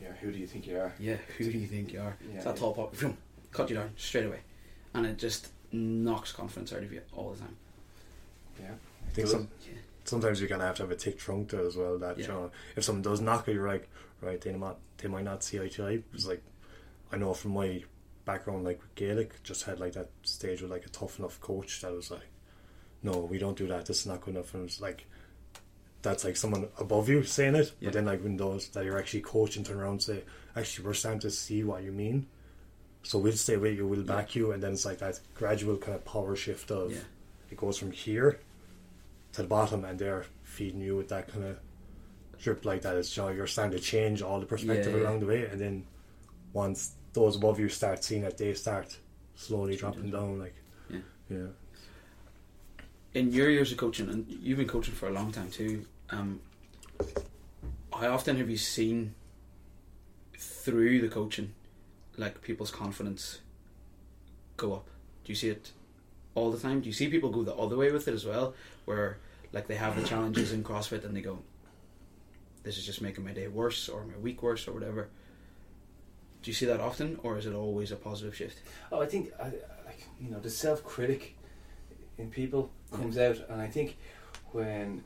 yeah. 0.00 0.12
Who 0.20 0.30
do 0.32 0.38
you 0.38 0.46
think 0.46 0.66
you 0.66 0.78
are? 0.78 0.92
Yeah, 0.98 1.16
who 1.38 1.50
do 1.50 1.58
you 1.58 1.66
think 1.66 1.92
you 1.92 2.00
are? 2.00 2.16
Yeah, 2.28 2.36
It's 2.36 2.44
that 2.44 2.54
yeah. 2.54 2.60
tall 2.60 2.74
pop, 2.74 2.94
vroom, 2.94 3.16
cut 3.52 3.68
you 3.70 3.76
down 3.76 3.90
straight 3.96 4.26
away, 4.26 4.40
and 4.94 5.06
it 5.06 5.18
just 5.18 5.48
knocks 5.72 6.32
confidence 6.32 6.72
out 6.72 6.82
of 6.82 6.92
you 6.92 7.02
all 7.12 7.30
the 7.32 7.38
time. 7.40 7.56
Yeah. 8.60 8.72
I 9.06 9.10
think 9.12 9.28
some, 9.28 9.48
Yeah. 9.66 9.74
sometimes 10.04 10.40
you're 10.40 10.48
gonna 10.48 10.64
have 10.66 10.76
to 10.76 10.82
have 10.84 10.90
a 10.90 10.96
thick 10.96 11.18
trunk 11.18 11.50
to 11.50 11.60
as 11.66 11.76
well. 11.76 11.98
That 11.98 12.18
Yeah. 12.18 12.26
you 12.26 12.32
know, 12.32 12.50
if 12.76 12.84
someone 12.84 13.02
does 13.02 13.20
knock 13.20 13.46
you, 13.48 13.54
you're 13.54 13.66
like, 13.68 13.88
right, 14.20 14.40
they 14.40 14.52
might 14.54 14.76
they 14.98 15.08
might 15.08 15.24
not 15.24 15.42
see 15.44 15.60
eye 15.60 15.68
to 15.68 15.86
eye. 15.86 16.02
It's 16.14 16.26
like 16.26 16.42
I 17.12 17.16
know 17.18 17.34
from 17.34 17.52
my 17.52 17.84
background, 18.24 18.64
like 18.64 18.80
with 18.80 18.94
Gaelic, 18.94 19.42
just 19.42 19.64
had 19.64 19.78
like 19.78 19.92
that 19.92 20.08
stage 20.22 20.62
with 20.62 20.70
like 20.70 20.86
a 20.86 20.88
tough 20.88 21.18
enough 21.18 21.40
coach 21.40 21.80
that 21.82 21.92
was 21.92 22.10
like, 22.10 22.26
no, 23.02 23.20
we 23.20 23.38
don't 23.38 23.56
do 23.58 23.66
that. 23.68 23.86
This 23.86 24.00
is 24.00 24.06
not 24.06 24.20
good 24.22 24.34
enough. 24.34 24.54
And 24.54 24.64
it's 24.64 24.80
like 24.80 25.06
that's 26.06 26.24
like 26.24 26.36
someone 26.36 26.68
above 26.78 27.08
you 27.08 27.22
saying 27.24 27.56
it, 27.56 27.72
Yeah. 27.80 27.86
but 27.88 27.92
then 27.94 28.04
like 28.06 28.22
when 28.22 28.36
those 28.36 28.68
that 28.70 28.84
you're 28.84 28.98
actually 28.98 29.22
coaching 29.22 29.64
turn 29.64 29.78
around 29.80 29.92
and 29.92 30.02
say, 30.02 30.22
actually, 30.54 30.84
we're 30.86 30.94
starting 30.94 31.20
to 31.20 31.30
see 31.30 31.64
what 31.64 31.82
you 31.82 31.92
mean. 31.92 32.26
So 33.02 33.18
we'll 33.18 33.32
stay 33.34 33.56
with 33.56 33.76
you, 33.76 33.86
we'll 33.86 34.02
back 34.04 34.34
you, 34.36 34.52
and 34.52 34.62
then 34.62 34.72
it's 34.72 34.84
like 34.84 34.98
that 34.98 35.20
gradual 35.34 35.76
kind 35.76 35.94
of 35.96 36.04
power 36.04 36.34
shift 36.36 36.70
of 36.70 36.92
Yeah. 36.92 36.98
it 37.50 37.56
goes 37.56 37.76
from 37.78 37.90
here 37.90 38.38
to 39.32 39.42
the 39.42 39.48
bottom, 39.48 39.84
and 39.84 39.98
they're 39.98 40.24
feeding 40.44 40.80
you 40.80 40.96
with 40.96 41.08
that 41.08 41.28
kind 41.28 41.44
of 41.44 41.58
drip 42.38 42.64
like 42.64 42.82
that. 42.82 42.96
It's 42.96 43.16
you 43.16 43.22
know, 43.24 43.28
you're 43.30 43.46
starting 43.46 43.76
to 43.78 43.82
change 43.82 44.22
all 44.22 44.38
the 44.40 44.46
perspective 44.46 44.92
Yeah, 44.92 44.98
yeah. 45.00 45.08
along 45.08 45.20
the 45.20 45.26
way, 45.26 45.44
and 45.46 45.60
then 45.60 45.84
once 46.52 46.92
those 47.14 47.36
above 47.36 47.58
you 47.58 47.68
start 47.68 48.04
seeing 48.04 48.22
it, 48.24 48.36
they 48.38 48.54
start 48.54 48.96
slowly 49.34 49.74
dropping 49.76 50.10
down. 50.10 50.38
Like, 50.38 50.54
Yeah. 50.90 50.98
yeah. 51.30 51.46
in 53.14 53.32
your 53.32 53.48
years 53.50 53.72
of 53.72 53.78
coaching, 53.78 54.08
and 54.10 54.26
you've 54.28 54.58
been 54.58 54.68
coaching 54.68 54.94
for 54.94 55.08
a 55.08 55.12
long 55.12 55.32
time 55.32 55.50
too, 55.50 55.86
um, 56.10 56.40
how 57.92 58.12
often 58.12 58.36
have 58.36 58.50
you 58.50 58.56
seen 58.56 59.14
through 60.38 61.00
the 61.00 61.08
coaching, 61.08 61.54
like 62.16 62.42
people's 62.42 62.70
confidence 62.70 63.40
go 64.56 64.74
up? 64.74 64.88
Do 65.24 65.32
you 65.32 65.36
see 65.36 65.48
it 65.48 65.72
all 66.34 66.50
the 66.50 66.58
time? 66.58 66.80
Do 66.80 66.88
you 66.88 66.92
see 66.92 67.08
people 67.08 67.30
go 67.30 67.42
the 67.42 67.54
other 67.54 67.76
way 67.76 67.90
with 67.90 68.06
it 68.08 68.14
as 68.14 68.24
well, 68.24 68.54
where 68.84 69.18
like 69.52 69.66
they 69.66 69.76
have 69.76 69.96
the 70.00 70.06
challenges 70.06 70.52
in 70.52 70.62
CrossFit 70.62 71.04
and 71.04 71.16
they 71.16 71.22
go, 71.22 71.38
"This 72.62 72.78
is 72.78 72.84
just 72.84 73.00
making 73.00 73.24
my 73.24 73.32
day 73.32 73.48
worse 73.48 73.88
or 73.88 74.04
my 74.04 74.16
week 74.18 74.42
worse 74.42 74.68
or 74.68 74.72
whatever." 74.72 75.08
Do 76.42 76.50
you 76.50 76.54
see 76.54 76.66
that 76.66 76.80
often, 76.80 77.18
or 77.22 77.38
is 77.38 77.46
it 77.46 77.54
always 77.54 77.90
a 77.90 77.96
positive 77.96 78.36
shift? 78.36 78.60
Oh, 78.92 79.00
I 79.00 79.06
think 79.06 79.32
I, 79.40 79.46
like 79.84 80.06
you 80.20 80.30
know 80.30 80.38
the 80.38 80.50
self 80.50 80.84
critic 80.84 81.36
in 82.18 82.30
people 82.30 82.70
comes 82.92 83.18
out, 83.18 83.38
and 83.48 83.60
I 83.60 83.66
think 83.66 83.96
when 84.52 85.02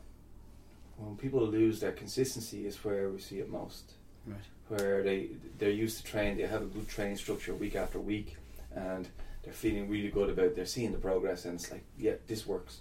when 1.01 1.17
people 1.17 1.41
lose 1.47 1.81
their 1.81 1.93
consistency 1.93 2.67
is 2.67 2.85
where 2.85 3.09
we 3.09 3.19
see 3.19 3.39
it 3.39 3.49
most. 3.49 3.95
Right. 4.27 4.39
Where 4.69 5.03
they 5.03 5.31
they're 5.59 5.71
used 5.71 5.99
to 5.99 6.05
train, 6.05 6.37
they 6.37 6.47
have 6.47 6.63
a 6.63 6.67
good 6.67 6.89
training 6.89 7.17
structure 7.17 7.55
week 7.55 7.75
after 7.75 7.99
week, 7.99 8.37
and 8.75 9.09
they're 9.43 9.53
feeling 9.53 9.89
really 9.89 10.11
good 10.11 10.31
about. 10.31 10.55
They're 10.55 10.67
seeing 10.67 10.93
the 10.93 10.99
progress, 10.99 11.45
and 11.45 11.55
it's 11.55 11.71
like, 11.71 11.85
yeah, 11.99 12.15
this 12.27 12.47
works. 12.47 12.81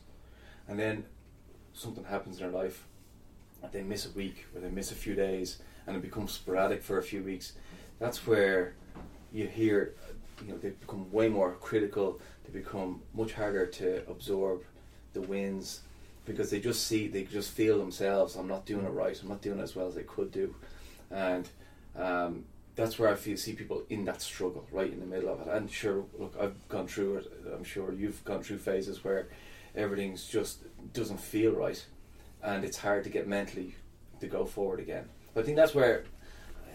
And 0.67 0.77
then 0.77 1.05
something 1.73 2.03
happens 2.03 2.39
in 2.39 2.43
their 2.43 2.62
life, 2.62 2.86
and 3.63 3.71
they 3.71 3.82
miss 3.82 4.05
a 4.05 4.12
week 4.12 4.45
or 4.53 4.62
they 4.62 4.69
miss 4.69 4.91
a 4.91 4.95
few 4.95 5.15
days, 5.15 5.60
and 5.88 5.95
it 5.95 6.01
becomes 6.01 6.34
sporadic 6.34 6.84
for 6.84 6.99
a 6.99 7.03
few 7.03 7.23
weeks. 7.23 7.53
That's 7.99 8.27
where 8.27 8.75
you 9.32 9.47
hear, 9.47 9.95
you 10.45 10.51
know, 10.51 10.58
they 10.58 10.69
become 10.69 11.12
way 11.12 11.29
more 11.29 11.53
critical. 11.53 12.19
They 12.45 12.60
become 12.60 13.01
much 13.13 13.34
harder 13.34 13.65
to 13.65 14.08
absorb 14.10 14.63
the 15.13 15.21
wins 15.21 15.82
because 16.30 16.52
they 16.52 16.60
just 16.60 16.86
see 16.86 17.08
they 17.08 17.24
just 17.24 17.52
feel 17.52 17.80
themselves. 17.80 18.36
I'm 18.36 18.48
not 18.48 18.65
doing 18.65 18.86
it 18.86 18.89
right. 18.89 19.20
I'm 19.20 19.28
not 19.28 19.42
doing 19.42 19.60
it 19.60 19.63
as 19.63 19.76
well 19.76 19.88
as 19.88 19.98
I 19.98 20.04
could 20.04 20.32
do, 20.32 20.54
and 21.10 21.50
um, 21.98 22.46
that's 22.76 23.00
where 23.00 23.10
I 23.10 23.15
feel 23.15 23.36
see 23.36 23.54
people 23.54 23.82
in 23.89 24.06
that 24.06 24.22
struggle, 24.22 24.68
right 24.72 24.94
in 24.94 25.00
the 25.00 25.08
middle 25.08 25.34
of 25.34 25.42
it. 25.42 25.48
And 25.48 25.70
sure, 25.70 26.06
look, 26.20 26.36
I've 26.39 26.56
gone 26.70 26.88
through 26.88 27.18
it. 27.18 27.32
I'm 27.52 27.63
sure 27.63 27.92
you've 27.92 28.24
gone 28.26 28.44
through 28.44 28.60
phases 28.60 29.04
where 29.04 29.28
everything's 29.76 30.28
just 30.28 30.60
doesn't 30.94 31.20
feel 31.20 31.52
right, 31.52 31.84
and 32.44 32.63
it's 32.63 32.78
hard 32.78 33.04
to 33.06 33.10
get 33.10 33.28
mentally 33.28 33.74
to 34.20 34.28
go 34.28 34.46
forward 34.46 34.80
again. 34.80 35.10
But 35.34 35.42
I 35.42 35.46
think 35.46 35.58
that's 35.58 35.74
where 35.74 36.04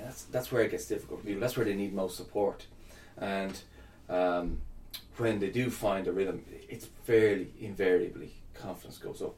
that's 0.03 0.25
that's 0.25 0.51
where 0.51 0.63
it 0.63 0.73
gets 0.73 0.87
difficult 0.87 1.21
for 1.21 1.27
people. 1.27 1.41
That's 1.41 1.57
where 1.57 1.65
they 1.65 1.75
need 1.75 1.95
most 1.95 2.17
support, 2.17 2.67
and 3.19 3.57
um, 4.09 4.59
when 5.17 5.39
they 5.39 5.51
do 5.51 5.71
find 5.71 6.09
a 6.09 6.13
rhythm, 6.13 6.45
it's 6.69 6.89
fairly 7.05 7.53
invariably 7.61 8.33
confidence 8.53 8.99
goes 8.99 9.23
up. 9.23 9.37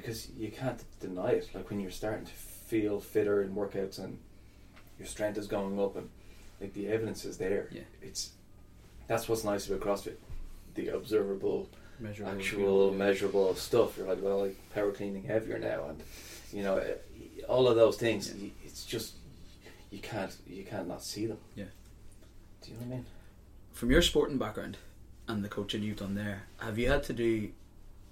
Because 0.00 0.30
you 0.36 0.50
can't 0.50 0.82
deny 1.00 1.30
it. 1.32 1.50
Like 1.54 1.70
when 1.70 1.80
you're 1.80 1.90
starting 1.90 2.24
to 2.26 2.32
feel 2.32 3.00
fitter 3.00 3.42
in 3.42 3.54
workouts 3.54 3.98
and 3.98 4.18
your 4.98 5.06
strength 5.08 5.38
is 5.38 5.46
going 5.46 5.80
up 5.80 5.96
and 5.96 6.08
like 6.60 6.74
the 6.74 6.88
evidence 6.88 7.24
is 7.24 7.38
there. 7.38 7.68
Yeah. 7.70 7.82
It's 8.02 8.30
that's 9.06 9.28
what's 9.28 9.44
nice 9.44 9.68
about 9.68 9.80
CrossFit. 9.80 10.16
The 10.74 10.88
observable, 10.88 11.68
Measurable, 11.98 12.32
actual, 12.32 12.90
yeah. 12.92 12.96
measurable 12.96 13.54
stuff. 13.54 13.96
You're 13.96 14.06
like, 14.06 14.22
well, 14.22 14.42
like 14.42 14.56
power 14.74 14.92
cleaning 14.92 15.24
heavier 15.24 15.58
now, 15.58 15.88
and 15.88 16.02
you 16.52 16.62
know, 16.62 16.76
eh, 16.76 16.94
all 17.48 17.66
of 17.66 17.76
those 17.76 17.96
things. 17.96 18.32
Yeah. 18.36 18.50
It's 18.64 18.84
just 18.84 19.14
you 19.90 19.98
can't 19.98 20.36
you 20.46 20.64
can't 20.64 20.86
not 20.86 21.02
see 21.02 21.26
them. 21.26 21.38
Yeah. 21.56 21.64
Do 22.62 22.70
you 22.70 22.76
know 22.76 22.86
what 22.86 22.92
I 22.92 22.96
mean? 22.96 23.06
From 23.72 23.90
your 23.90 24.02
sporting 24.02 24.38
background 24.38 24.76
and 25.26 25.44
the 25.44 25.48
coaching 25.48 25.82
you've 25.82 25.98
done 25.98 26.14
there, 26.14 26.44
have 26.58 26.78
you 26.78 26.88
had 26.88 27.02
to 27.04 27.12
do 27.12 27.50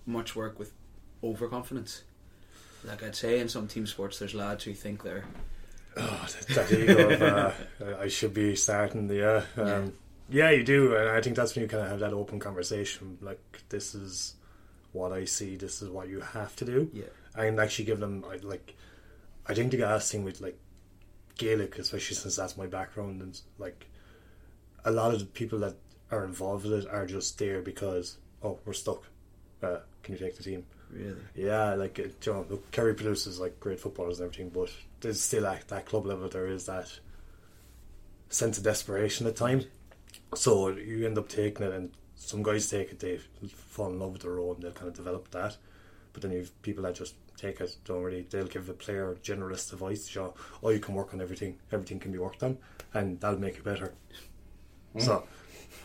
much 0.06 0.36
work 0.36 0.58
with 0.58 0.72
overconfidence? 1.30 2.02
Like 2.84 3.02
I'd 3.02 3.16
say 3.16 3.40
in 3.40 3.48
some 3.48 3.66
team 3.68 3.86
sports, 3.86 4.18
there's 4.18 4.34
lads 4.34 4.64
who 4.64 4.74
think 4.74 5.02
they're 5.02 5.24
Oh, 5.98 6.28
that, 6.46 6.68
that 6.68 6.72
ego 6.78 7.08
of 7.10 7.22
uh, 7.22 7.98
I 7.98 8.08
should 8.08 8.34
be 8.34 8.54
starting 8.54 9.08
the 9.08 9.38
uh, 9.38 9.42
um, 9.56 9.94
yeah. 10.28 10.50
you 10.50 10.62
do, 10.62 10.94
and 10.94 11.08
I 11.08 11.22
think 11.22 11.36
that's 11.36 11.56
when 11.56 11.62
you 11.62 11.68
kind 11.68 11.84
of 11.84 11.88
have 11.88 12.00
that 12.00 12.12
open 12.12 12.38
conversation. 12.38 13.16
Like 13.22 13.40
this 13.70 13.94
is 13.94 14.34
what 14.92 15.12
I 15.12 15.24
see. 15.24 15.56
This 15.56 15.80
is 15.80 15.88
what 15.88 16.08
you 16.08 16.20
have 16.20 16.54
to 16.56 16.66
do. 16.66 16.90
yeah 16.92 17.04
and 17.36 17.60
actually 17.60 17.84
give 17.84 18.00
them 18.00 18.24
like 18.42 18.74
I 19.46 19.54
think 19.54 19.70
the 19.70 19.76
gas 19.76 20.10
thing 20.10 20.24
with 20.24 20.40
like 20.40 20.58
Gaelic, 21.36 21.78
especially 21.78 22.16
since 22.16 22.36
that's 22.36 22.56
my 22.56 22.66
background, 22.66 23.20
and 23.20 23.38
like 23.58 23.86
a 24.84 24.90
lot 24.90 25.12
of 25.12 25.20
the 25.20 25.26
people 25.26 25.58
that 25.60 25.76
are 26.10 26.24
involved 26.24 26.64
with 26.64 26.84
it 26.84 26.90
are 26.90 27.06
just 27.06 27.38
there 27.38 27.60
because 27.62 28.18
oh 28.42 28.58
we're 28.64 28.72
stuck. 28.72 29.04
Uh, 29.62 29.78
can 30.02 30.14
you 30.14 30.18
take 30.18 30.36
the 30.36 30.42
team? 30.42 30.64
Really 30.92 31.16
Yeah, 31.34 31.74
like 31.74 31.98
uh, 31.98 32.04
it, 32.04 32.26
you 32.26 32.32
know, 32.32 32.46
look, 32.48 32.70
Kerry 32.70 32.94
produces 32.94 33.38
like 33.40 33.58
great 33.60 33.80
footballers 33.80 34.20
and 34.20 34.26
everything, 34.26 34.50
but 34.50 34.70
there's 35.00 35.20
still 35.20 35.46
at 35.46 35.68
that 35.68 35.86
club 35.86 36.06
level 36.06 36.28
there 36.28 36.46
is 36.46 36.66
that 36.66 36.90
sense 38.28 38.58
of 38.58 38.64
desperation 38.64 39.26
at 39.26 39.36
times. 39.36 39.66
So 40.34 40.68
you 40.68 41.06
end 41.06 41.18
up 41.18 41.28
taking 41.28 41.66
it, 41.66 41.72
and 41.72 41.90
some 42.14 42.42
guys 42.42 42.68
take 42.68 42.90
it, 42.92 43.00
they 43.00 43.18
fall 43.48 43.90
in 43.90 43.98
love 43.98 44.12
with 44.12 44.22
their 44.22 44.32
role, 44.32 44.54
and 44.54 44.62
they'll 44.62 44.72
kind 44.72 44.88
of 44.88 44.94
develop 44.94 45.30
that. 45.32 45.56
But 46.12 46.22
then 46.22 46.32
you've 46.32 46.62
people 46.62 46.84
that 46.84 46.94
just 46.94 47.14
take 47.36 47.60
it, 47.60 47.76
don't 47.84 48.02
really. 48.02 48.26
They'll 48.28 48.46
give 48.46 48.66
the 48.66 48.72
player 48.72 49.16
generalist 49.22 49.72
advice, 49.72 50.06
show, 50.08 50.34
oh, 50.62 50.70
you 50.70 50.80
can 50.80 50.94
work 50.94 51.12
on 51.12 51.20
everything, 51.20 51.58
everything 51.70 51.98
can 51.98 52.12
be 52.12 52.18
worked 52.18 52.42
on, 52.42 52.58
and 52.94 53.20
that'll 53.20 53.38
make 53.38 53.56
you 53.56 53.62
better. 53.62 53.92
Mm. 54.94 55.02
So. 55.02 55.24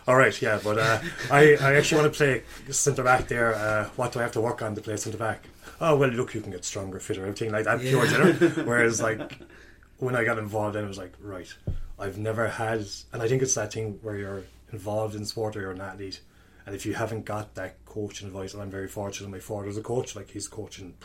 All 0.08 0.16
right, 0.16 0.40
yeah, 0.42 0.60
but 0.64 0.80
uh, 0.80 1.00
I, 1.32 1.56
I 1.62 1.76
actually 1.76 2.02
want 2.02 2.14
to 2.14 2.18
play 2.18 2.44
centre 2.72 3.04
back 3.04 3.28
there. 3.28 3.56
Uh, 3.56 3.90
what 3.96 4.12
do 4.12 4.20
I 4.20 4.24
have 4.24 4.32
to 4.34 4.42
work 4.42 4.62
on 4.62 4.76
to 4.76 4.82
play 4.82 4.98
centre 4.98 5.18
back? 5.18 5.44
Oh 5.80 5.96
well, 5.96 6.10
look, 6.10 6.34
you 6.34 6.42
can 6.42 6.52
get 6.52 6.66
stronger, 6.66 7.00
fitter, 7.00 7.22
everything 7.22 7.52
like 7.52 7.66
that. 7.66 7.80
Pure 7.80 8.08
dinner. 8.08 8.34
Whereas 8.66 9.02
like 9.02 9.38
when 9.98 10.16
I 10.16 10.24
got 10.24 10.40
involved, 10.40 10.76
then 10.76 10.86
it 10.86 10.88
was 10.88 10.98
like 10.98 11.14
right, 11.22 11.52
I've 12.00 12.18
never 12.18 12.48
had, 12.48 12.86
and 13.14 13.22
I 13.22 13.28
think 13.28 13.42
it's 13.42 13.56
that 13.56 13.74
thing 13.74 14.00
where 14.02 14.18
you're 14.18 14.44
involved 14.72 15.16
in 15.16 15.26
sport 15.26 15.56
or 15.56 15.62
you're 15.62 15.72
an 15.72 15.82
athlete, 15.82 16.22
and 16.66 16.74
if 16.76 16.86
you 16.86 16.94
haven't 16.94 17.26
got 17.26 17.56
that 17.56 17.84
coaching 17.86 18.28
advice, 18.28 18.54
and 18.54 18.62
I'm 18.62 18.72
very 18.72 18.88
fortunate, 18.88 19.30
my 19.30 19.40
father's 19.40 19.78
a 19.78 19.82
coach, 19.82 20.16
like 20.16 20.32
he's 20.32 20.48
coaching 20.48 20.96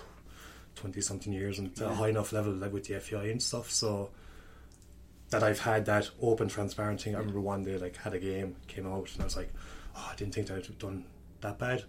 twenty 0.75 1.01
something 1.01 1.33
years 1.33 1.59
and 1.59 1.73
at 1.81 1.87
a 1.87 1.95
high 1.95 2.09
enough 2.09 2.33
level 2.33 2.53
like 2.53 2.73
with 2.73 2.87
the 2.87 2.99
FEI 2.99 3.31
and 3.31 3.43
stuff, 3.43 3.71
so 3.71 4.11
that 5.31 5.43
I've 5.43 5.61
had 5.61 5.87
that 5.87 6.11
open, 6.23 6.49
transparent 6.49 7.03
thing. 7.03 7.15
I 7.15 7.19
remember 7.19 7.41
one 7.41 7.65
day, 7.65 7.79
like, 7.79 7.97
had 7.97 8.15
a 8.15 8.19
game, 8.19 8.57
came 8.69 8.87
out, 8.87 9.11
and 9.13 9.23
I 9.23 9.25
was 9.25 9.37
like, 9.37 9.53
oh, 9.97 10.09
I 10.13 10.15
didn't 10.15 10.35
think 10.35 10.47
that 10.49 10.57
I'd 10.57 10.79
done 10.79 11.05
that 11.41 11.59
bad. 11.59 11.85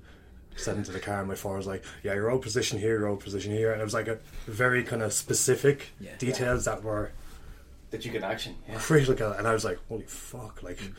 Sat 0.56 0.76
into 0.76 0.92
the 0.92 1.00
car, 1.00 1.20
and 1.20 1.28
my 1.28 1.36
father 1.36 1.58
was 1.58 1.68
like, 1.68 1.84
yeah, 2.04 2.16
you're 2.16 2.32
out 2.32 2.42
position 2.42 2.80
here, 2.80 2.98
you're 2.98 3.12
out 3.12 3.20
position 3.20 3.52
here. 3.52 3.72
And 3.72 3.80
it 3.80 3.84
was 3.84 3.94
like 3.94 4.08
a 4.08 4.18
very 4.48 4.84
kind 4.84 5.04
of 5.04 5.14
specific 5.14 5.90
Yeah. 6.00 6.16
details 6.18 6.66
that 6.66 6.84
were 6.84 7.12
That 7.92 8.04
you 8.06 8.12
can 8.12 8.24
action. 8.24 8.56
Yeah. 8.68 8.80
critical. 8.80 9.32
And 9.34 9.48
I 9.48 9.54
was 9.54 9.64
like, 9.64 9.78
holy 9.88 10.06
fuck, 10.06 10.64
like, 10.64 10.78
mm. 10.78 10.94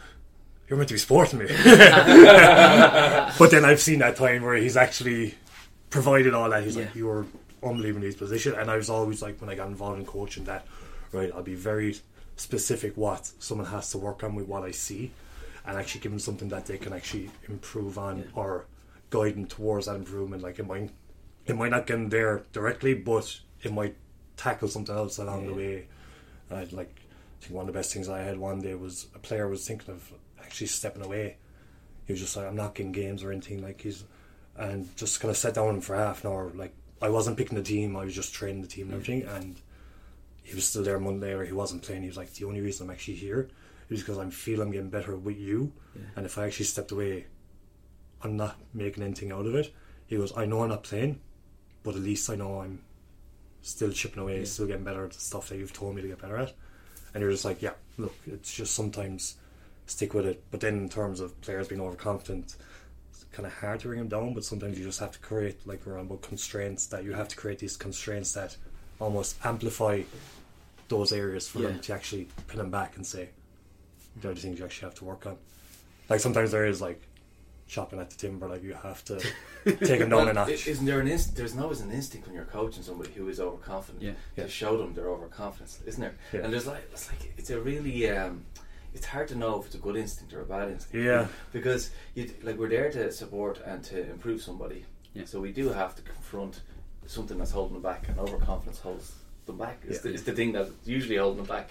you're 0.68 0.76
meant 0.76 0.88
to 0.90 0.94
be 0.94 0.98
sporting 0.98 1.40
me. 1.40 1.46
but 1.64 3.50
then 3.50 3.64
I've 3.64 3.80
seen 3.80 3.98
that 3.98 4.14
time 4.14 4.42
where 4.44 4.54
he's 4.54 4.76
actually 4.76 5.34
provided 5.90 6.34
all 6.34 6.48
that. 6.50 6.62
He's 6.62 6.76
like, 6.76 6.94
you're 6.94 7.26
unbelievably 7.62 8.02
in 8.02 8.12
his 8.12 8.14
position. 8.14 8.54
And 8.54 8.70
I 8.70 8.76
was 8.76 8.88
always 8.88 9.22
like, 9.22 9.40
when 9.40 9.50
I 9.50 9.56
got 9.56 9.66
involved 9.66 9.98
in 9.98 10.06
coaching, 10.06 10.44
that, 10.44 10.66
right, 11.10 11.32
I'll 11.34 11.42
be 11.42 11.56
very 11.56 11.96
specific 12.40 12.96
what 12.96 13.30
someone 13.38 13.66
has 13.68 13.90
to 13.90 13.98
work 13.98 14.22
on 14.24 14.34
with 14.34 14.46
what 14.46 14.62
I 14.62 14.70
see 14.70 15.10
and 15.66 15.76
actually 15.76 16.00
give 16.00 16.12
them 16.12 16.18
something 16.18 16.48
that 16.48 16.66
they 16.66 16.78
can 16.78 16.92
actually 16.92 17.30
improve 17.48 17.98
on 17.98 18.18
Yeah. 18.18 18.24
or 18.34 18.66
guide 19.10 19.34
them 19.34 19.46
towards 19.46 19.86
that 19.86 19.96
improvement. 19.96 20.42
Like, 20.42 20.58
it 20.58 20.66
might, 20.66 20.90
it 21.46 21.56
might 21.56 21.70
not 21.70 21.86
get 21.86 21.94
them 21.94 22.08
there 22.08 22.44
directly, 22.52 22.94
but 22.94 23.38
it 23.62 23.72
might 23.72 23.96
tackle 24.36 24.68
something 24.68 24.94
else 24.94 25.18
along 25.18 25.46
the 25.46 25.54
way. 25.54 25.86
I'd 26.50 26.72
like, 26.72 26.94
I 27.40 27.44
think 27.44 27.54
one 27.54 27.62
of 27.68 27.72
the 27.72 27.78
best 27.78 27.92
things 27.92 28.08
I 28.08 28.20
had 28.20 28.38
one 28.38 28.60
day 28.60 28.74
was 28.74 29.06
a 29.14 29.18
player 29.18 29.48
was 29.48 29.66
thinking 29.66 29.90
of 29.94 30.12
actually 30.42 30.68
stepping 30.68 31.04
away. 31.04 31.36
He 32.06 32.12
was 32.12 32.20
just 32.20 32.36
like, 32.36 32.46
I'm 32.46 32.56
not 32.56 32.74
getting 32.74 32.92
games 32.92 33.22
or 33.22 33.30
anything. 33.32 33.62
Like 33.62 33.80
he's, 33.82 34.04
and 34.56 34.94
just 34.96 35.20
kind 35.20 35.30
of 35.30 35.36
sat 35.36 35.54
down 35.54 35.80
for 35.82 35.94
half 35.94 36.24
an 36.24 36.30
hour. 36.30 36.50
Like 36.54 36.72
I 37.02 37.10
wasn't 37.10 37.36
picking 37.36 37.56
the 37.56 37.62
team, 37.62 37.96
I 37.96 38.04
was 38.04 38.14
just 38.14 38.32
training 38.32 38.62
the 38.62 38.68
team 38.68 38.86
and 38.86 38.94
everything. 38.94 39.22
And 39.28 39.56
he 40.48 40.54
was 40.54 40.66
still 40.66 40.82
there 40.82 40.98
Monday, 40.98 41.32
or 41.34 41.44
he 41.44 41.52
wasn't 41.52 41.82
playing. 41.82 42.00
He 42.02 42.08
was 42.08 42.16
like, 42.16 42.32
the 42.32 42.46
only 42.46 42.62
reason 42.62 42.86
I'm 42.86 42.92
actually 42.94 43.16
here 43.16 43.50
is 43.90 44.00
because 44.00 44.16
I'm 44.16 44.30
feel 44.30 44.62
I'm 44.62 44.70
getting 44.70 44.88
better 44.88 45.14
with 45.14 45.36
you. 45.36 45.72
Yeah. 45.94 46.02
And 46.16 46.24
if 46.26 46.38
I 46.38 46.46
actually 46.46 46.64
stepped 46.64 46.90
away, 46.90 47.26
I'm 48.22 48.36
not 48.38 48.56
making 48.72 49.02
anything 49.04 49.30
out 49.30 49.44
of 49.44 49.54
it. 49.54 49.74
He 50.06 50.16
goes, 50.16 50.32
I 50.36 50.46
know 50.46 50.62
I'm 50.62 50.70
not 50.70 50.84
playing, 50.84 51.20
but 51.82 51.94
at 51.96 52.00
least 52.00 52.30
I 52.30 52.34
know 52.36 52.60
I'm 52.62 52.80
still 53.60 53.92
chipping 53.92 54.22
away, 54.22 54.38
Yeah. 54.38 54.44
still 54.46 54.66
getting 54.66 54.84
better 54.84 55.04
at 55.04 55.12
the 55.12 55.20
stuff 55.20 55.50
that 55.50 55.58
you've 55.58 55.74
told 55.74 55.94
me 55.94 56.00
to 56.02 56.08
get 56.08 56.22
better 56.22 56.38
at. 56.38 56.54
And 57.12 57.20
you're 57.20 57.30
just 57.30 57.44
like, 57.44 57.60
yeah, 57.60 57.74
look, 57.98 58.14
it's 58.26 58.54
just 58.54 58.74
sometimes 58.74 59.36
stick 59.86 60.14
with 60.14 60.24
it. 60.24 60.42
But 60.50 60.60
then 60.60 60.78
in 60.78 60.88
terms 60.88 61.20
of 61.20 61.38
players 61.42 61.68
being 61.68 61.82
overconfident, 61.82 62.56
it's 63.10 63.24
kind 63.32 63.46
of 63.46 63.52
hard 63.52 63.80
to 63.80 63.88
bring 63.88 63.98
them 63.98 64.08
down. 64.08 64.32
But 64.32 64.44
sometimes 64.44 64.78
you 64.78 64.84
just 64.86 65.00
have 65.00 65.12
to 65.12 65.18
create, 65.18 65.66
like 65.66 65.84
we're 65.84 65.98
about 65.98 66.22
constraints, 66.22 66.86
that 66.86 67.04
you 67.04 67.12
have 67.12 67.28
to 67.28 67.36
create 67.36 67.58
these 67.58 67.76
constraints 67.76 68.32
that 68.32 68.56
almost 69.00 69.36
amplify 69.44 70.02
those 70.88 71.12
areas 71.12 71.48
for 71.48 71.60
Yeah. 71.60 71.68
them 71.68 71.80
to 71.80 71.92
actually 71.94 72.28
pin 72.46 72.58
them 72.58 72.70
back 72.70 72.96
and 72.96 73.06
say, 73.06 73.28
they're 74.16 74.34
the 74.34 74.40
things 74.40 74.58
you 74.58 74.64
actually 74.64 74.86
have 74.86 74.94
to 74.96 75.04
work 75.04 75.26
on. 75.26 75.36
Like 76.08 76.20
sometimes 76.20 76.50
there 76.50 76.66
is 76.66 76.80
like 76.80 77.00
chopping 77.66 78.00
at 78.00 78.08
the 78.10 78.16
timber, 78.16 78.48
like 78.48 78.62
you 78.62 78.72
have 78.72 79.04
to 79.04 79.18
take 79.64 79.78
them 80.00 80.08
down 80.08 80.10
Well, 80.10 80.28
a 80.28 80.32
notch. 80.32 80.48
i- 80.66 80.70
Isn't 80.70 80.86
there 80.86 81.00
an 81.00 81.08
inst- 81.08 81.36
There's 81.36 81.56
always 81.56 81.80
an 81.80 81.90
instinct 81.90 82.26
when 82.26 82.34
you're 82.34 82.46
coaching 82.46 82.82
somebody 82.82 83.12
who 83.12 83.28
is 83.28 83.38
overconfident 83.40 84.02
Yeah. 84.02 84.12
Yeah. 84.36 84.44
to 84.44 84.50
show 84.50 84.78
them 84.78 84.94
their 84.94 85.08
overconfidence, 85.10 85.80
isn't 85.86 86.00
there? 86.00 86.14
Yeah. 86.32 86.40
And 86.44 86.52
there's 86.52 86.66
like 86.66 86.88
it's 86.92 87.10
like 87.10 87.32
it's 87.36 87.50
a 87.50 87.60
really 87.60 88.08
um, 88.10 88.44
it's 88.94 89.04
hard 89.04 89.28
to 89.28 89.34
know 89.34 89.60
if 89.60 89.66
it's 89.66 89.74
a 89.74 89.78
good 89.78 89.96
instinct 89.96 90.32
or 90.32 90.40
a 90.40 90.46
bad 90.46 90.70
instinct. 90.70 91.04
Yeah. 91.04 91.26
Because 91.52 91.90
you 92.14 92.30
like 92.42 92.56
we're 92.56 92.70
there 92.70 92.90
to 92.92 93.12
support 93.12 93.60
and 93.66 93.84
to 93.84 94.10
improve 94.10 94.40
somebody. 94.42 94.86
Yeah. 95.12 95.26
So 95.26 95.38
we 95.38 95.52
do 95.52 95.68
have 95.68 95.94
to 95.96 96.02
confront 96.02 96.62
something 97.06 97.36
that's 97.38 97.50
holding 97.50 97.74
them 97.74 97.82
back, 97.82 98.08
and 98.08 98.18
overconfidence 98.18 98.78
holds 98.80 99.12
them 99.48 99.58
back. 99.58 99.80
It's, 99.86 99.96
Yeah. 99.96 100.02
the, 100.02 100.14
it's 100.14 100.22
the 100.22 100.32
thing 100.32 100.52
that's 100.52 100.70
usually 100.84 101.16
holding 101.16 101.38
them 101.38 101.46
back. 101.46 101.70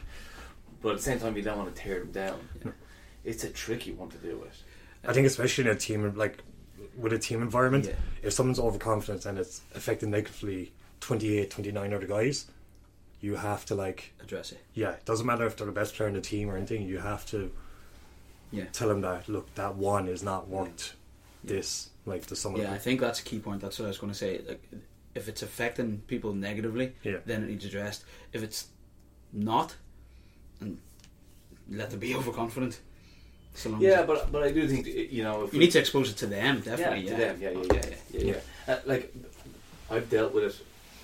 But 0.82 0.90
at 0.90 0.98
the 0.98 1.04
same 1.04 1.20
time, 1.20 1.36
you 1.38 1.42
don't 1.44 1.58
want 1.58 1.74
to 1.74 1.82
tear 1.82 2.00
them 2.00 2.12
down. 2.12 2.40
Yeah. 2.66 2.72
It's 3.24 3.44
a 3.44 3.50
tricky 3.50 3.92
one 3.94 4.10
to 4.10 4.18
deal 4.18 4.38
with. 4.38 4.62
I 5.08 5.14
think 5.14 5.26
especially 5.28 5.64
in 5.66 5.70
a 5.70 5.76
team 5.76 6.14
like 6.16 6.40
with 6.98 7.14
a 7.14 7.20
team 7.20 7.42
environment, 7.42 7.86
Yeah. 7.86 7.94
if 8.24 8.34
someone's 8.34 8.60
overconfident 8.60 9.26
and 9.26 9.38
it's 9.40 9.62
affecting 9.76 10.12
negatively 10.12 10.74
28, 11.00 11.50
29 11.50 11.94
other 11.94 12.08
guys, 12.08 12.46
you 13.22 13.36
have 13.36 13.66
to 13.68 13.76
like 13.76 14.14
address 14.22 14.52
it. 14.52 14.60
yeah, 14.74 14.92
it 14.92 15.06
doesn't 15.06 15.26
matter 15.26 15.46
if 15.46 15.56
they're 15.56 15.66
the 15.66 15.74
best 15.74 15.96
player 15.96 16.08
in 16.10 16.16
the 16.16 16.22
team 16.22 16.50
or 16.50 16.58
anything, 16.58 16.84
you 16.84 17.00
have 17.00 17.26
to 17.28 17.52
Yeah. 18.52 18.66
tell 18.72 18.88
them 18.88 19.02
that 19.02 19.28
look, 19.28 19.54
that 19.56 19.76
one 19.76 20.08
is 20.08 20.24
not 20.24 20.48
worth 20.48 20.94
Yeah. 21.44 21.50
this. 21.56 21.90
Like 22.06 22.22
the 22.28 22.36
some 22.36 22.56
of 22.56 22.62
Yeah, 22.62 22.72
I 22.74 22.78
think 22.78 23.02
that's 23.02 23.20
a 23.20 23.24
key 23.24 23.40
point. 23.40 23.62
That's 23.62 23.78
what 23.80 23.86
I 23.86 23.90
was 23.90 23.98
going 23.98 24.14
to 24.14 24.18
say. 24.18 24.42
Like, 24.48 24.64
if 25.18 25.28
it's 25.28 25.42
affecting 25.42 26.00
people 26.08 26.34
negatively, 26.34 26.94
Yeah. 27.04 27.18
then 27.26 27.44
it 27.44 27.50
needs 27.50 27.66
addressed. 27.66 28.06
If 28.34 28.44
it's 28.44 28.68
not, 29.34 29.76
and 30.62 30.78
let 31.70 31.90
them 31.90 32.00
be 32.00 32.16
overconfident. 32.20 32.80
So 33.56 33.70
long 33.72 33.82
Yeah, 33.82 34.02
as 34.02 34.08
but 34.08 34.32
but 34.32 34.44
I 34.44 34.52
do 34.52 34.68
think 34.68 34.86
you 34.88 35.24
know 35.24 35.44
if 35.46 35.52
you 35.54 35.60
we- 35.60 35.66
need 35.66 35.72
to 35.72 35.80
expose 35.80 36.10
it 36.12 36.18
to 36.18 36.28
them. 36.28 36.62
Definitely, 36.62 37.06
yeah, 37.06 37.12
yeah, 37.12 37.18
to 37.18 37.22
them. 37.24 37.42
Yeah, 37.42 37.50
yeah, 37.52 37.58
Okay, 37.58 37.98
yeah, 38.12 38.20
yeah, 38.22 38.34
yeah. 38.68 38.74
Uh, 38.74 38.80
like 38.86 39.14
I've 39.90 40.10
dealt 40.10 40.34
with 40.34 40.44
it 40.44 40.56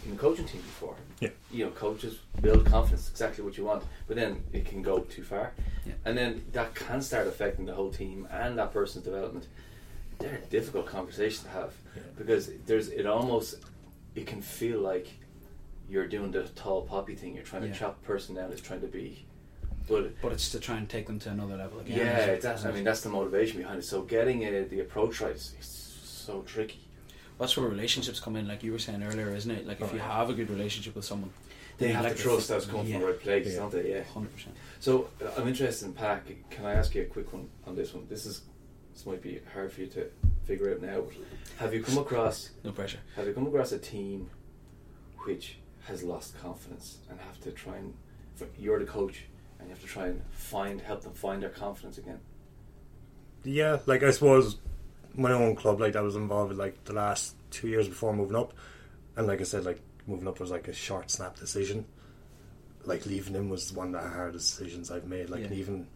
in 0.06 0.12
the 0.12 0.18
coaching 0.18 0.46
team 0.46 0.62
before. 0.62 0.96
Yeah. 1.20 1.30
You 1.52 1.66
know, 1.66 1.72
coaches 1.72 2.20
build 2.42 2.66
confidence, 2.66 3.10
exactly 3.10 3.44
what 3.44 3.58
you 3.58 3.64
want, 3.66 3.84
but 4.08 4.16
then 4.18 4.44
it 4.52 4.66
can 4.66 4.82
go 4.84 5.00
too 5.00 5.24
far. 5.24 5.54
Yeah. 5.86 5.94
And 6.06 6.16
then 6.18 6.44
that 6.52 6.76
can 6.76 7.02
start 7.02 7.26
affecting 7.28 7.66
the 7.66 7.74
whole 7.74 7.92
team 7.92 8.28
and 8.30 8.58
that 8.60 8.72
person's 8.74 9.06
development. 9.06 9.48
They're 10.20 10.42
difficult 10.50 10.86
conversations 10.86 11.44
to 11.44 11.50
have 11.50 11.72
Yeah. 11.96 12.02
because 12.18 12.52
there's 12.68 12.90
it 12.90 13.06
almost 13.06 13.56
it 14.16 14.28
can 14.28 14.42
feel 14.42 14.80
like 14.80 15.08
you're 15.90 16.08
doing 16.08 16.32
the 16.32 16.44
tall 16.50 16.82
poppy 16.84 17.16
thing. 17.16 17.36
You're 17.36 17.44
trying 17.44 17.64
Yeah. 17.64 17.74
to 17.74 17.80
chop 17.80 18.02
the 18.02 18.08
person 18.08 18.36
down. 18.36 18.52
It's 18.52 18.62
trying 18.62 18.82
to 18.82 18.88
be, 18.88 19.26
but 19.88 20.20
But 20.22 20.32
it's 20.32 20.50
to 20.52 20.60
try 20.60 20.78
and 20.78 20.88
take 20.90 21.08
them 21.08 21.20
to 21.20 21.30
another 21.30 21.58
level 21.58 21.80
again. 21.80 21.98
yeah, 21.98 22.18
isn't 22.20 22.30
it? 22.36 22.42
that's, 22.42 22.66
I 22.66 22.72
mean 22.72 22.84
that's 22.84 23.02
the 23.02 23.10
motivation 23.10 23.58
behind 23.60 23.80
it. 23.80 23.84
So 23.86 24.02
getting 24.02 24.46
uh, 24.46 24.66
the 24.70 24.80
approach 24.82 25.20
right 25.22 25.36
is, 25.36 25.56
is 25.60 25.66
so 25.68 26.42
tricky. 26.44 26.80
that's 27.40 27.58
where 27.58 27.68
relationships 27.68 28.20
come 28.20 28.36
in, 28.38 28.48
like 28.48 28.64
you 28.64 28.72
were 28.72 28.80
saying 28.80 29.04
earlier, 29.04 29.30
isn't 29.36 29.52
it? 29.52 29.68
Like 29.68 29.82
if 29.82 29.92
you 29.94 30.00
have 30.00 30.30
a 30.30 30.34
good 30.34 30.50
relationship 30.50 30.96
with 30.96 31.06
someone, 31.06 31.32
They 31.80 31.90
have 31.90 32.06
like 32.06 32.16
the 32.16 32.20
trust 32.24 32.48
that's 32.50 32.66
coming 32.66 32.88
yeah. 32.88 32.94
from 32.94 33.02
the 33.02 33.08
right 33.08 33.20
place, 33.20 33.48
Yeah. 33.54 33.60
don't 33.60 33.72
they? 33.74 33.90
Yeah. 33.92 34.04
hundred 34.04 34.34
percent. 34.34 34.56
So 34.80 35.10
uh, 35.22 35.32
I'm 35.38 35.48
interested 35.48 35.86
in 35.88 35.94
Pac. 35.94 36.22
Can 36.50 36.66
I 36.66 36.74
ask 36.74 36.94
you 36.96 37.02
a 37.02 37.06
quick 37.06 37.34
one 37.34 37.50
on 37.68 37.76
this 37.76 37.94
one? 37.94 38.06
This 38.10 38.26
is 38.26 38.42
this 38.94 39.06
might 39.06 39.22
be 39.22 39.42
hard 39.54 39.72
for 39.72 39.82
you 39.82 39.88
to 39.88 40.08
figure 40.46 40.70
it 40.70 40.76
out 40.78 40.82
now. 40.82 41.04
Have 41.58 41.74
you 41.74 41.82
come 41.84 41.98
across 41.98 42.50
No 42.64 42.72
pressure. 42.72 43.00
have 43.16 43.26
you 43.28 43.34
come 43.34 43.48
across 43.48 43.72
a 43.72 43.78
team 43.80 44.30
which 45.26 45.58
has 45.86 46.04
lost 46.04 46.40
confidence 46.42 46.98
and 47.10 47.20
have 47.20 47.40
to 47.42 47.52
try 47.52 47.78
and 47.78 47.94
you're 48.58 48.80
the 48.80 48.86
coach 48.86 49.26
and 49.60 49.68
you 49.70 49.74
have 49.74 49.82
to 49.82 49.88
try 49.88 50.08
and 50.08 50.22
find 50.32 50.82
help 50.82 51.02
them 51.04 51.14
find 51.14 51.42
their 51.42 51.50
confidence 51.50 51.98
again? 51.98 52.20
Yeah, 53.44 53.80
like 53.86 54.04
I 54.04 54.12
suppose 54.12 54.58
my 55.16 55.32
own 55.32 55.56
club, 55.56 55.80
like 55.80 55.96
I 55.96 56.02
was 56.02 56.16
involved 56.16 56.50
with 56.50 56.58
like 56.60 56.84
the 56.86 56.94
last 56.94 57.36
two 57.52 57.68
years 57.68 57.88
before 57.88 58.14
moving 58.14 58.36
up, 58.36 58.54
and 59.16 59.28
like 59.28 59.42
I 59.42 59.44
said, 59.44 59.66
like 59.66 59.80
moving 60.08 60.28
up 60.28 60.40
was 60.40 60.50
like 60.52 60.68
a 60.68 60.74
short 60.74 61.12
snap 61.12 61.38
decision. 61.38 61.86
Like 62.86 63.06
leaving 63.06 63.34
him 63.36 63.50
was 63.50 63.72
one 63.72 63.94
of 63.96 64.02
the 64.04 64.10
hardest 64.10 64.58
decisions 64.58 64.92
I've 64.92 65.06
made. 65.08 65.30
Like 65.30 65.44
Yeah. 65.50 65.54
even 65.54 65.88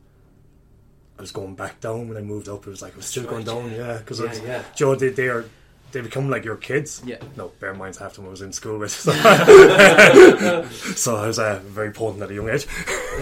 I 1.18 1.22
was 1.22 1.32
going 1.32 1.56
back 1.56 1.80
down 1.80 2.08
when 2.10 2.18
I 2.18 2.22
moved 2.22 2.48
up. 2.48 2.68
It 2.68 2.70
was 2.70 2.82
like 2.82 2.94
I 2.94 2.98
was 2.98 3.06
still 3.08 3.24
That's 3.24 3.34
going 3.34 3.46
down, 3.46 3.72
yeah, 3.72 3.98
because 3.98 4.20
Yeah, 4.20 4.34
yeah. 4.46 4.64
Joe, 4.76 4.96
they 4.96 5.10
they 5.10 5.30
are 5.30 5.46
they 5.92 6.02
become 6.02 6.30
like 6.30 6.46
your 6.46 6.58
kids. 6.58 7.02
Yeah. 7.06 7.18
No, 7.36 7.50
bear 7.60 7.72
in 7.72 7.78
mind 7.78 7.96
half 7.96 8.12
of 8.12 8.16
them 8.18 8.28
I 8.28 8.30
was 8.30 8.42
in 8.42 8.54
school 8.54 8.78
with, 8.78 8.92
so, 8.92 9.12
so 10.96 11.16
I 11.16 11.28
was 11.28 11.40
uh, 11.40 11.62
very 11.66 11.92
potent 11.92 12.24
at 12.24 12.32
a 12.32 12.34
young 12.34 12.50
age. 12.50 12.68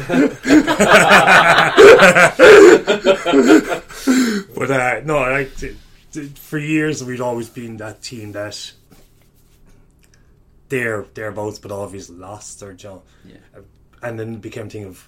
but 4.56 4.72
uh, 4.72 5.02
no, 5.04 5.20
like 5.20 5.50
for 6.36 6.58
years 6.58 7.04
we'd 7.04 7.22
always 7.22 7.50
been 7.50 7.78
that 7.78 8.02
team 8.02 8.32
that 8.34 8.72
they're 10.70 11.06
thereabouts, 11.14 11.60
but 11.60 11.72
obviously 11.72 12.16
lost 12.16 12.60
their 12.60 12.74
job, 12.74 13.04
Yeah. 13.26 13.38
and 14.02 14.20
then 14.20 14.36
it 14.36 14.41
became 14.41 14.68
a 14.68 14.70
thing 14.70 14.86
of 14.86 15.08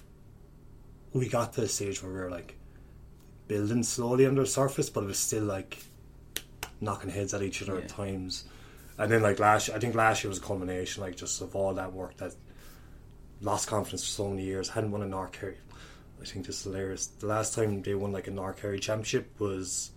we 1.12 1.28
got 1.28 1.54
to 1.54 1.62
the 1.62 1.68
stage 1.68 2.02
where 2.02 2.12
we 2.12 2.18
were 2.18 2.30
like 2.30 2.54
building 3.48 3.82
slowly 3.82 4.26
under 4.26 4.42
the 4.42 4.46
surface, 4.46 4.88
but 4.90 5.02
it 5.04 5.06
was 5.06 5.18
still 5.18 5.44
like 5.44 5.78
knocking 6.80 7.10
heads 7.10 7.34
at 7.34 7.42
each 7.42 7.62
other 7.62 7.74
Yeah. 7.76 7.80
at 7.84 7.88
times. 7.88 8.44
And 8.98 9.10
then 9.10 9.22
like 9.22 9.38
last, 9.38 9.68
year, 9.68 9.76
I 9.76 9.80
think 9.80 9.94
last 9.94 10.22
year 10.22 10.28
was 10.28 10.38
a 10.38 10.42
culmination, 10.42 11.02
like 11.02 11.16
just 11.16 11.40
of 11.40 11.54
all 11.56 11.74
that 11.74 11.92
work 11.92 12.16
that 12.18 12.34
lost 13.40 13.68
confidence 13.68 14.02
for 14.04 14.10
so 14.10 14.28
many 14.28 14.42
years. 14.44 14.68
Hadn't 14.68 14.90
won 14.90 15.02
a 15.02 15.06
North 15.06 15.32
Kerry. 15.32 15.56
I 16.20 16.24
think 16.24 16.46
this 16.46 16.58
is 16.58 16.64
hilarious. 16.64 17.06
The 17.06 17.26
last 17.26 17.54
time 17.54 17.82
they 17.82 17.94
won 17.94 18.12
like 18.12 18.26
a 18.26 18.32
North 18.32 18.60
Kerry 18.60 18.80
championship 18.80 19.38
was 19.38 19.92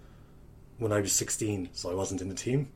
when 0.77 0.91
I 0.91 1.01
was 1.01 1.11
sixteen, 1.11 1.69
so 1.73 1.89
I 1.89 1.95
wasn't 1.95 2.21
in 2.21 2.29
the 2.29 2.35
team. 2.35 2.71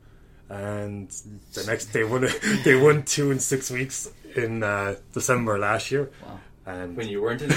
And 0.48 1.08
the 1.54 1.64
next 1.66 1.92
they 1.92 2.02
won 2.02 2.26
they 2.64 2.74
won 2.74 3.04
two 3.04 3.30
in 3.30 3.38
six 3.38 3.70
weeks 3.70 4.10
in 4.34 4.64
uh, 4.64 4.96
December 5.12 5.58
last 5.60 5.92
year. 5.92 6.10
Wow. 6.24 6.40
And 6.66 6.96
When 6.96 7.08
you 7.08 7.22
weren't 7.22 7.42
in 7.42 7.50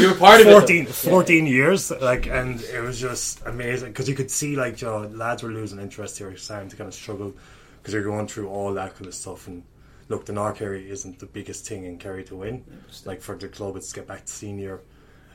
You 0.00 0.08
were 0.08 0.14
part 0.14 0.40
of 0.40 0.46
14, 0.46 0.84
it. 0.84 0.88
14 0.88 1.46
years 1.46 1.90
like 1.90 2.28
and 2.28 2.60
it 2.60 2.80
was 2.80 3.00
just 3.00 3.44
amazing 3.46 3.88
because 3.88 4.08
you 4.08 4.14
could 4.14 4.30
see 4.30 4.54
like 4.54 4.80
you 4.80 4.86
know, 4.86 5.08
lads 5.08 5.42
were 5.42 5.50
losing 5.50 5.80
interest 5.80 6.18
here 6.18 6.36
starting 6.36 6.68
to 6.68 6.76
kind 6.76 6.86
of 6.86 6.94
struggle 6.94 7.34
because 7.78 7.94
you're 7.94 8.04
going 8.04 8.28
through 8.28 8.48
all 8.48 8.72
that 8.74 8.94
kind 8.94 9.06
of 9.06 9.14
stuff 9.14 9.48
and 9.48 9.64
look 10.08 10.24
the 10.24 10.32
North 10.32 10.56
Kerry 10.58 10.88
isn't 10.88 11.18
the 11.18 11.26
biggest 11.26 11.66
thing 11.66 11.84
in 11.84 11.98
Kerry 11.98 12.22
to 12.24 12.36
win 12.36 12.64
like 13.04 13.20
for 13.20 13.36
the 13.36 13.48
club 13.48 13.74
it's 13.76 13.88
to 13.88 13.96
get 13.96 14.06
back 14.06 14.24
to 14.26 14.32
senior 14.32 14.82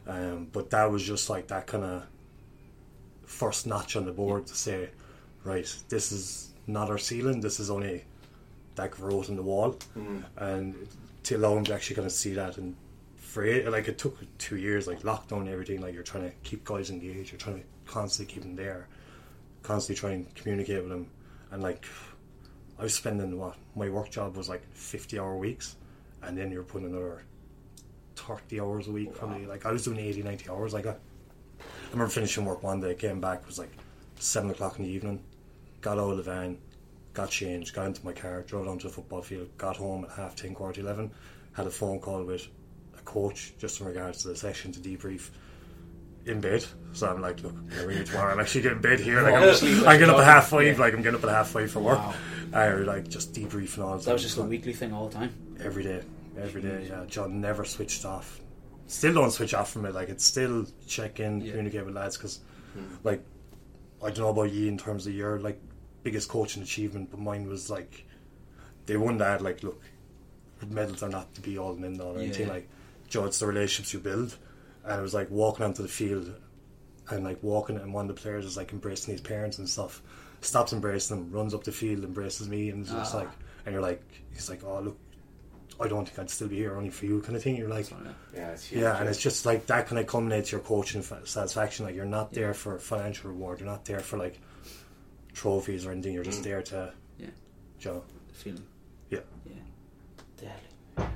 um, 0.07 0.47
but 0.53 0.69
that 0.69 0.89
was 0.89 1.03
just 1.03 1.29
like 1.29 1.47
that 1.47 1.67
kind 1.67 1.83
of 1.83 2.03
first 3.25 3.67
notch 3.67 3.97
on 3.97 4.05
the 4.05 4.13
board 4.13 4.47
to 4.47 4.55
say 4.55 4.89
right 5.43 5.75
this 5.89 6.13
is 6.13 6.53
not 6.67 6.89
our 6.89 6.97
ceiling 6.97 7.41
this 7.41 7.59
is 7.59 7.69
only 7.69 8.05
that 8.79 8.91
growth 8.91 9.27
in 9.29 9.35
the 9.35 9.47
wall 9.51 9.69
Mm. 9.97 10.23
and 10.37 10.75
to 11.23 11.35
allow 11.37 11.53
them 11.55 11.63
to 11.65 11.73
actually 11.75 11.95
kind 11.99 12.05
of 12.05 12.11
see 12.23 12.33
that 12.41 12.57
and 12.57 12.75
for 13.17 13.43
it, 13.45 13.69
like 13.71 13.87
it 13.87 13.97
took 14.03 14.15
two 14.39 14.57
years, 14.57 14.87
like 14.87 15.01
lockdown 15.11 15.41
and 15.45 15.49
everything. 15.49 15.79
Like 15.81 15.93
you're 15.93 16.09
trying 16.13 16.25
to 16.29 16.33
keep 16.47 16.61
guys 16.65 16.89
engaged, 16.89 17.31
you're 17.31 17.39
trying 17.47 17.59
to 17.61 17.65
constantly 17.85 18.33
keep 18.33 18.43
them 18.43 18.55
there, 18.55 18.87
constantly 19.61 19.99
trying 19.99 20.25
to 20.25 20.31
communicate 20.41 20.81
with 20.81 20.89
them, 20.95 21.05
and 21.51 21.61
like 21.61 21.85
I 22.79 22.83
was 22.83 22.93
spending 22.95 23.37
what 23.37 23.55
my 23.75 23.87
work 23.89 24.09
job 24.09 24.35
was 24.35 24.47
like 24.49 24.63
fifty 24.73 25.19
hour 25.19 25.35
weeks, 25.37 25.75
and 26.23 26.35
then 26.37 26.51
you're 26.51 26.63
putting 26.71 26.87
another 26.87 27.21
thirty 28.15 28.59
hours 28.59 28.87
a 28.87 28.91
week 28.91 29.13
probably. 29.13 29.45
Like 29.45 29.65
I 29.65 29.71
was 29.71 29.83
doing 29.83 29.99
80, 29.99 30.23
90 30.23 30.49
hours. 30.49 30.73
Like 30.73 30.87
I, 30.87 30.91
I 30.91 31.91
remember 31.91 32.09
finishing 32.11 32.45
work 32.45 32.63
one 32.63 32.79
day, 32.81 32.95
came 32.95 33.19
back 33.21 33.45
was 33.45 33.59
like 33.59 33.71
seven 34.19 34.49
o'clock 34.49 34.79
in 34.79 34.85
the 34.85 34.91
evening, 34.91 35.21
got 35.81 35.97
out 35.99 36.09
of 36.11 36.17
the 36.17 36.23
van, 36.23 36.57
got 37.13 37.29
changed, 37.29 37.73
got 37.73 37.87
into 37.87 38.05
my 38.05 38.13
car, 38.13 38.41
drove 38.43 38.65
down 38.65 38.77
to 38.79 38.87
the 38.87 38.93
football 38.93 39.21
field, 39.21 39.49
got 39.57 39.77
home 39.77 40.05
at 40.05 40.11
half 40.11 40.35
ten, 40.35 40.53
quarter 40.53 40.81
eleven, 40.81 41.11
had 41.53 41.67
a 41.67 41.71
phone 41.71 41.99
call 41.99 42.23
with 42.23 42.47
a 42.97 43.01
coach 43.01 43.53
just 43.57 43.79
in 43.81 43.87
regards 43.87 44.21
to 44.23 44.29
the 44.29 44.35
session 44.35 44.71
to 44.71 44.79
debrief 44.79 45.29
in 46.25 46.41
bed. 46.41 46.65
So 46.93 47.07
I'm 47.07 47.21
like, 47.21 47.41
look, 47.41 47.55
I'm 47.79 47.89
you 47.91 48.03
tomorrow. 48.03 48.33
I'm 48.33 48.39
actually 48.39 48.61
getting 48.61 48.81
bed 48.81 48.99
here. 48.99 49.21
Like 49.21 49.33
I'm, 49.33 49.43
oh, 49.43 49.53
Sleep 49.53 49.87
I'm 49.87 49.99
getting 49.99 50.13
up 50.13 50.19
at 50.19 50.25
half 50.25 50.47
five. 50.47 50.65
Yeah. 50.65 50.79
Like 50.79 50.93
I'm 50.93 51.01
getting 51.01 51.17
up 51.17 51.23
at 51.23 51.29
half 51.29 51.49
five 51.49 51.71
for 51.71 51.79
work. 51.79 51.99
Wow. 51.99 52.13
I 52.53 52.69
like 52.73 53.07
just 53.07 53.33
debriefing 53.33 53.83
all. 53.83 53.97
the 53.97 54.05
That 54.05 54.13
was 54.13 54.23
just 54.23 54.37
a 54.37 54.43
weekly 54.43 54.73
thing 54.73 54.93
all 54.93 55.07
the 55.07 55.15
time. 55.15 55.33
every 55.59 55.83
day, 55.83 56.01
every 56.37 56.61
day. 56.61 56.87
Yeah, 56.89 57.05
John 57.07 57.41
never 57.41 57.63
switched 57.65 58.05
off. 58.05 58.41
Still 58.87 59.13
don't 59.13 59.31
switch 59.31 59.53
off 59.53 59.71
from 59.71 59.85
it. 59.85 59.93
Like 59.93 60.09
it's 60.09 60.25
still 60.25 60.65
check 60.87 61.19
in, 61.19 61.41
Yeah. 61.41 61.51
communicate 61.51 61.85
with 61.85 61.95
lads 61.95 62.17
because, 62.17 62.39
hmm. 62.73 62.85
like, 63.03 63.23
I 64.03 64.07
don't 64.09 64.19
know 64.19 64.29
about 64.29 64.51
you 64.51 64.67
in 64.67 64.77
terms 64.77 65.05
of 65.05 65.13
your 65.13 65.39
like 65.39 65.61
biggest 66.03 66.29
coaching 66.29 66.63
achievement, 66.63 67.09
but 67.11 67.19
mine 67.19 67.47
was 67.47 67.69
like 67.69 68.05
they 68.85 68.97
won 68.97 69.17
that. 69.19 69.41
Like, 69.41 69.63
look, 69.63 69.81
medals 70.67 71.03
are 71.03 71.09
not 71.09 71.33
to 71.35 71.41
be 71.41 71.57
all 71.57 71.73
and 71.73 71.85
end 71.85 72.01
all 72.01 72.13
or 72.15 72.17
Yeah. 72.19 72.25
anything. 72.25 72.47
Like, 72.49 72.67
Joe, 73.07 73.25
it's 73.25 73.39
the 73.39 73.47
relationships 73.47 73.93
you 73.93 73.99
build, 73.99 74.35
and 74.83 74.99
it 74.99 75.01
was 75.01 75.13
like 75.13 75.29
walking 75.29 75.65
onto 75.65 75.81
the 75.81 75.87
field 75.89 76.33
and 77.09 77.23
like 77.23 77.41
walking, 77.43 77.77
and 77.77 77.93
one 77.93 78.09
of 78.09 78.15
the 78.15 78.21
players 78.21 78.45
is 78.45 78.57
like 78.57 78.71
embracing 78.71 79.11
his 79.13 79.21
parents 79.21 79.57
and 79.57 79.67
stuff. 79.69 80.01
Stops 80.41 80.71
embracing 80.73 81.17
them, 81.17 81.31
runs 81.31 81.53
up 81.53 81.63
the 81.63 81.71
field, 81.71 82.03
embraces 82.03 82.47
me, 82.47 82.69
and 82.69 82.81
it's 82.83 82.91
just 82.91 83.13
Ah. 83.15 83.19
like, 83.19 83.29
and 83.65 83.73
you're 83.73 83.81
like, 83.81 84.01
he's 84.31 84.49
like, 84.49 84.63
oh 84.63 84.79
look, 84.79 84.97
I 85.81 85.87
don't 85.87 86.05
think 86.07 86.19
I'd 86.19 86.29
still 86.29 86.47
be 86.47 86.57
here 86.57 86.75
only 86.75 86.89
for 86.89 87.05
you, 87.05 87.21
kind 87.21 87.35
of 87.35 87.43
thing. 87.43 87.55
You're 87.55 87.69
like, 87.69 87.89
Yeah, 88.33 88.51
it's 88.51 88.71
yeah, 88.71 88.97
and 88.99 89.07
it's 89.09 89.19
just 89.19 89.45
like 89.45 89.65
that 89.67 89.87
kind 89.87 89.99
of 89.99 90.07
culminates 90.07 90.51
your 90.51 90.61
coaching 90.61 91.01
fa- 91.01 91.25
satisfaction. 91.25 91.85
Like 91.85 91.95
you're 91.95 92.05
not 92.05 92.31
there 92.33 92.53
for 92.53 92.77
financial 92.79 93.31
reward, 93.31 93.59
you're 93.59 93.69
not 93.69 93.85
there 93.85 93.99
for 93.99 94.17
like 94.17 94.39
trophies 95.33 95.85
or 95.85 95.91
anything. 95.91 96.13
You're 96.13 96.23
just 96.23 96.41
mm. 96.41 96.45
there 96.45 96.61
to, 96.63 96.93
Yeah. 97.17 97.27
Joe. 97.79 98.03
The 98.27 98.33
feeling. 98.33 98.63
Yeah. 99.09 99.19
Yeah. 99.45 99.53
Deadly. 100.37 101.09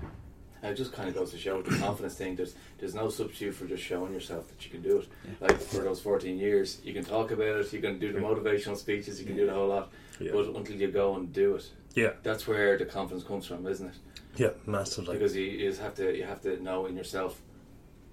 It 0.64 0.76
just 0.76 0.94
kind 0.94 1.10
of 1.10 1.16
goes 1.16 1.32
to 1.32 1.38
show 1.38 1.58
with 1.58 1.66
the 1.66 1.78
confidence 1.86 2.16
thing. 2.16 2.36
There's 2.36 2.56
there's 2.80 2.96
no 2.96 3.10
substitute 3.10 3.54
for 3.54 3.66
just 3.66 3.84
showing 3.84 4.14
yourself 4.14 4.48
that 4.48 4.64
you 4.64 4.72
can 4.72 4.82
do 4.82 5.00
it. 5.00 5.08
Yeah. 5.26 5.48
Like 5.48 5.60
for 5.60 5.80
those 5.84 6.00
14 6.02 6.38
years, 6.38 6.80
you 6.84 6.94
can 6.94 7.04
talk 7.04 7.32
about 7.32 7.48
it, 7.60 7.74
you 7.74 7.82
can 7.82 8.00
do 8.00 8.14
the 8.14 8.20
motivational 8.20 8.78
speeches, 8.78 9.20
you 9.20 9.26
can 9.26 9.36
do 9.36 9.46
the 9.46 9.54
whole 9.54 9.68
lot, 9.68 9.92
Yeah. 10.20 10.32
but 10.34 10.48
until 10.56 10.76
you 10.78 10.88
go 10.90 11.16
and 11.16 11.34
do 11.34 11.56
it, 11.56 11.70
Yeah, 11.96 12.12
that's 12.24 12.48
where 12.48 12.78
the 12.78 12.86
confidence 12.86 13.26
comes 13.26 13.46
from, 13.46 13.68
isn't 13.68 13.88
it? 13.88 13.96
yeah, 14.38 14.50
massively. 14.66 15.14
Because 15.18 15.36
you, 15.36 15.44
you 15.44 15.70
just 15.70 15.82
have 15.82 15.96
to 15.96 16.16
you 16.18 16.24
have 16.24 16.42
to 16.42 16.62
know 16.64 16.86
in 16.86 16.96
yourself, 16.96 17.42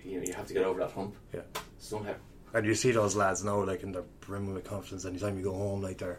you 0.04 0.18
know, 0.18 0.26
you 0.26 0.32
have 0.34 0.46
to 0.48 0.54
get 0.54 0.64
over 0.64 0.80
that 0.80 0.90
hump 0.92 1.14
yeah. 1.32 1.42
somehow. 1.78 2.14
And 2.52 2.66
you 2.66 2.74
see 2.74 2.90
those 2.90 3.14
lads 3.16 3.44
now, 3.44 3.62
like, 3.64 3.82
and 3.84 3.94
they're 3.94 4.02
brimming 4.20 4.54
with 4.54 4.64
confidence. 4.64 5.04
Anytime 5.04 5.36
you 5.38 5.44
go 5.44 5.52
home, 5.54 5.82
like, 5.82 5.98
they're 5.98 6.18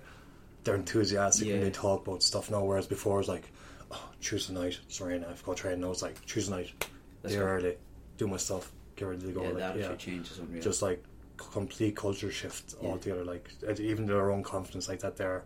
they're 0.63 0.75
enthusiastic 0.75 1.47
Yeah. 1.47 1.55
and 1.55 1.63
they 1.63 1.71
talk 1.71 2.05
about 2.07 2.21
stuff 2.21 2.51
now. 2.51 2.63
Whereas 2.63 2.85
before, 2.85 3.19
it's 3.19 3.27
like, 3.27 3.51
oh, 3.91 4.09
Tuesday 4.21 4.53
night, 4.53 4.79
it's 4.87 5.01
raining, 5.01 5.25
I 5.25 5.29
have 5.29 5.39
to 5.39 5.43
go 5.45 5.53
train. 5.55 5.81
Now 5.81 5.89
it's 5.91 6.03
like, 6.03 6.23
Tuesday 6.27 6.53
night, 6.55 6.85
Let's 7.23 7.35
there 7.35 7.45
early, 7.47 7.77
do 8.17 8.27
my 8.27 8.37
stuff, 8.37 8.71
get 8.95 9.05
ready 9.05 9.25
to 9.25 9.31
go. 9.31 9.41
Yeah, 9.41 9.47
like, 9.49 9.57
that 9.57 9.77
yeah. 9.79 9.95
changes 9.95 10.37
unreal. 10.37 10.61
Just 10.61 10.83
like 10.83 11.03
complete 11.37 11.95
culture 11.95 12.29
shift 12.31 12.75
Yeah. 12.81 12.89
altogether. 12.89 13.25
Like, 13.25 13.49
even 13.79 14.05
their 14.05 14.29
own 14.29 14.43
confidence, 14.43 14.87
like 14.87 14.99
that, 14.99 15.17
they're 15.17 15.43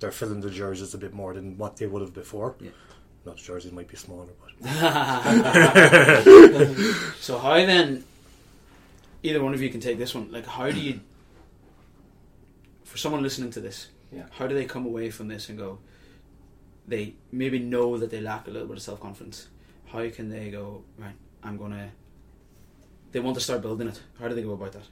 they're 0.00 0.12
filling 0.12 0.42
the 0.42 0.50
jerseys 0.50 0.92
a 0.92 0.98
bit 0.98 1.14
more 1.14 1.32
than 1.32 1.56
what 1.56 1.78
they 1.78 1.86
would 1.86 2.02
have 2.02 2.12
before. 2.12 2.56
Yeah. 2.60 2.70
Not 3.24 3.36
the 3.36 3.42
jerseys 3.42 3.72
might 3.72 3.88
be 3.88 3.96
smaller, 3.96 4.26
but 4.38 4.52
so 7.20 7.38
how 7.38 7.54
then? 7.54 8.04
Either 9.24 9.42
one 9.42 9.54
of 9.54 9.62
you 9.62 9.70
can 9.70 9.80
take 9.80 9.96
this 9.96 10.14
one. 10.14 10.30
Like, 10.30 10.44
how 10.46 10.70
do 10.70 10.78
you, 10.78 11.00
for 12.84 12.98
someone 12.98 13.22
listening 13.22 13.50
to 13.52 13.60
this, 13.60 13.88
Yeah. 14.12 14.26
how 14.32 14.46
do 14.46 14.54
they 14.54 14.66
come 14.66 14.84
away 14.84 15.10
from 15.10 15.28
this 15.28 15.48
and 15.48 15.58
go? 15.58 15.78
They 16.86 17.14
maybe 17.32 17.58
know 17.58 17.96
that 17.96 18.10
they 18.10 18.20
lack 18.20 18.46
a 18.46 18.50
little 18.50 18.68
bit 18.68 18.76
of 18.76 18.82
self 18.82 19.00
confidence. 19.00 19.48
How 19.86 20.06
can 20.10 20.28
they 20.28 20.50
go 20.50 20.84
right? 20.98 21.14
I'm 21.42 21.56
gonna. 21.56 21.90
They 23.12 23.20
want 23.20 23.36
to 23.36 23.40
start 23.40 23.62
building 23.62 23.88
it. 23.88 24.02
How 24.20 24.28
do 24.28 24.34
they 24.34 24.42
go 24.42 24.52
about 24.52 24.72
that? 24.72 24.86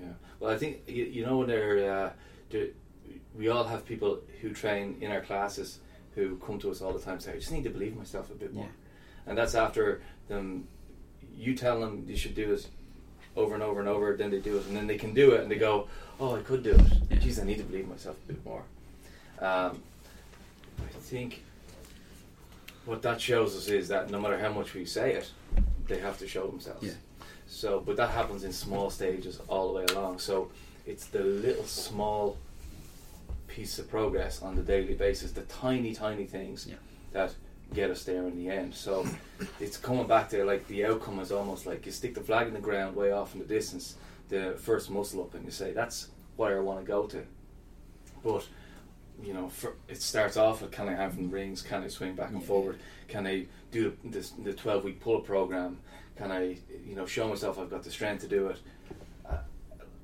Yeah. 0.00 0.14
Well, 0.40 0.50
I 0.50 0.58
think 0.58 0.80
you, 0.88 1.04
you 1.04 1.24
know 1.24 1.38
when 1.38 1.46
they're, 1.46 1.92
uh, 1.92 2.10
they're 2.50 2.70
we 3.36 3.48
all 3.48 3.62
have 3.64 3.86
people 3.86 4.20
who 4.40 4.52
train 4.52 4.96
in 5.00 5.12
our 5.12 5.20
classes 5.20 5.78
who 6.16 6.36
come 6.38 6.58
to 6.58 6.70
us 6.72 6.82
all 6.82 6.92
the 6.92 6.98
time 6.98 7.14
and 7.14 7.22
say, 7.22 7.32
"I 7.34 7.36
just 7.38 7.52
need 7.52 7.62
to 7.64 7.70
believe 7.70 7.96
myself 7.96 8.32
a 8.32 8.34
bit 8.34 8.52
more," 8.52 8.70
and 9.26 9.38
that's 9.38 9.54
after 9.54 10.02
them. 10.26 10.66
You 11.32 11.54
tell 11.54 11.78
them 11.80 12.04
you 12.08 12.16
should 12.16 12.34
do 12.34 12.52
it 12.54 12.66
over 13.36 13.54
and 13.54 13.62
over 13.62 13.80
and 13.80 13.88
over, 13.88 14.16
then 14.16 14.30
they 14.30 14.38
do 14.40 14.56
it, 14.58 14.66
and 14.66 14.76
then 14.76 14.86
they 14.86 14.96
can 14.98 15.12
do 15.14 15.32
it, 15.32 15.40
and 15.42 15.50
they 15.50 15.56
go, 15.56 15.88
"Oh, 16.18 16.36
I 16.36 16.40
could 16.42 16.62
do 16.62 16.70
it." 16.70 16.80
Yeah. 17.10 17.18
Geez, 17.18 17.38
I 17.38 17.44
need 17.44 17.58
to 17.58 17.64
believe 17.64 17.88
myself 17.88 18.16
a 18.24 18.32
bit 18.32 18.44
more. 18.44 18.62
Um, 19.40 19.82
I 20.78 20.98
think 21.00 21.42
what 22.84 23.02
that 23.02 23.20
shows 23.20 23.56
us 23.56 23.68
is 23.68 23.88
that 23.88 24.10
no 24.10 24.20
matter 24.20 24.38
how 24.38 24.52
much 24.52 24.74
we 24.74 24.84
say 24.84 25.12
it, 25.14 25.30
they 25.86 25.98
have 25.98 26.18
to 26.18 26.26
show 26.28 26.46
themselves. 26.46 26.82
Yeah. 26.86 26.92
So, 27.48 27.80
but 27.80 27.96
that 27.96 28.10
happens 28.10 28.44
in 28.44 28.52
small 28.52 28.90
stages 28.90 29.40
all 29.48 29.68
the 29.68 29.74
way 29.74 29.84
along. 29.92 30.18
So, 30.18 30.50
it's 30.86 31.06
the 31.06 31.20
little 31.20 31.64
small 31.64 32.38
piece 33.48 33.78
of 33.78 33.88
progress 33.88 34.42
on 34.42 34.56
the 34.56 34.62
daily 34.62 34.94
basis, 34.94 35.32
the 35.32 35.42
tiny, 35.42 35.94
tiny 35.94 36.26
things 36.26 36.66
Yeah. 36.68 36.76
that 37.12 37.34
get 37.74 37.90
us 37.90 38.04
there 38.04 38.26
in 38.26 38.36
the 38.36 38.50
end. 38.50 38.74
So, 38.74 39.06
it's 39.60 39.76
coming 39.76 40.06
back 40.06 40.28
to 40.30 40.44
like 40.44 40.66
the 40.68 40.84
outcome 40.86 41.20
is 41.20 41.32
almost 41.32 41.66
like 41.66 41.86
you 41.86 41.92
stick 41.92 42.14
the 42.14 42.20
flag 42.20 42.46
in 42.46 42.54
the 42.54 42.60
ground 42.60 42.96
way 42.96 43.12
off 43.12 43.34
in 43.34 43.40
the 43.40 43.46
distance, 43.46 43.96
the 44.28 44.56
first 44.58 44.90
muscle 44.90 45.22
up, 45.22 45.34
and 45.34 45.44
you 45.44 45.50
say 45.50 45.72
that's 45.72 46.08
where 46.36 46.58
I 46.58 46.60
want 46.60 46.80
to 46.80 46.86
go 46.86 47.06
to. 47.06 47.22
But 48.24 48.46
you 49.22 49.32
know, 49.32 49.48
for, 49.48 49.74
it 49.88 50.02
starts 50.02 50.36
off 50.36 50.62
with 50.62 50.70
can 50.70 50.88
I 50.88 50.94
have 50.94 51.16
them 51.16 51.30
rings? 51.30 51.62
Can 51.62 51.82
I 51.82 51.88
swing 51.88 52.14
back 52.14 52.30
and 52.30 52.42
forward? 52.42 52.78
Can 53.08 53.26
I 53.26 53.46
do 53.70 53.96
this, 54.04 54.30
the 54.30 54.52
twelve 54.52 54.84
week 54.84 55.00
pull 55.00 55.18
up 55.18 55.24
program? 55.24 55.78
Can 56.16 56.30
I, 56.32 56.56
you 56.86 56.94
know, 56.94 57.06
show 57.06 57.28
myself 57.28 57.58
I've 57.58 57.70
got 57.70 57.82
the 57.82 57.90
strength 57.90 58.22
to 58.22 58.28
do 58.28 58.48
it? 58.48 58.58
Uh, 59.28 59.38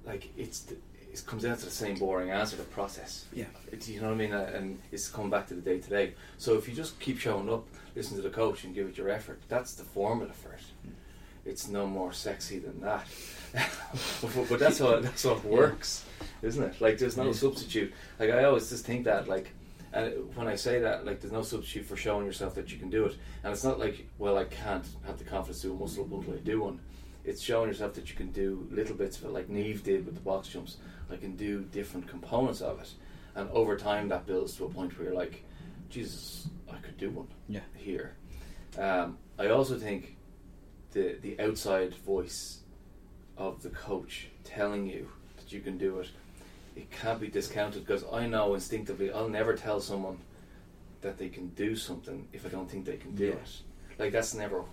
like 0.05 0.31
it's 0.37 0.61
the, 0.61 0.77
it 1.13 1.23
comes 1.27 1.43
down 1.43 1.57
to 1.59 1.65
the 1.65 1.71
same 1.71 1.97
boring 1.99 2.31
answer, 2.31 2.57
the 2.57 2.63
process. 2.65 3.27
Yeah. 3.33 3.45
You 3.87 4.01
know 4.01 4.09
what 4.09 4.15
I 4.15 4.17
mean? 4.17 4.33
Uh, 4.33 4.51
and 4.55 4.79
it's 4.91 5.09
come 5.09 5.29
back 5.31 5.47
to 5.49 5.55
the 5.55 5.61
day 5.61 5.79
to 5.79 5.91
day. 5.91 6.15
So 6.39 6.55
if 6.57 6.69
you 6.69 6.75
just 6.75 6.99
keep 7.01 7.19
showing 7.19 7.51
up, 7.53 7.67
listen 7.95 8.17
to 8.17 8.23
the 8.23 8.31
coach, 8.31 8.65
and 8.65 8.75
give 8.75 8.89
it 8.89 8.97
your 8.97 9.11
effort, 9.11 9.41
that's 9.49 9.75
the 9.75 9.85
formula 9.85 10.33
for 10.33 10.53
it. 10.53 10.61
It's 11.45 11.69
no 11.69 11.87
more 11.87 12.13
sexy 12.13 12.59
than 12.61 12.81
that. 12.81 13.07
but, 14.23 14.49
but 14.49 14.59
that's 14.59 14.79
how 14.79 15.01
that's 15.01 15.25
how 15.25 15.33
it 15.33 15.45
works, 15.45 16.05
isn't 16.41 16.63
it? 16.63 16.81
Like 16.81 16.99
there's 16.99 17.17
no 17.17 17.27
Yeah. 17.27 17.33
substitute. 17.33 17.93
Like 18.19 18.31
I 18.31 18.45
always 18.45 18.69
just 18.71 18.87
think 18.87 19.05
that 19.05 19.29
like. 19.29 19.51
And 19.95 20.35
when 20.35 20.49
I 20.49 20.55
say 20.55 20.79
that, 20.79 21.05
like, 21.05 21.21
there's 21.21 21.35
no 21.35 21.43
substitute 21.43 21.85
for 21.85 21.97
showing 21.99 22.25
yourself 22.25 22.55
that 22.55 22.73
you 22.73 22.79
can 22.79 22.89
do 22.89 23.05
it. 23.05 23.15
And 23.45 23.53
it's 23.53 23.63
not 23.63 23.79
like, 23.79 24.07
well, 24.17 24.39
I 24.39 24.45
can't 24.45 24.87
have 25.07 25.19
the 25.19 25.25
confidence 25.25 25.61
to 25.61 25.67
do 25.67 25.75
a 25.75 25.77
muscle 25.77 26.05
up 26.05 26.13
until 26.13 26.33
I 26.33 26.39
do 26.39 26.63
one. 26.63 26.81
It's 27.25 27.41
showing 27.41 27.68
yourself 27.68 27.95
that 27.95 28.11
you 28.11 28.16
can 28.16 28.33
do 28.33 28.66
little 28.70 28.97
bits 28.97 29.18
of 29.18 29.25
it, 29.25 29.31
like 29.33 29.49
Neve 29.49 29.85
did 29.85 30.05
with 30.05 30.14
the 30.14 30.20
box 30.20 30.49
jumps. 30.49 30.77
I 31.11 31.16
can 31.16 31.37
do 31.37 31.62
different 31.62 32.09
components 32.09 32.61
of 32.61 32.81
it. 32.81 32.91
And 33.35 33.49
over 33.51 33.77
time, 33.77 34.09
that 34.09 34.27
builds 34.27 34.57
to 34.57 34.64
a 34.64 34.68
point 34.68 34.97
where 34.99 35.09
you're 35.09 35.16
like, 35.16 35.45
Jesus, 35.89 36.49
I 36.70 36.77
could 36.79 36.97
do 36.97 37.11
one 37.11 37.29
Yeah. 37.49 37.61
here. 37.77 38.16
Um, 38.79 39.18
I 39.39 39.49
also 39.49 39.79
think 39.79 40.16
the 40.93 41.18
the 41.20 41.39
outside 41.41 41.95
voice 41.95 42.59
of 43.37 43.62
the 43.62 43.70
coach 43.70 44.29
telling 44.45 44.87
you 44.87 45.09
that 45.37 45.53
you 45.53 45.61
can 45.61 45.79
do 45.79 46.01
it, 46.01 46.11
it 46.77 46.91
can't 46.91 47.20
be 47.20 47.29
discounted 47.29 47.87
because 47.87 48.05
I 48.11 48.27
know 48.27 48.55
instinctively 48.55 49.12
I'll 49.12 49.29
never 49.29 49.55
tell 49.55 49.81
someone 49.81 50.18
that 51.03 51.18
they 51.18 51.29
can 51.29 51.49
do 51.49 51.77
something 51.77 52.29
if 52.33 52.47
I 52.47 52.49
don't 52.49 52.70
think 52.70 52.85
they 52.85 52.97
can 52.97 53.14
do 53.14 53.27
Yeah. 53.27 53.33
it. 53.35 53.62
Like 53.99 54.12
that's 54.12 54.35
never 54.35 54.64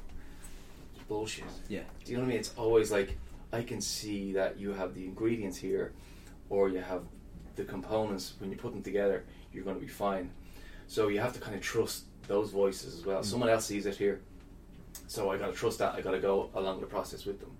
bullshit. 1.09 1.43
Yeah. 1.67 1.81
Do 2.05 2.11
you 2.11 2.17
know 2.17 2.23
what 2.23 2.27
I 2.27 2.29
mean? 2.29 2.39
It's 2.39 2.53
always 2.55 2.91
like 2.91 3.17
I 3.51 3.63
can 3.63 3.81
see 3.81 4.31
that 4.33 4.57
you 4.59 4.71
have 4.73 4.93
the 4.93 5.03
ingredients 5.03 5.57
here, 5.57 5.91
or 6.49 6.69
you 6.69 6.79
have 6.79 7.01
the 7.57 7.65
components. 7.65 8.35
When 8.39 8.49
you 8.51 8.57
put 8.57 8.71
them 8.71 8.83
together, 8.83 9.25
you're 9.51 9.65
going 9.65 9.75
to 9.75 9.81
be 9.81 9.87
fine. 9.91 10.29
So 10.87 11.09
you 11.09 11.19
have 11.19 11.33
to 11.33 11.39
kind 11.39 11.55
of 11.55 11.61
trust 11.61 12.05
those 12.27 12.51
voices 12.51 12.97
as 12.97 13.05
well. 13.05 13.19
Mm. 13.21 13.25
Someone 13.25 13.49
else 13.49 13.65
sees 13.65 13.85
it 13.85 13.97
here, 13.97 14.21
so 15.07 15.31
I 15.31 15.37
got 15.37 15.47
to 15.47 15.53
trust 15.53 15.79
that. 15.79 15.95
I 15.95 16.01
got 16.01 16.11
to 16.11 16.19
go 16.19 16.49
along 16.53 16.79
the 16.79 16.85
process 16.87 17.25
with 17.25 17.39
them. 17.39 17.51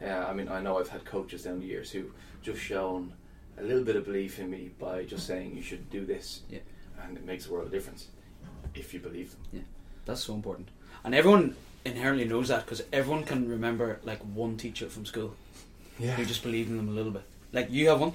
Yeah, 0.00 0.26
I 0.26 0.32
mean, 0.32 0.48
I 0.48 0.60
know 0.60 0.78
I've 0.78 0.88
had 0.88 1.04
coaches 1.04 1.42
down 1.42 1.58
the 1.60 1.66
years 1.66 1.90
who 1.90 2.04
just 2.42 2.60
shown 2.60 3.12
a 3.58 3.62
little 3.62 3.84
bit 3.84 3.96
of 3.96 4.04
belief 4.04 4.38
in 4.38 4.48
me 4.50 4.70
by 4.78 5.04
just 5.04 5.26
saying 5.26 5.54
you 5.54 5.62
should 5.62 5.90
do 5.90 6.06
this, 6.06 6.42
Yeah. 6.50 6.60
and 7.02 7.16
it 7.18 7.24
makes 7.26 7.46
a 7.46 7.52
world 7.52 7.66
of 7.66 7.72
difference 7.72 8.08
if 8.74 8.94
you 8.94 9.00
believe 9.00 9.32
them. 9.32 9.40
Yeah, 9.52 9.60
that's 10.06 10.22
so 10.22 10.34
important. 10.34 10.68
And 11.04 11.14
everyone 11.14 11.56
inherently 11.84 12.24
knows 12.24 12.48
that 12.48 12.64
because 12.64 12.82
everyone 12.92 13.24
can 13.24 13.48
remember 13.48 14.00
like 14.04 14.18
one 14.20 14.56
teacher 14.56 14.86
from 14.88 15.06
school 15.06 15.34
Yeah, 15.98 16.12
who 16.12 16.24
just 16.24 16.42
believed 16.42 16.70
in 16.70 16.76
them 16.76 16.88
a 16.88 16.92
little 16.92 17.12
bit. 17.12 17.22
Like 17.52 17.70
you 17.70 17.88
have 17.88 18.00
one, 18.00 18.12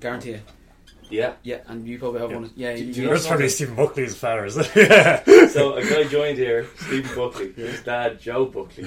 guarantee 0.00 0.30
you. 0.30 0.40
yeah. 1.10 1.34
Yeah, 1.42 1.58
and 1.66 1.86
you 1.86 1.98
probably 1.98 2.20
have 2.20 2.30
Yeah. 2.30 2.36
one. 2.36 2.50
Yeah, 2.56 2.74
Do- 2.76 2.84
you, 2.84 2.84
do 2.84 2.90
you 2.90 3.02
you- 3.02 3.08
know 3.08 3.14
That's 3.14 3.26
probably 3.26 3.48
Stephen 3.48 3.74
Buckley's 3.76 4.16
father, 4.16 4.44
is 4.46 4.56
it? 4.56 4.70
yeah. 4.76 5.46
so 5.48 5.74
a 5.74 5.82
guy 5.84 6.04
joined 6.04 6.38
here, 6.38 6.66
Stephen 6.76 7.14
Buckley. 7.16 7.52
His 7.52 7.82
dad, 7.82 8.20
Joe 8.20 8.46
Buckley, 8.46 8.86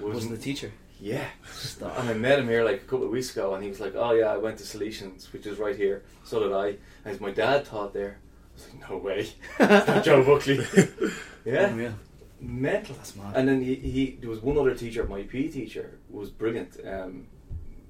was 0.00 0.14
was 0.16 0.28
the 0.28 0.36
teacher. 0.38 0.70
yeah. 1.00 1.24
Stop. 1.52 1.98
And 1.98 2.08
I 2.10 2.14
met 2.14 2.38
him 2.38 2.48
here 2.48 2.64
like 2.64 2.76
a 2.82 2.84
couple 2.84 3.04
of 3.06 3.10
weeks 3.10 3.32
ago, 3.32 3.54
and 3.54 3.62
he 3.64 3.70
was 3.70 3.80
like, 3.80 3.94
"Oh 3.96 4.12
yeah, 4.12 4.26
I 4.32 4.36
went 4.36 4.58
to 4.58 4.64
Solutions, 4.66 5.32
which 5.32 5.46
is 5.46 5.58
right 5.58 5.76
here. 5.76 6.02
So 6.24 6.40
did 6.40 6.52
I." 6.52 6.66
And 7.04 7.12
his- 7.12 7.20
my 7.20 7.30
dad 7.30 7.64
taught 7.64 7.92
there. 7.94 8.18
I 8.18 8.54
was 8.54 8.68
like, 8.72 8.90
"No 8.90 8.96
way, 8.98 9.18
It's 9.58 9.86
not 9.88 10.04
Joe 10.04 10.22
Buckley." 10.24 10.60
yeah, 11.44 11.66
Unreal. 11.68 11.94
Mental. 12.44 12.94
That's 12.96 13.16
mad. 13.16 13.34
And 13.36 13.48
then 13.48 13.62
he, 13.62 13.74
he 13.74 14.18
there 14.20 14.30
was 14.30 14.40
one 14.40 14.56
other 14.58 14.74
teacher, 14.74 15.04
my 15.06 15.22
PE 15.22 15.48
teacher, 15.48 15.98
was 16.10 16.30
brilliant, 16.30 16.76
um, 16.86 17.26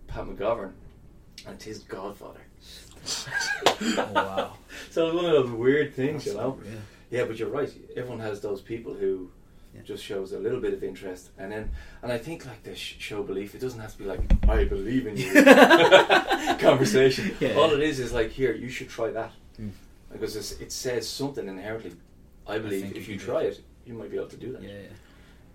Pat 0.06 0.24
McGovern, 0.26 0.72
and 1.46 1.62
his 1.62 1.80
godfather. 1.80 2.40
oh, 3.66 4.08
wow. 4.14 4.52
So 4.90 5.06
it's 5.06 5.14
one 5.16 5.24
of 5.24 5.32
those 5.32 5.50
weird 5.50 5.94
things, 5.94 6.24
That's 6.24 6.34
you 6.36 6.40
know. 6.40 6.58
unreal. 6.60 6.80
Yeah, 7.10 7.24
but 7.24 7.38
you're 7.38 7.48
right. 7.48 7.70
Everyone 7.96 8.20
has 8.20 8.40
those 8.40 8.60
people 8.60 8.94
who 8.94 9.30
Yeah. 9.74 9.82
just 9.82 10.04
shows 10.04 10.32
a 10.32 10.38
little 10.38 10.60
bit 10.60 10.72
of 10.72 10.82
interest, 10.84 11.30
and 11.38 11.50
then 11.52 11.70
and 12.02 12.12
I 12.12 12.18
think 12.18 12.46
like 12.46 12.62
this 12.62 12.78
show 12.78 13.22
belief. 13.24 13.54
It 13.54 13.60
doesn't 13.60 13.80
have 13.80 13.92
to 13.92 13.98
be 13.98 14.04
like 14.04 14.20
I 14.48 14.64
believe 14.64 15.06
in 15.08 15.16
you 15.16 15.32
conversation. 16.58 17.36
Yeah. 17.40 17.54
All 17.58 17.70
it 17.72 17.80
is 17.80 17.98
is 18.00 18.12
like 18.12 18.30
here 18.30 18.54
you 18.54 18.68
should 18.68 18.88
try 18.88 19.10
that 19.10 19.32
Mm. 19.60 19.70
because 20.12 20.34
it's, 20.34 20.52
it 20.60 20.72
says 20.72 21.08
something 21.08 21.46
inherently. 21.48 21.92
I 22.46 22.58
believe 22.58 22.82
think 22.82 22.96
if 22.96 23.06
you 23.08 23.14
you 23.14 23.20
try 23.20 23.42
it, 23.42 23.60
you 23.86 23.94
might 23.94 24.10
be 24.10 24.16
able 24.16 24.28
to 24.28 24.36
do 24.36 24.52
that. 24.52 24.62
Yeah, 24.62 24.70
yeah. 24.70 24.88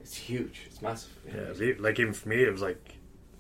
It's 0.01 0.15
huge. 0.15 0.61
It's 0.67 0.81
massive. 0.81 1.11
Yeah, 1.27 1.53
le- 1.57 1.81
like 1.81 1.99
even 1.99 2.13
for 2.13 2.29
me, 2.29 2.37
it 2.43 2.51
was 2.51 2.61
like 2.61 2.95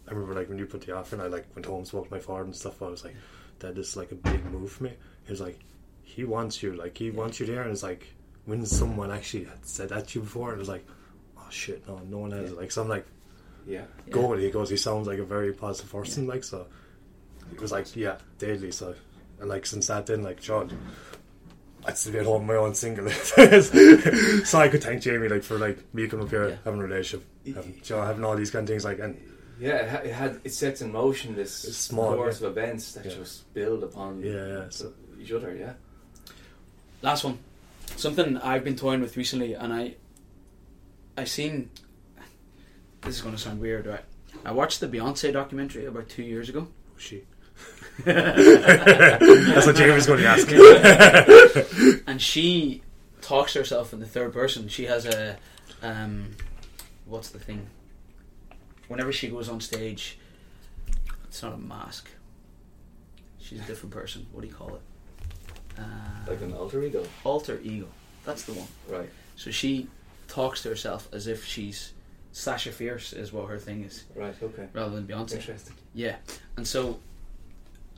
I 0.07 0.11
remember 0.11 0.33
like 0.35 0.49
when 0.49 0.57
you 0.57 0.65
put 0.65 0.81
the 0.81 0.95
offer 0.95 1.15
and 1.15 1.23
I 1.23 1.27
like 1.27 1.47
went 1.55 1.65
home, 1.65 1.85
spoke 1.85 2.07
to 2.07 2.13
my 2.13 2.19
father 2.19 2.43
and 2.43 2.55
stuff. 2.55 2.81
I 2.81 2.87
was 2.87 3.03
like, 3.03 3.15
that 3.59 3.77
is 3.77 3.95
like 3.95 4.11
a 4.11 4.15
big 4.15 4.43
move 4.45 4.71
for 4.71 4.83
me." 4.85 4.93
He 5.25 5.31
was 5.31 5.41
like, 5.41 5.59
"He 6.03 6.23
wants 6.23 6.61
you, 6.63 6.73
like 6.73 6.97
he 6.97 7.07
Yeah. 7.07 7.13
wants 7.13 7.39
you 7.39 7.45
there," 7.45 7.61
and 7.61 7.71
it's 7.71 7.83
like 7.83 8.07
when 8.45 8.65
someone 8.65 9.11
actually 9.11 9.45
had 9.45 9.65
said 9.65 9.89
that 9.89 10.07
to 10.09 10.19
you 10.19 10.23
before, 10.23 10.53
it 10.53 10.57
was 10.57 10.67
like, 10.69 10.85
"Oh 11.37 11.47
shit, 11.49 11.87
no, 11.87 11.99
no 11.99 12.17
one 12.19 12.31
has." 12.31 12.49
Yeah. 12.51 12.57
Like 12.57 12.71
so, 12.71 12.81
I'm 12.81 12.89
like, 12.89 13.05
Yeah. 13.67 13.85
"Go 14.09 14.27
with 14.27 14.39
it." 14.39 14.45
He 14.45 14.51
goes, 14.51 14.69
"He 14.69 14.77
sounds 14.77 15.07
like 15.07 15.19
a 15.19 15.23
very 15.25 15.53
positive 15.53 15.91
person." 15.91 16.27
Like 16.27 16.43
so, 16.43 16.65
it 17.53 17.61
was 17.61 17.71
like, 17.71 17.95
"Yeah, 17.95 18.17
daily." 18.39 18.71
So, 18.71 18.95
and 19.39 19.47
like 19.49 19.65
since 19.65 19.87
that, 19.87 20.07
then 20.07 20.23
like 20.23 20.41
John. 20.41 20.75
I'd 21.85 21.97
still 21.97 22.13
be 22.13 22.19
at 22.19 22.25
home 22.25 22.45
my 22.45 22.55
own 22.55 22.75
single, 22.75 23.09
so 23.11 24.59
I 24.59 24.67
could 24.67 24.83
thank 24.83 25.01
Jamie 25.01 25.27
like 25.29 25.43
for 25.43 25.57
like 25.57 25.77
me 25.93 26.07
coming 26.07 26.25
up 26.25 26.29
here, 26.31 26.49
Yeah. 26.49 26.55
having 26.65 26.81
a 26.81 26.83
relationship, 26.83 27.25
having, 27.55 27.73
you 27.83 27.95
know, 27.95 28.01
having 28.03 28.23
all 28.25 28.35
these 28.35 28.51
kind 28.51 28.63
of 28.63 28.69
things 28.69 28.83
like 28.85 28.99
and 28.99 29.17
Yeah, 29.59 29.77
it, 30.01 30.13
had 30.13 30.41
it 30.43 30.53
sets 30.53 30.81
in 30.81 30.91
motion 30.91 31.35
this 31.35 31.53
small, 31.53 32.15
course 32.15 32.41
yeah. 32.41 32.47
of 32.47 32.57
events 32.57 32.93
that 32.93 33.05
Yeah. 33.05 33.11
just 33.15 33.53
build 33.53 33.83
upon 33.83 34.21
Yeah, 34.21 34.31
yeah, 34.47 34.65
so- 34.69 34.93
each 35.19 35.31
other. 35.31 35.55
Yeah. 35.55 35.73
Last 37.01 37.23
one. 37.23 37.39
Something 37.95 38.37
I've 38.37 38.63
been 38.63 38.75
toying 38.75 39.01
with 39.01 39.15
recently, 39.17 39.53
and 39.53 39.73
I, 39.73 39.95
I 41.17 41.23
seen. 41.23 41.69
This 43.01 43.15
is 43.15 43.21
going 43.21 43.35
to 43.35 43.41
sound 43.41 43.59
weird, 43.61 43.85
right? 43.87 44.03
I 44.45 44.51
watched 44.51 44.79
the 44.81 44.87
Beyonce 44.87 45.31
documentary 45.33 45.85
about 45.85 46.09
two 46.09 46.23
years 46.23 46.49
ago. 46.49 46.67
Oh, 46.69 46.97
she. 46.97 47.23
That's 48.05 49.65
what 49.67 49.75
Jamie 49.75 49.91
was 49.93 50.05
going 50.07 50.19
to 50.19 50.27
ask. 50.27 52.03
and 52.07 52.21
she 52.21 52.81
talks 53.21 53.53
to 53.53 53.59
herself 53.59 53.93
in 53.93 53.99
the 53.99 54.05
third 54.05 54.33
person. 54.33 54.67
She 54.67 54.85
has 54.85 55.05
a, 55.05 55.37
um, 55.81 56.31
what's 57.05 57.29
the 57.29 57.39
thing? 57.39 57.67
Whenever 58.87 59.11
she 59.11 59.27
goes 59.27 59.49
on 59.49 59.59
stage, 59.61 60.17
it's 61.25 61.43
not 61.43 61.53
a 61.53 61.57
mask. 61.57 62.09
She's 63.39 63.59
a 63.59 63.63
different 63.63 63.93
person. 63.93 64.25
What 64.31 64.41
do 64.41 64.47
you 64.47 64.53
call 64.53 64.75
it? 64.75 64.81
Uh, 65.77 65.81
Like 66.27 66.41
an 66.41 66.53
alter 66.53 66.81
ego. 66.83 67.05
alter 67.23 67.59
ego. 67.63 67.87
That's 68.25 68.43
the 68.43 68.53
one. 68.53 68.67
Right. 68.87 69.09
So 69.35 69.51
she 69.51 69.87
talks 70.27 70.61
to 70.63 70.69
herself 70.69 71.07
as 71.13 71.27
if 71.27 71.45
she's 71.45 71.93
Sasha 72.31 72.71
Fierce, 72.71 73.11
is 73.13 73.33
what 73.33 73.47
her 73.49 73.57
thing 73.57 73.83
is, 73.83 74.05
Right. 74.15 74.35
Okay. 74.41 74.67
rather 74.73 74.95
than 74.95 75.07
Beyonce. 75.07 75.35
Interesting. 75.35 75.73
Yeah, 75.93 76.17
and 76.57 76.67
so 76.67 76.99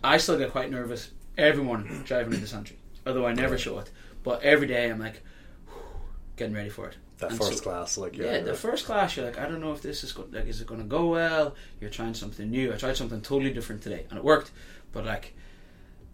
I 0.03 0.17
still 0.17 0.37
get 0.37 0.51
quite 0.51 0.71
nervous 0.71 1.11
every 1.37 1.63
morning 1.63 2.03
driving 2.05 2.33
into 2.33 2.47
Santry, 2.47 2.77
although 3.05 3.25
I 3.25 3.33
never 3.33 3.57
show 3.57 3.79
it. 3.79 3.89
But 4.23 4.41
every 4.43 4.67
day 4.67 4.89
I'm 4.89 4.99
like 4.99 5.21
getting 6.35 6.55
ready 6.55 6.69
for 6.69 6.87
it. 6.87 6.95
That 7.19 7.31
And 7.31 7.37
first 7.39 7.57
so- 7.59 7.63
class, 7.63 7.97
like 7.97 8.17
Yeah, 8.17 8.37
yeah, 8.37 8.39
the 8.41 8.53
first 8.55 8.85
class, 8.85 9.15
you're 9.15 9.25
like, 9.25 9.37
I 9.37 9.47
don't 9.47 9.61
know 9.61 9.73
if 9.73 9.81
this 9.81 10.03
is 10.03 10.11
go- 10.11 10.27
like, 10.31 10.47
is 10.47 10.59
it 10.61 10.67
going 10.67 10.81
to 10.81 10.87
go 10.87 11.07
well? 11.07 11.55
You're 11.79 11.89
trying 11.91 12.13
something 12.15 12.49
new. 12.49 12.73
I 12.73 12.77
tried 12.77 12.97
something 12.97 13.21
totally 13.21 13.53
different 13.53 13.83
today, 13.83 14.05
and 14.09 14.17
it 14.17 14.23
worked. 14.25 14.51
But 14.91 15.05
like, 15.05 15.35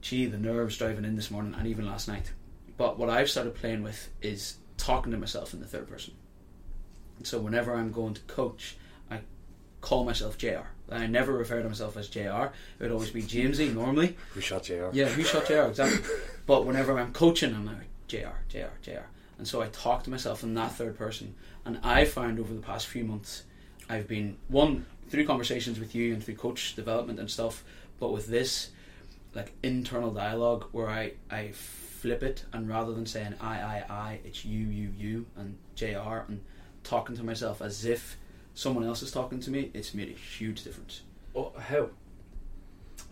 gee, 0.01 0.25
the 0.25 0.38
nerves 0.38 0.77
driving 0.77 1.05
in 1.05 1.15
this 1.15 1.31
morning, 1.31 1.55
and 1.57 1.65
even 1.67 1.85
last 1.85 2.07
night. 2.09 2.31
But 2.75 2.99
what 2.99 3.09
I've 3.09 3.29
started 3.29 3.55
playing 3.55 3.83
with 3.83 4.09
is 4.21 4.57
talking 4.75 5.11
to 5.13 5.17
myself 5.17 5.53
in 5.53 5.61
the 5.61 5.65
third 5.65 5.88
person. 5.88 6.13
And 7.17 7.25
so 7.25 7.39
whenever 7.39 7.73
I'm 7.73 7.91
going 7.91 8.13
to 8.13 8.21
coach, 8.23 8.75
I 9.09 9.21
call 9.81 10.03
myself 10.03 10.38
JR. 10.38 10.67
I 10.91 11.07
never 11.07 11.33
refer 11.33 11.61
to 11.61 11.67
myself 11.67 11.97
as 11.97 12.07
JR. 12.07 12.19
It 12.19 12.51
would 12.79 12.91
always 12.91 13.09
be 13.09 13.21
Jamesy 13.21 13.73
normally. 13.73 14.15
who 14.33 14.41
shot 14.41 14.63
JR? 14.63 14.89
Yeah, 14.93 15.07
who 15.07 15.23
shot 15.23 15.47
JR 15.47 15.63
exactly? 15.63 15.99
but 16.45 16.65
whenever 16.65 16.97
I'm 16.97 17.13
coaching, 17.13 17.53
I'm 17.53 17.65
like 17.65 17.88
JR, 18.07 18.38
JR, 18.49 18.71
JR, 18.81 19.07
and 19.38 19.47
so 19.47 19.61
I 19.61 19.67
talk 19.67 20.03
to 20.05 20.09
myself 20.09 20.43
in 20.43 20.53
that 20.55 20.71
third 20.73 20.97
person. 20.97 21.35
And 21.65 21.79
I 21.83 22.05
found 22.05 22.39
over 22.39 22.53
the 22.53 22.61
past 22.61 22.88
few 22.88 23.03
months, 23.03 23.43
I've 23.89 24.07
been 24.07 24.38
one 24.47 24.85
through 25.09 25.25
conversations 25.25 25.79
with 25.79 25.93
you 25.93 26.13
and 26.13 26.23
through 26.23 26.35
coach 26.35 26.75
development 26.75 27.19
and 27.19 27.29
stuff, 27.29 27.63
but 27.99 28.11
with 28.11 28.27
this 28.27 28.69
like 29.35 29.53
internal 29.61 30.11
dialogue 30.11 30.65
where 30.71 30.89
I 30.89 31.13
I 31.29 31.51
flip 31.51 32.23
it 32.23 32.45
and 32.53 32.69
rather 32.69 32.93
than 32.93 33.05
saying 33.05 33.35
I 33.41 33.59
I 33.59 33.83
I, 33.89 34.19
it's 34.23 34.45
you 34.45 34.65
you 34.67 34.93
you 34.97 35.25
and 35.35 35.57
JR 35.75 36.23
and 36.27 36.41
talking 36.83 37.15
to 37.17 37.23
myself 37.23 37.61
as 37.61 37.85
if 37.85 38.17
someone 38.58 38.84
else 38.84 39.03
is 39.03 39.12
talking 39.12 39.39
to 39.39 39.51
me, 39.51 39.70
it's 39.76 39.93
made 39.93 40.10
a 40.10 40.14
huge 40.14 40.64
difference. 40.64 41.01
Oh, 41.36 41.51
how? 41.60 41.89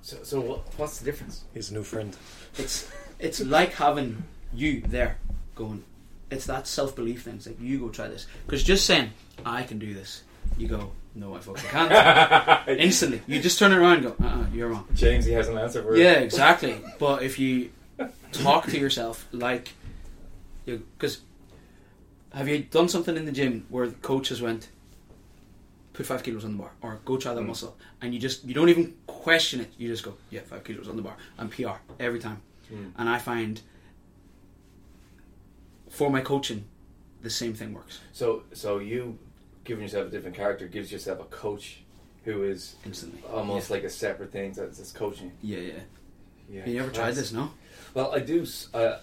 So, 0.02 0.18
so 0.24 0.42
what, 0.42 0.60
what's 0.78 0.98
the 0.98 1.06
difference? 1.06 1.44
He's 1.54 1.70
a 1.70 1.76
new 1.76 1.84
friend. 1.84 2.18
it's 2.58 2.92
it's 3.20 3.40
like 3.42 3.74
having 3.74 4.24
you 4.54 4.82
there 4.82 5.18
going 5.54 5.84
it's 6.32 6.46
that 6.48 6.68
self-belief 6.68 7.24
thing 7.24 7.36
it's 7.36 7.48
like 7.48 7.60
you 7.62 7.80
go 7.80 7.90
try 7.90 8.08
this 8.08 8.26
because 8.46 8.64
just 8.64 8.86
saying 8.86 9.10
I 9.46 9.64
can 9.64 9.80
do 9.80 9.94
this 9.94 10.24
you 10.58 10.68
go 10.68 10.92
no 11.14 11.36
I 11.36 11.40
fucking 11.40 11.64
can't 11.70 12.68
instantly 12.80 13.22
you 13.28 13.40
just 13.42 13.58
turn 13.60 13.72
it 13.72 13.78
around 13.78 14.04
and 14.06 14.18
go 14.18 14.26
uh-uh 14.26 14.46
you're 14.54 14.70
wrong 14.70 14.86
James, 14.94 15.26
he 15.26 15.32
has 15.34 15.48
an 15.48 15.58
answer 15.58 15.82
for 15.84 15.96
it. 15.96 16.00
yeah 16.00 16.14
exactly 16.14 16.78
but 17.00 17.24
if 17.24 17.40
you 17.40 17.72
talk 18.34 18.66
to 18.68 18.78
yourself 18.78 19.28
like 19.32 19.74
you 20.66 20.84
because 20.98 21.22
have 22.34 22.48
you 22.50 22.60
done 22.60 22.90
something 22.90 23.16
in 23.16 23.26
the 23.26 23.32
gym 23.32 23.66
where 23.70 23.88
the 23.88 23.96
coach 23.96 24.30
has 24.30 24.42
went 24.42 24.70
put 25.96 26.06
five 26.06 26.22
kilos 26.24 26.44
on 26.46 26.52
the 26.52 26.58
bar 26.64 26.72
or 26.82 27.00
go 27.06 27.18
try 27.18 27.34
that 27.34 27.42
Mm. 27.42 27.48
muscle 27.48 27.78
and 28.02 28.14
you 28.14 28.20
just 28.20 28.44
you 28.46 28.54
don't 28.54 28.70
even 28.70 28.94
question 29.08 29.60
it 29.62 29.72
you 29.78 29.88
just 29.88 30.04
go 30.04 30.14
yeah 30.30 30.42
five 30.42 30.64
kilos 30.64 30.88
on 30.90 30.96
the 30.96 31.02
bar 31.02 31.16
and 31.38 31.50
PR 31.52 31.78
every 32.00 32.20
time 32.20 32.42
Mm. 32.72 32.92
and 32.98 33.08
I 33.10 33.20
find 33.20 33.62
for 35.90 36.10
my 36.10 36.22
coaching 36.22 36.66
the 37.22 37.30
same 37.30 37.54
thing 37.54 37.74
works 37.74 38.00
So, 38.12 38.44
so 38.54 38.80
you 38.80 39.18
giving 39.64 39.84
yourself 39.84 40.08
a 40.08 40.10
different 40.12 40.36
character 40.36 40.68
gives 40.68 40.92
yourself 40.92 41.20
a 41.20 41.26
coach 41.26 41.82
who 42.24 42.44
is 42.44 42.76
instantly 42.86 43.22
almost 43.32 43.70
yeah. 43.70 43.76
like 43.76 43.84
a 43.84 43.90
separate 43.90 44.32
thing 44.32 44.52
that's, 44.54 44.78
that's 44.78 44.92
coaching. 44.92 45.32
yeah 45.42 45.60
yeah 45.60 45.74
Yeah, 46.52 46.66
you 46.68 46.80
ever 46.82 46.92
tried 46.92 47.16
this 47.16 47.32
no 47.32 47.52
Well, 47.94 48.12
I 48.14 48.20
do. 48.20 48.46
Uh, 48.74 48.98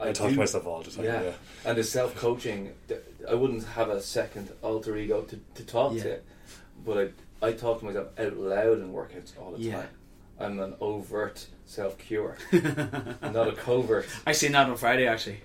I, 0.00 0.08
I, 0.08 0.12
talk 0.12 0.28
do, 0.28 0.34
to 0.34 0.40
myself 0.40 0.64
all 0.66 0.82
the 0.82 0.90
time. 0.90 1.04
Yeah. 1.04 1.22
Yeah, 1.22 1.32
and 1.66 1.76
the 1.76 1.84
self 1.84 2.14
coaching, 2.16 2.72
I 3.28 3.34
wouldn't 3.34 3.64
have 3.78 3.88
a 3.90 4.00
second 4.00 4.46
alter 4.62 4.96
ego 4.96 5.22
to, 5.30 5.36
to 5.58 5.62
talk 5.64 5.92
Yeah. 5.94 6.02
to, 6.04 6.20
but 6.88 7.12
I 7.42 7.48
I 7.48 7.52
talk 7.52 7.78
to 7.80 7.84
myself 7.84 8.08
out 8.18 8.36
loud 8.36 8.78
in 8.80 8.92
workouts 8.92 9.32
all 9.40 9.52
the 9.52 9.60
Yeah. 9.60 9.72
time. 9.82 9.88
I'm 10.40 10.58
an 10.60 10.74
overt 10.80 11.46
self 11.66 11.98
cure, 11.98 12.36
not 12.52 13.48
a 13.48 13.52
covert. 13.52 14.06
I 14.26 14.32
seen 14.32 14.52
that 14.52 14.68
on 14.68 14.76
Friday 14.76 15.06
actually 15.06 15.40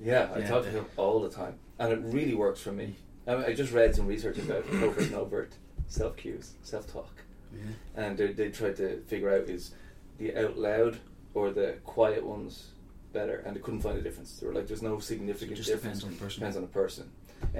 Yeah, 0.00 0.28
I 0.34 0.40
Yeah. 0.40 0.48
talk 0.48 0.64
to 0.64 0.70
him 0.70 0.84
all 0.96 1.20
the 1.20 1.30
time, 1.30 1.54
and 1.78 1.92
it 1.92 2.00
really 2.02 2.34
works 2.34 2.60
for 2.60 2.72
me. 2.72 2.96
I, 3.26 3.32
I 3.46 3.52
just 3.54 3.72
read 3.72 3.94
some 3.94 4.06
research 4.06 4.38
about 4.38 4.66
covert 4.68 4.98
and 5.06 5.14
overt 5.14 5.52
self 5.86 6.16
cues, 6.16 6.52
self 6.62 6.90
talk, 6.92 7.14
yeah. 7.54 7.60
and 8.02 8.18
they, 8.18 8.32
they 8.32 8.50
tried 8.50 8.76
to 8.76 9.00
figure 9.06 9.30
out 9.34 9.48
is 9.48 9.72
the 10.18 10.34
out 10.36 10.58
loud 10.58 10.98
or 11.34 11.50
the 11.50 11.76
quiet 11.84 12.24
ones 12.26 12.72
better, 13.12 13.36
and 13.46 13.54
they 13.56 13.60
couldn't 13.60 13.80
find 13.82 13.96
a 13.98 14.02
difference. 14.02 14.38
They 14.38 14.46
were 14.46 14.54
like, 14.54 14.66
"There's 14.66 14.82
no 14.82 14.98
significant 14.98 15.56
just 15.56 15.68
difference." 15.70 16.00
depends 16.00 16.04
on 16.04 16.10
the 16.10 16.24
person 16.24 16.40
Depends 16.40 16.56
on 16.56 16.62
the 16.62 16.68
person. 16.68 17.10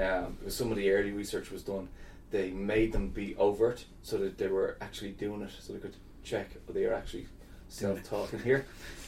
Um, 0.05 0.39
some 0.49 0.70
of 0.72 0.76
the 0.76 0.91
early 0.91 1.12
research 1.12 1.51
was 1.51 1.62
done, 1.62 1.89
they 2.31 2.51
made 2.51 2.93
them 2.93 3.09
be 3.09 3.35
overt 3.37 3.85
so 4.03 4.18
that 4.18 4.39
they 4.39 4.49
were 4.49 4.76
actually 4.81 5.12
doing 5.12 5.43
it, 5.43 5.51
so 5.59 5.72
they 5.72 5.79
could 5.79 5.97
check 6.22 6.53
that 6.66 6.72
they 6.72 6.85
are 6.85 6.95
actually 6.95 7.26
self-talking 7.68 8.41
here. 8.41 8.64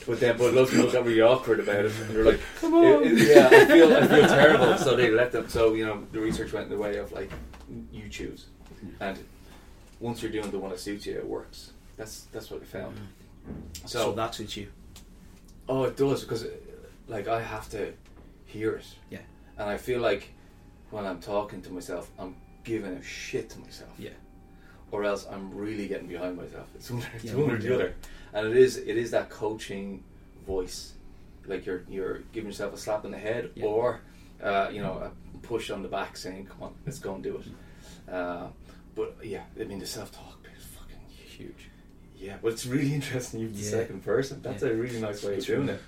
But 0.06 0.20
then, 0.20 0.36
but 0.38 0.54
lots 0.54 0.70
of 0.70 0.76
people 0.76 0.92
got 0.92 1.04
really 1.04 1.20
awkward 1.20 1.60
about 1.60 1.84
it, 1.84 1.92
and 2.00 2.10
they're 2.10 2.24
like, 2.24 2.40
Come 2.60 2.74
"It- 2.74 3.12
it- 3.12 3.28
"Yeah, 3.36 3.48
I 3.50 3.64
feel, 3.66 3.94
I 3.94 4.06
feel 4.06 4.26
terrible." 4.28 4.78
So 4.78 4.96
they 4.96 5.10
let 5.10 5.32
them. 5.32 5.48
So 5.48 5.74
you 5.74 5.84
know, 5.86 6.06
the 6.12 6.20
research 6.20 6.52
went 6.52 6.64
in 6.64 6.70
the 6.70 6.78
way 6.78 6.96
of 6.96 7.12
like, 7.12 7.30
you 7.92 8.08
choose, 8.08 8.46
hmm. 8.80 8.88
and 9.00 9.18
once 10.00 10.22
you're 10.22 10.32
doing 10.32 10.50
the 10.50 10.58
one 10.58 10.70
that 10.70 10.80
suits 10.80 11.04
you, 11.06 11.16
it 11.16 11.26
works. 11.26 11.72
That's 11.96 12.22
that's 12.32 12.50
what 12.50 12.60
we 12.60 12.66
found. 12.66 12.98
Hmm. 12.98 13.52
so, 13.86 13.98
So, 13.98 14.12
that 14.12 14.34
suits 14.34 14.56
you 14.56 14.68
Oh, 15.68 15.84
it 15.84 15.96
does 15.96 16.22
because, 16.24 16.46
like, 17.06 17.28
I 17.28 17.40
have 17.40 17.68
to 17.70 17.92
hear 18.46 18.72
it. 18.72 18.86
Yeah. 19.08 19.20
And 19.56 19.70
I 19.70 19.76
feel 19.76 20.00
like 20.00 20.30
when 20.90 21.06
I'm 21.06 21.20
talking 21.20 21.62
to 21.62 21.72
myself, 21.72 22.10
I'm 22.18 22.34
giving 22.70 22.92
a 22.96 23.02
shit 23.02 23.50
to 23.50 23.58
myself. 23.60 23.90
Yeah. 23.98 24.10
Or 24.92 25.04
else 25.04 25.26
I'm 25.30 25.52
really 25.54 25.86
getting 25.88 26.08
behind 26.08 26.36
myself. 26.36 26.68
It's 26.74 26.90
one, 26.90 27.02
it's 27.14 27.24
Yeah, 27.24 27.34
one 27.34 27.50
or 27.50 27.54
or 27.54 27.58
the 27.58 27.68
the 27.68 27.74
other. 27.74 27.94
And 28.32 28.46
it 28.48 28.56
is 28.56 28.76
it 28.76 28.96
is 28.96 29.10
that 29.10 29.28
coaching 29.28 30.02
voice, 30.46 30.94
like 31.46 31.66
you're 31.66 31.82
you're 31.88 32.18
giving 32.32 32.48
yourself 32.50 32.74
a 32.74 32.76
slap 32.76 33.04
in 33.04 33.10
the 33.10 33.18
head, 33.18 33.50
Yeah. 33.54 33.66
or 33.66 34.00
uh, 34.42 34.68
you 34.74 34.80
know 34.82 34.94
a 35.06 35.10
push 35.46 35.70
on 35.70 35.82
the 35.82 35.88
back, 35.88 36.16
saying, 36.16 36.46
"Come 36.50 36.62
on, 36.66 36.74
let's 36.86 36.98
go 37.00 37.14
and 37.14 37.22
do 37.22 37.32
it." 37.40 37.46
Uh, 38.12 38.46
but 38.94 39.16
yeah, 39.24 39.44
I 39.60 39.64
mean 39.64 39.78
the 39.80 39.86
self 39.86 40.10
talk 40.12 40.38
is 40.56 40.64
fucking 40.64 41.04
huge. 41.08 41.62
Yeah, 42.16 42.36
but 42.42 42.52
it's 42.52 42.66
really 42.66 42.92
interesting. 43.00 43.40
You're 43.40 43.50
the 43.50 43.58
Yeah. 43.58 43.70
second 43.78 44.00
person. 44.04 44.40
That's 44.42 44.62
Yeah. 44.62 44.70
a 44.70 44.74
really 44.74 45.00
nice 45.00 45.22
way 45.24 45.34
It's 45.34 45.48
of 45.48 45.54
doing 45.56 45.68
it. 45.70 45.80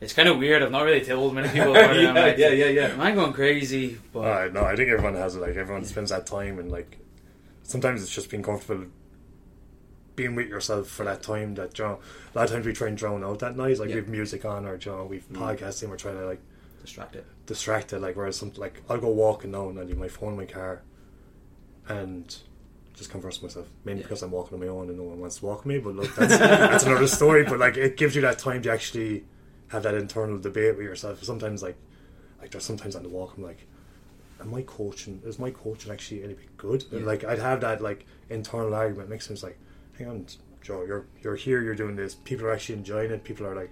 It's 0.00 0.12
kind 0.12 0.28
of 0.28 0.38
weird 0.38 0.62
I've 0.62 0.70
not 0.70 0.84
really 0.84 1.04
told 1.04 1.34
many 1.34 1.48
people 1.48 1.70
about 1.76 1.96
it 1.96 2.06
I'm 2.08 2.16
yeah, 2.16 2.22
like, 2.22 2.38
yeah, 2.38 2.48
yeah, 2.50 2.66
yeah. 2.66 2.86
am 2.88 3.00
I 3.00 3.12
going 3.12 3.32
crazy 3.32 3.98
but 4.12 4.20
Uh, 4.20 4.48
no, 4.52 4.64
I 4.64 4.74
think 4.76 4.88
everyone 4.90 5.14
has 5.14 5.36
it. 5.36 5.40
Like 5.40 5.56
everyone 5.56 5.84
spends 5.84 6.10
that 6.10 6.26
time, 6.26 6.58
and 6.58 6.70
like 6.70 6.98
sometimes 7.62 8.02
it's 8.02 8.14
just 8.14 8.30
being 8.30 8.42
comfortable 8.42 8.86
being 10.16 10.34
with 10.34 10.48
yourself 10.48 10.88
for 10.88 11.04
that 11.04 11.22
time. 11.22 11.54
That 11.54 11.78
you 11.78 11.84
know, 11.84 11.98
a 12.34 12.38
lot 12.38 12.44
of 12.46 12.50
times 12.50 12.66
we 12.66 12.72
try 12.72 12.88
and 12.88 12.96
drown 12.96 13.22
out 13.24 13.38
that 13.40 13.56
noise. 13.56 13.78
Like 13.80 13.88
Yeah. 13.90 13.96
we 13.96 14.00
have 14.00 14.08
music 14.08 14.44
on, 14.44 14.64
or 14.66 14.76
you 14.76 14.90
know, 14.90 15.04
we've 15.04 15.26
Mm. 15.32 15.36
podcasting. 15.38 15.88
We're 15.88 15.96
trying 15.96 16.18
to 16.18 16.26
like 16.26 16.40
distract 16.82 17.16
it. 17.16 17.26
distract 17.46 17.92
it. 17.92 18.00
Like 18.00 18.16
whereas 18.16 18.36
some 18.36 18.52
like 18.56 18.82
I'll 18.88 18.98
go 18.98 19.08
walking 19.10 19.50
now 19.52 19.68
and 19.68 19.78
I 19.78 19.82
leave 19.82 19.98
my 19.98 20.08
phone 20.08 20.30
in 20.32 20.36
my 20.36 20.44
car, 20.46 20.82
and 21.88 22.34
just 22.94 23.10
converse 23.10 23.40
with 23.40 23.50
myself. 23.54 23.68
Mainly 23.84 24.00
Yeah. 24.02 24.06
because 24.08 24.22
I'm 24.22 24.30
walking 24.30 24.54
on 24.54 24.60
my 24.60 24.68
own 24.70 24.88
and 24.88 24.98
no 24.98 25.04
one 25.04 25.20
wants 25.20 25.36
to 25.38 25.46
walk 25.46 25.58
with 25.64 25.66
me. 25.66 25.78
But 25.78 25.94
look, 25.96 26.14
that's, 26.14 26.36
that's 26.38 26.84
another 26.84 27.06
story. 27.06 27.44
But 27.44 27.58
like 27.58 27.76
it 27.76 27.96
gives 27.96 28.14
you 28.14 28.22
that 28.22 28.38
time 28.38 28.62
to 28.62 28.72
actually 28.72 29.24
have 29.70 29.82
that 29.84 29.94
internal 29.94 30.38
debate 30.38 30.76
with 30.76 30.84
yourself. 30.86 31.22
Sometimes 31.24 31.62
like 31.62 31.76
like 32.40 32.50
there's 32.50 32.64
sometimes 32.64 32.94
on 32.96 33.02
the 33.02 33.08
walk 33.08 33.34
I'm 33.36 33.42
like, 33.42 33.66
am 34.40 34.54
I 34.54 34.62
coaching? 34.62 35.20
Is 35.24 35.38
my 35.38 35.50
coaching 35.50 35.92
actually 35.92 36.22
any 36.24 36.34
bit 36.34 36.56
good? 36.56 36.84
And 36.92 37.00
Yeah. 37.00 37.06
like 37.06 37.24
I'd 37.24 37.38
have 37.38 37.60
that 37.62 37.80
like 37.80 38.06
internal 38.28 38.74
argument. 38.74 39.08
Next 39.10 39.26
time 39.26 39.34
it's 39.34 39.42
like, 39.42 39.58
hang 39.98 40.08
on, 40.08 40.26
Joe, 40.62 40.84
you're 40.86 41.06
you're 41.22 41.36
here, 41.36 41.62
you're 41.62 41.74
doing 41.74 41.96
this. 41.96 42.14
People 42.14 42.46
are 42.46 42.52
actually 42.52 42.76
enjoying 42.76 43.10
it. 43.10 43.24
People 43.24 43.46
are 43.46 43.54
like 43.54 43.70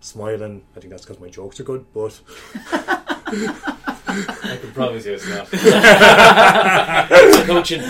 smiling. 0.00 0.62
I 0.76 0.80
think 0.80 0.90
that's 0.90 1.04
because 1.04 1.20
my 1.20 1.28
jokes 1.28 1.60
are 1.60 1.64
good, 1.64 1.84
but 1.94 2.20
I 3.32 4.58
can 4.60 4.72
promise 4.72 5.06
you 5.06 5.12
it's 5.14 5.28
not. 5.28 5.46
coaching 7.46 7.80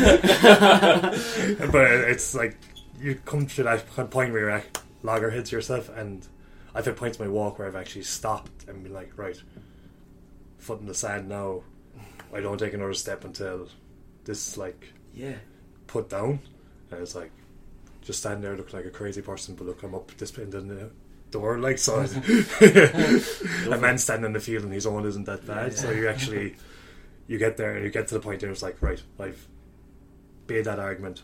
but 1.72 1.90
it's 2.10 2.34
like 2.34 2.56
you 3.00 3.14
come 3.24 3.46
to 3.46 3.62
that 3.62 3.86
point 4.10 4.32
where 4.32 4.40
you're 4.42 4.50
at 4.50 4.82
loggerheads 5.02 5.50
yourself, 5.50 5.88
and 5.96 6.26
I've 6.74 6.84
had 6.84 6.96
points 6.96 7.18
in 7.18 7.26
my 7.26 7.30
walk 7.30 7.58
where 7.58 7.66
I've 7.68 7.76
actually 7.76 8.02
stopped 8.02 8.68
and 8.68 8.82
been 8.82 8.92
like, 8.92 9.12
right, 9.16 9.40
foot 10.58 10.80
in 10.80 10.86
the 10.86 10.94
sand 10.94 11.28
now. 11.28 11.62
I 12.32 12.40
don't 12.40 12.58
take 12.58 12.74
another 12.74 12.94
step 12.94 13.24
until 13.24 13.68
this 14.24 14.48
is 14.48 14.56
like 14.56 14.92
yeah 15.12 15.34
put 15.86 16.08
down, 16.08 16.40
and 16.90 17.00
it's 17.00 17.14
like 17.14 17.32
just 18.02 18.20
stand 18.20 18.42
there 18.42 18.56
looking 18.56 18.76
like 18.76 18.86
a 18.86 18.90
crazy 18.90 19.20
person, 19.20 19.54
but 19.54 19.66
look, 19.66 19.82
I'm 19.82 19.94
up 19.94 20.16
this 20.16 20.36
in 20.38 20.50
the 20.50 20.90
door, 21.30 21.58
like 21.58 21.78
so. 21.78 22.00
a 23.70 23.78
man 23.78 23.98
standing 23.98 24.26
in 24.26 24.32
the 24.32 24.40
field 24.40 24.64
and 24.64 24.72
his 24.72 24.86
own 24.86 25.04
isn't 25.06 25.26
that 25.26 25.46
bad, 25.46 25.76
so 25.76 25.90
you 25.90 26.08
actually 26.08 26.56
you 27.26 27.38
get 27.38 27.56
there 27.56 27.74
and 27.74 27.84
you 27.84 27.90
get 27.90 28.08
to 28.08 28.14
the 28.14 28.20
point 28.20 28.42
where 28.42 28.50
it's 28.50 28.62
like, 28.62 28.80
right, 28.82 29.02
I've 29.18 29.46
made 30.48 30.64
that 30.64 30.78
argument, 30.78 31.22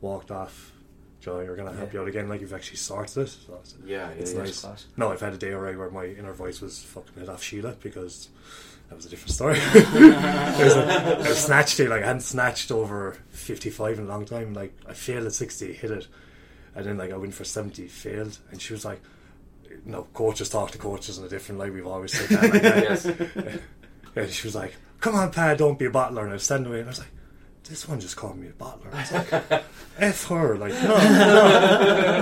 walked 0.00 0.30
off. 0.30 0.72
Joe, 1.28 1.40
you're 1.40 1.56
gonna 1.56 1.72
help 1.74 1.88
Yeah. 1.92 1.98
you 1.98 2.02
out 2.02 2.08
again, 2.08 2.28
like 2.28 2.40
you've 2.40 2.54
actually 2.54 2.76
sorted 2.78 3.18
it. 3.24 3.28
So 3.28 3.58
it's, 3.60 3.74
Yeah, 3.84 4.08
it's 4.10 4.32
yeah, 4.32 4.38
yeah. 4.38 4.44
nice. 4.44 4.60
class. 4.60 4.86
No, 4.96 5.12
I've 5.12 5.20
had 5.20 5.34
a 5.34 5.36
day 5.36 5.52
already 5.52 5.76
where 5.76 5.90
my 5.90 6.06
inner 6.06 6.32
voice 6.32 6.60
was 6.60 6.78
fucking 6.82 7.22
it 7.22 7.28
off 7.28 7.42
Sheila 7.42 7.72
because 7.82 8.28
that 8.88 8.96
was 8.96 9.04
a 9.04 9.10
different 9.10 9.32
story. 9.34 9.58
it, 9.74 10.64
was 10.64 10.74
a, 10.76 11.20
it 11.30 11.34
snatch 11.34 11.76
day, 11.76 11.86
like 11.86 12.02
I 12.02 12.06
hadn't 12.06 12.22
snatched 12.22 12.70
over 12.72 13.16
55 13.30 13.98
in 13.98 14.04
a 14.06 14.08
long 14.08 14.24
time. 14.24 14.54
Like 14.54 14.72
I 14.88 14.94
failed 14.94 15.26
at 15.26 15.34
60, 15.34 15.72
hit 15.74 15.90
it, 15.90 16.06
and 16.74 16.86
then 16.86 16.96
like 16.96 17.12
I 17.12 17.16
went 17.18 17.34
for 17.34 17.44
seventy, 17.44 17.88
failed, 17.88 18.38
and 18.50 18.60
she 18.62 18.72
was 18.72 18.84
like, 18.86 19.00
"No, 19.84 20.04
coaches 20.14 20.48
talk 20.48 20.70
to 20.70 20.78
coaches 20.78 21.18
in 21.18 21.24
a 21.24 21.28
different 21.28 21.60
way. 21.60 21.68
We've 21.70 21.86
always 21.86 22.12
said 22.14 22.28
that." 22.30 22.52
Like 22.52 22.62
that. 22.62 22.82
yes. 23.36 23.60
And 24.16 24.30
she 24.30 24.46
was 24.46 24.54
like, 24.54 24.74
"Come 25.00 25.14
on, 25.14 25.30
Pa, 25.30 25.54
don't 25.54 25.78
be 25.78 25.84
a 25.84 25.90
bottler." 25.90 26.22
And 26.22 26.30
I 26.30 26.32
was 26.34 26.42
standing 26.44 26.68
away, 26.72 26.80
and 26.80 26.88
I 26.88 26.90
was 26.90 26.98
like, 26.98 27.10
"This 27.68 27.88
one 27.88 28.00
just 28.00 28.16
called 28.16 28.38
me 28.38 28.48
a 28.48 28.52
bottler." 28.52 28.92
I 28.92 29.00
was 29.00 29.12
like, 29.12 29.32
"F 29.98 30.26
her, 30.28 30.56
like 30.56 30.72
no, 30.72 30.96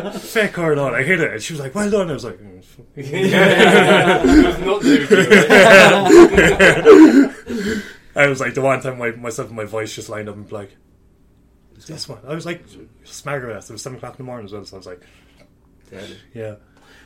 no, 0.03 0.11
feck 0.19 0.55
her, 0.57 0.75
no." 0.75 0.95
I 0.95 1.03
hit 1.03 1.21
it, 1.21 1.33
and 1.33 1.43
she 1.43 1.53
was 1.53 1.61
like, 1.61 1.75
"Well 1.75 1.91
done." 1.91 2.11
I 2.11 2.15
was 2.15 2.25
like, 2.25 2.39
mm, 2.39 2.65
fuck. 2.65 2.87
There's 2.95 4.59
nothing 4.59 4.81
to 4.83 5.07
do 5.07 5.17
with 5.17 5.29
it. 7.49 7.85
I 8.17 8.27
was 8.29 8.41
like, 8.41 8.55
the 8.55 8.63
one 8.63 8.81
time 8.81 8.99
my, 8.99 9.11
myself 9.11 9.49
and 9.49 9.57
my 9.57 9.65
voice 9.65 9.95
just 9.95 10.09
lined 10.09 10.29
up 10.29 10.37
and 10.37 10.49
be 10.49 10.55
like, 10.55 10.77
"This 11.87 12.09
one." 12.09 12.19
I 12.27 12.35
was 12.35 12.47
like, 12.47 12.67
smacker 13.05 13.55
ass. 13.55 13.69
It 13.71 13.75
was 13.75 13.83
seven 13.83 13.99
o'clock 13.99 14.15
in 14.15 14.19
the 14.19 14.25
morning 14.25 14.47
as 14.47 14.53
well, 14.53 14.65
so 14.65 14.77
I 14.77 14.79
was 14.79 14.87
like, 14.87 15.03
"Yeah." 16.35 16.57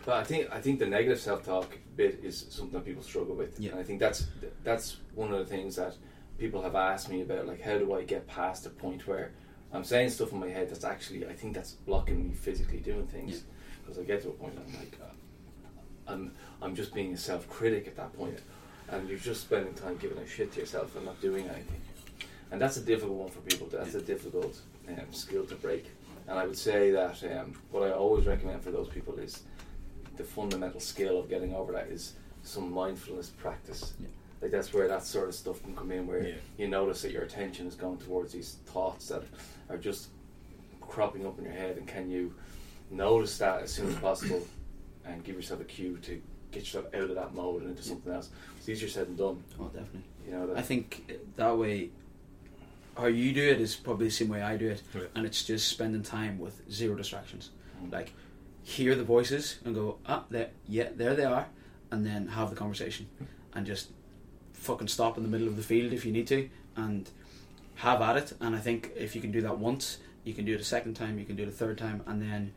But 0.04 0.14
I 0.14 0.24
think 0.24 0.48
I 0.52 0.60
think 0.60 0.78
the 0.78 0.86
negative 0.86 1.20
self 1.20 1.44
talk 1.44 1.76
bit 1.96 2.20
is 2.22 2.46
something 2.48 2.72
that 2.72 2.84
people 2.84 3.02
struggle 3.02 3.34
with. 3.34 3.58
Yeah. 3.60 3.72
And 3.72 3.80
I 3.80 3.82
think 3.82 4.00
that's 4.00 4.26
that's 4.64 4.96
one 5.14 5.32
of 5.32 5.38
the 5.38 5.44
things 5.44 5.76
that 5.76 5.94
people 6.40 6.62
have 6.62 6.74
asked 6.74 7.10
me 7.10 7.20
about. 7.20 7.46
Like, 7.46 7.60
how 7.60 7.78
do 7.78 7.94
I 7.94 8.02
get 8.02 8.26
past 8.26 8.64
the 8.64 8.70
point 8.70 9.06
where 9.06 9.30
I'm 9.72 9.84
saying 9.84 10.10
stuff 10.10 10.32
in 10.32 10.40
my 10.40 10.48
head 10.48 10.70
that's 10.70 10.84
actually 10.84 11.26
I 11.26 11.34
think 11.34 11.54
that's 11.54 11.72
blocking 11.72 12.28
me 12.28 12.34
physically 12.34 12.78
doing 12.78 13.06
things. 13.06 13.32
Yeah. 13.32 13.40
Because 13.82 13.98
I 13.98 14.02
get 14.02 14.22
to 14.22 14.30
a 14.30 14.32
point 14.32 14.58
I'm 14.58 14.72
like, 14.72 14.98
uh, 15.00 16.12
I'm 16.12 16.32
I'm 16.60 16.74
just 16.74 16.92
being 16.94 17.12
a 17.12 17.16
self 17.16 17.48
critic 17.48 17.86
at 17.86 17.96
that 17.96 18.16
point, 18.16 18.38
and 18.88 19.08
you're 19.08 19.18
just 19.18 19.42
spending 19.42 19.74
time 19.74 19.96
giving 19.98 20.18
a 20.18 20.26
shit 20.26 20.50
to 20.52 20.60
yourself 20.60 20.96
and 20.96 21.04
not 21.04 21.20
doing 21.20 21.46
anything. 21.46 21.80
And 22.50 22.60
that's 22.60 22.78
a 22.78 22.82
difficult 22.82 23.18
one 23.18 23.28
for 23.28 23.40
people. 23.40 23.68
That's 23.70 23.94
a 23.94 24.02
difficult 24.02 24.58
um, 24.88 25.12
skill 25.12 25.44
to 25.44 25.54
break. 25.54 25.86
And 26.26 26.38
I 26.38 26.46
would 26.46 26.58
say 26.58 26.90
that 26.90 27.22
um, 27.36 27.54
what 27.70 27.84
I 27.84 27.92
always 27.92 28.26
recommend 28.26 28.62
for 28.62 28.72
those 28.72 28.88
people 28.88 29.16
is 29.18 29.42
the 30.16 30.24
fundamental 30.24 30.80
skill 30.80 31.18
of 31.18 31.28
getting 31.28 31.54
over 31.54 31.72
that 31.72 31.88
is 31.88 32.14
some 32.42 32.72
mindfulness 32.72 33.28
practice. 33.28 33.94
Like 34.42 34.50
that's 34.50 34.72
where 34.72 34.88
that 34.88 35.04
sort 35.04 35.28
of 35.28 35.34
stuff 35.34 35.62
can 35.62 35.76
come 35.76 35.92
in, 35.92 36.06
where 36.06 36.26
Yeah. 36.26 36.34
you 36.56 36.68
notice 36.68 37.02
that 37.02 37.12
your 37.12 37.22
attention 37.22 37.66
is 37.66 37.74
going 37.74 37.98
towards 37.98 38.32
these 38.32 38.56
thoughts 38.66 39.08
that 39.08 39.22
are 39.68 39.76
just 39.76 40.08
cropping 40.80 41.26
up 41.26 41.38
in 41.38 41.44
your 41.44 41.52
head, 41.54 41.76
and 41.76 41.86
can 41.86 42.10
you 42.10 42.34
notice 42.90 43.38
that 43.38 43.62
as 43.62 43.72
soon 43.72 43.88
as 43.88 43.94
possible 44.08 44.46
and 45.04 45.22
give 45.24 45.36
yourself 45.36 45.60
a 45.60 45.64
cue 45.64 45.98
to 45.98 46.20
get 46.50 46.60
yourself 46.62 46.86
out 46.94 47.02
of 47.04 47.14
that 47.14 47.32
mode 47.34 47.62
and 47.62 47.70
into 47.70 47.82
something 47.82 48.12
else. 48.12 48.28
It's 48.58 48.68
easier 48.68 48.88
said 48.88 49.06
than 49.06 49.16
done. 49.16 49.44
Oh, 49.60 49.64
definitely. 49.66 50.02
You 50.26 50.32
know 50.32 50.46
that. 50.48 50.56
I 50.58 50.62
think 50.62 51.18
that 51.36 51.56
way, 51.56 51.90
how 52.96 53.06
you 53.06 53.32
do 53.32 53.42
it 53.48 53.60
is 53.60 53.76
probably 53.76 54.06
the 54.06 54.12
same 54.12 54.28
way 54.28 54.42
I 54.42 54.56
do 54.56 54.68
it, 54.70 54.82
and 55.14 55.24
it's 55.24 55.44
just 55.44 55.68
spending 55.68 56.02
time 56.02 56.38
with 56.38 56.60
zero 56.70 56.96
distractions. 56.96 57.50
Mm. 57.82 57.92
Like, 57.92 58.12
hear 58.64 58.94
the 58.96 59.04
voices 59.04 59.58
and 59.64 59.74
go, 59.74 59.98
ah, 60.06 60.24
there, 60.28 60.50
yeah, 60.66 60.88
there 60.94 61.14
they 61.14 61.24
are, 61.24 61.46
and 61.92 62.04
then 62.04 62.26
have 62.28 62.50
the 62.50 62.56
conversation, 62.56 63.06
and 63.54 63.64
just 63.64 63.90
fucking 64.60 64.88
stop 64.88 65.16
in 65.16 65.22
the 65.22 65.28
middle 65.28 65.48
of 65.48 65.56
the 65.56 65.62
field 65.62 65.92
if 65.92 66.04
you 66.04 66.12
need 66.12 66.26
to, 66.28 66.48
and 66.76 67.10
have 67.76 68.00
at 68.02 68.16
it. 68.16 68.32
And 68.40 68.54
I 68.54 68.58
think 68.58 68.92
if 68.96 69.14
you 69.14 69.20
can 69.20 69.32
do 69.32 69.40
that 69.40 69.58
once, 69.58 69.98
you 70.22 70.34
can 70.34 70.44
do 70.44 70.54
it 70.54 70.60
a 70.60 70.64
second 70.64 70.94
time, 70.94 71.18
you 71.18 71.24
can 71.24 71.36
do 71.36 71.42
it 71.42 71.48
a 71.48 71.52
third 71.52 71.78
time, 71.78 72.02
and 72.06 72.20
then 72.22 72.52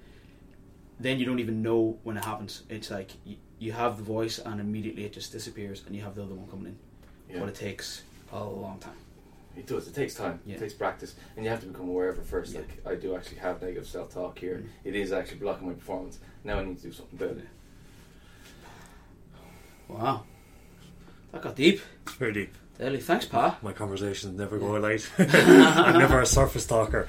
then 0.99 1.19
you 1.19 1.25
don't 1.25 1.39
even 1.39 1.61
know 1.61 1.97
when 2.03 2.17
it 2.17 2.23
happens. 2.23 2.63
It's 2.69 2.91
like 2.91 3.11
you, 3.25 3.37
you 3.57 3.71
have 3.71 3.97
the 3.97 4.03
voice, 4.03 4.37
and 4.37 4.59
immediately 4.59 5.05
it 5.05 5.13
just 5.13 5.31
disappears, 5.31 5.83
and 5.85 5.95
you 5.95 6.03
have 6.03 6.15
the 6.15 6.23
other 6.23 6.35
one 6.35 6.47
coming 6.47 6.67
in. 6.67 6.77
Yeah. 7.29 7.39
But 7.39 7.49
it 7.49 7.55
takes 7.55 8.03
a 8.31 8.43
long 8.43 8.79
time. 8.79 8.93
It 9.55 9.67
does. 9.67 9.87
It 9.87 9.95
takes 9.95 10.15
time. 10.15 10.39
Yeah. 10.45 10.55
It 10.55 10.59
takes 10.59 10.73
practice, 10.73 11.15
and 11.35 11.45
you 11.45 11.51
have 11.51 11.61
to 11.61 11.67
become 11.67 11.87
aware 11.87 12.09
of 12.09 12.17
it 12.17 12.25
first. 12.25 12.53
Yeah. 12.53 12.61
Like 12.61 12.85
I 12.85 12.95
do 12.95 13.15
actually 13.15 13.37
have 13.37 13.61
negative 13.61 13.87
self-talk 13.87 14.37
here. 14.37 14.57
Mm. 14.57 14.67
It 14.83 14.95
is 14.95 15.11
actually 15.11 15.37
blocking 15.37 15.67
my 15.67 15.73
performance. 15.73 16.19
Now 16.43 16.59
I 16.59 16.65
need 16.65 16.77
to 16.77 16.83
do 16.83 16.91
something 16.91 17.19
about 17.19 17.37
it. 17.37 17.47
Wow. 19.87 20.23
That 21.33 21.41
got 21.41 21.55
deep. 21.55 21.81
It's 22.05 22.15
very 22.15 22.31
deep. 22.31 22.53
Deadly. 22.77 22.99
Thanks, 22.99 23.25
Pa. 23.25 23.57
My 23.61 23.73
conversations 23.73 24.37
never 24.37 24.57
go 24.57 24.71
light. 24.73 25.07
I'm 25.17 25.97
never 25.99 26.21
a 26.21 26.25
surface 26.25 26.65
talker. 26.65 27.07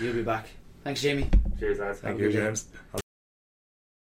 You'll 0.00 0.14
be 0.14 0.22
back. 0.22 0.48
Thanks, 0.82 1.00
Jamie. 1.00 1.30
Cheers, 1.58 1.78
lads. 1.78 2.00
Thank 2.00 2.12
Have 2.14 2.20
you, 2.20 2.26
good 2.32 2.38
day. 2.38 2.44
James. 2.46 2.66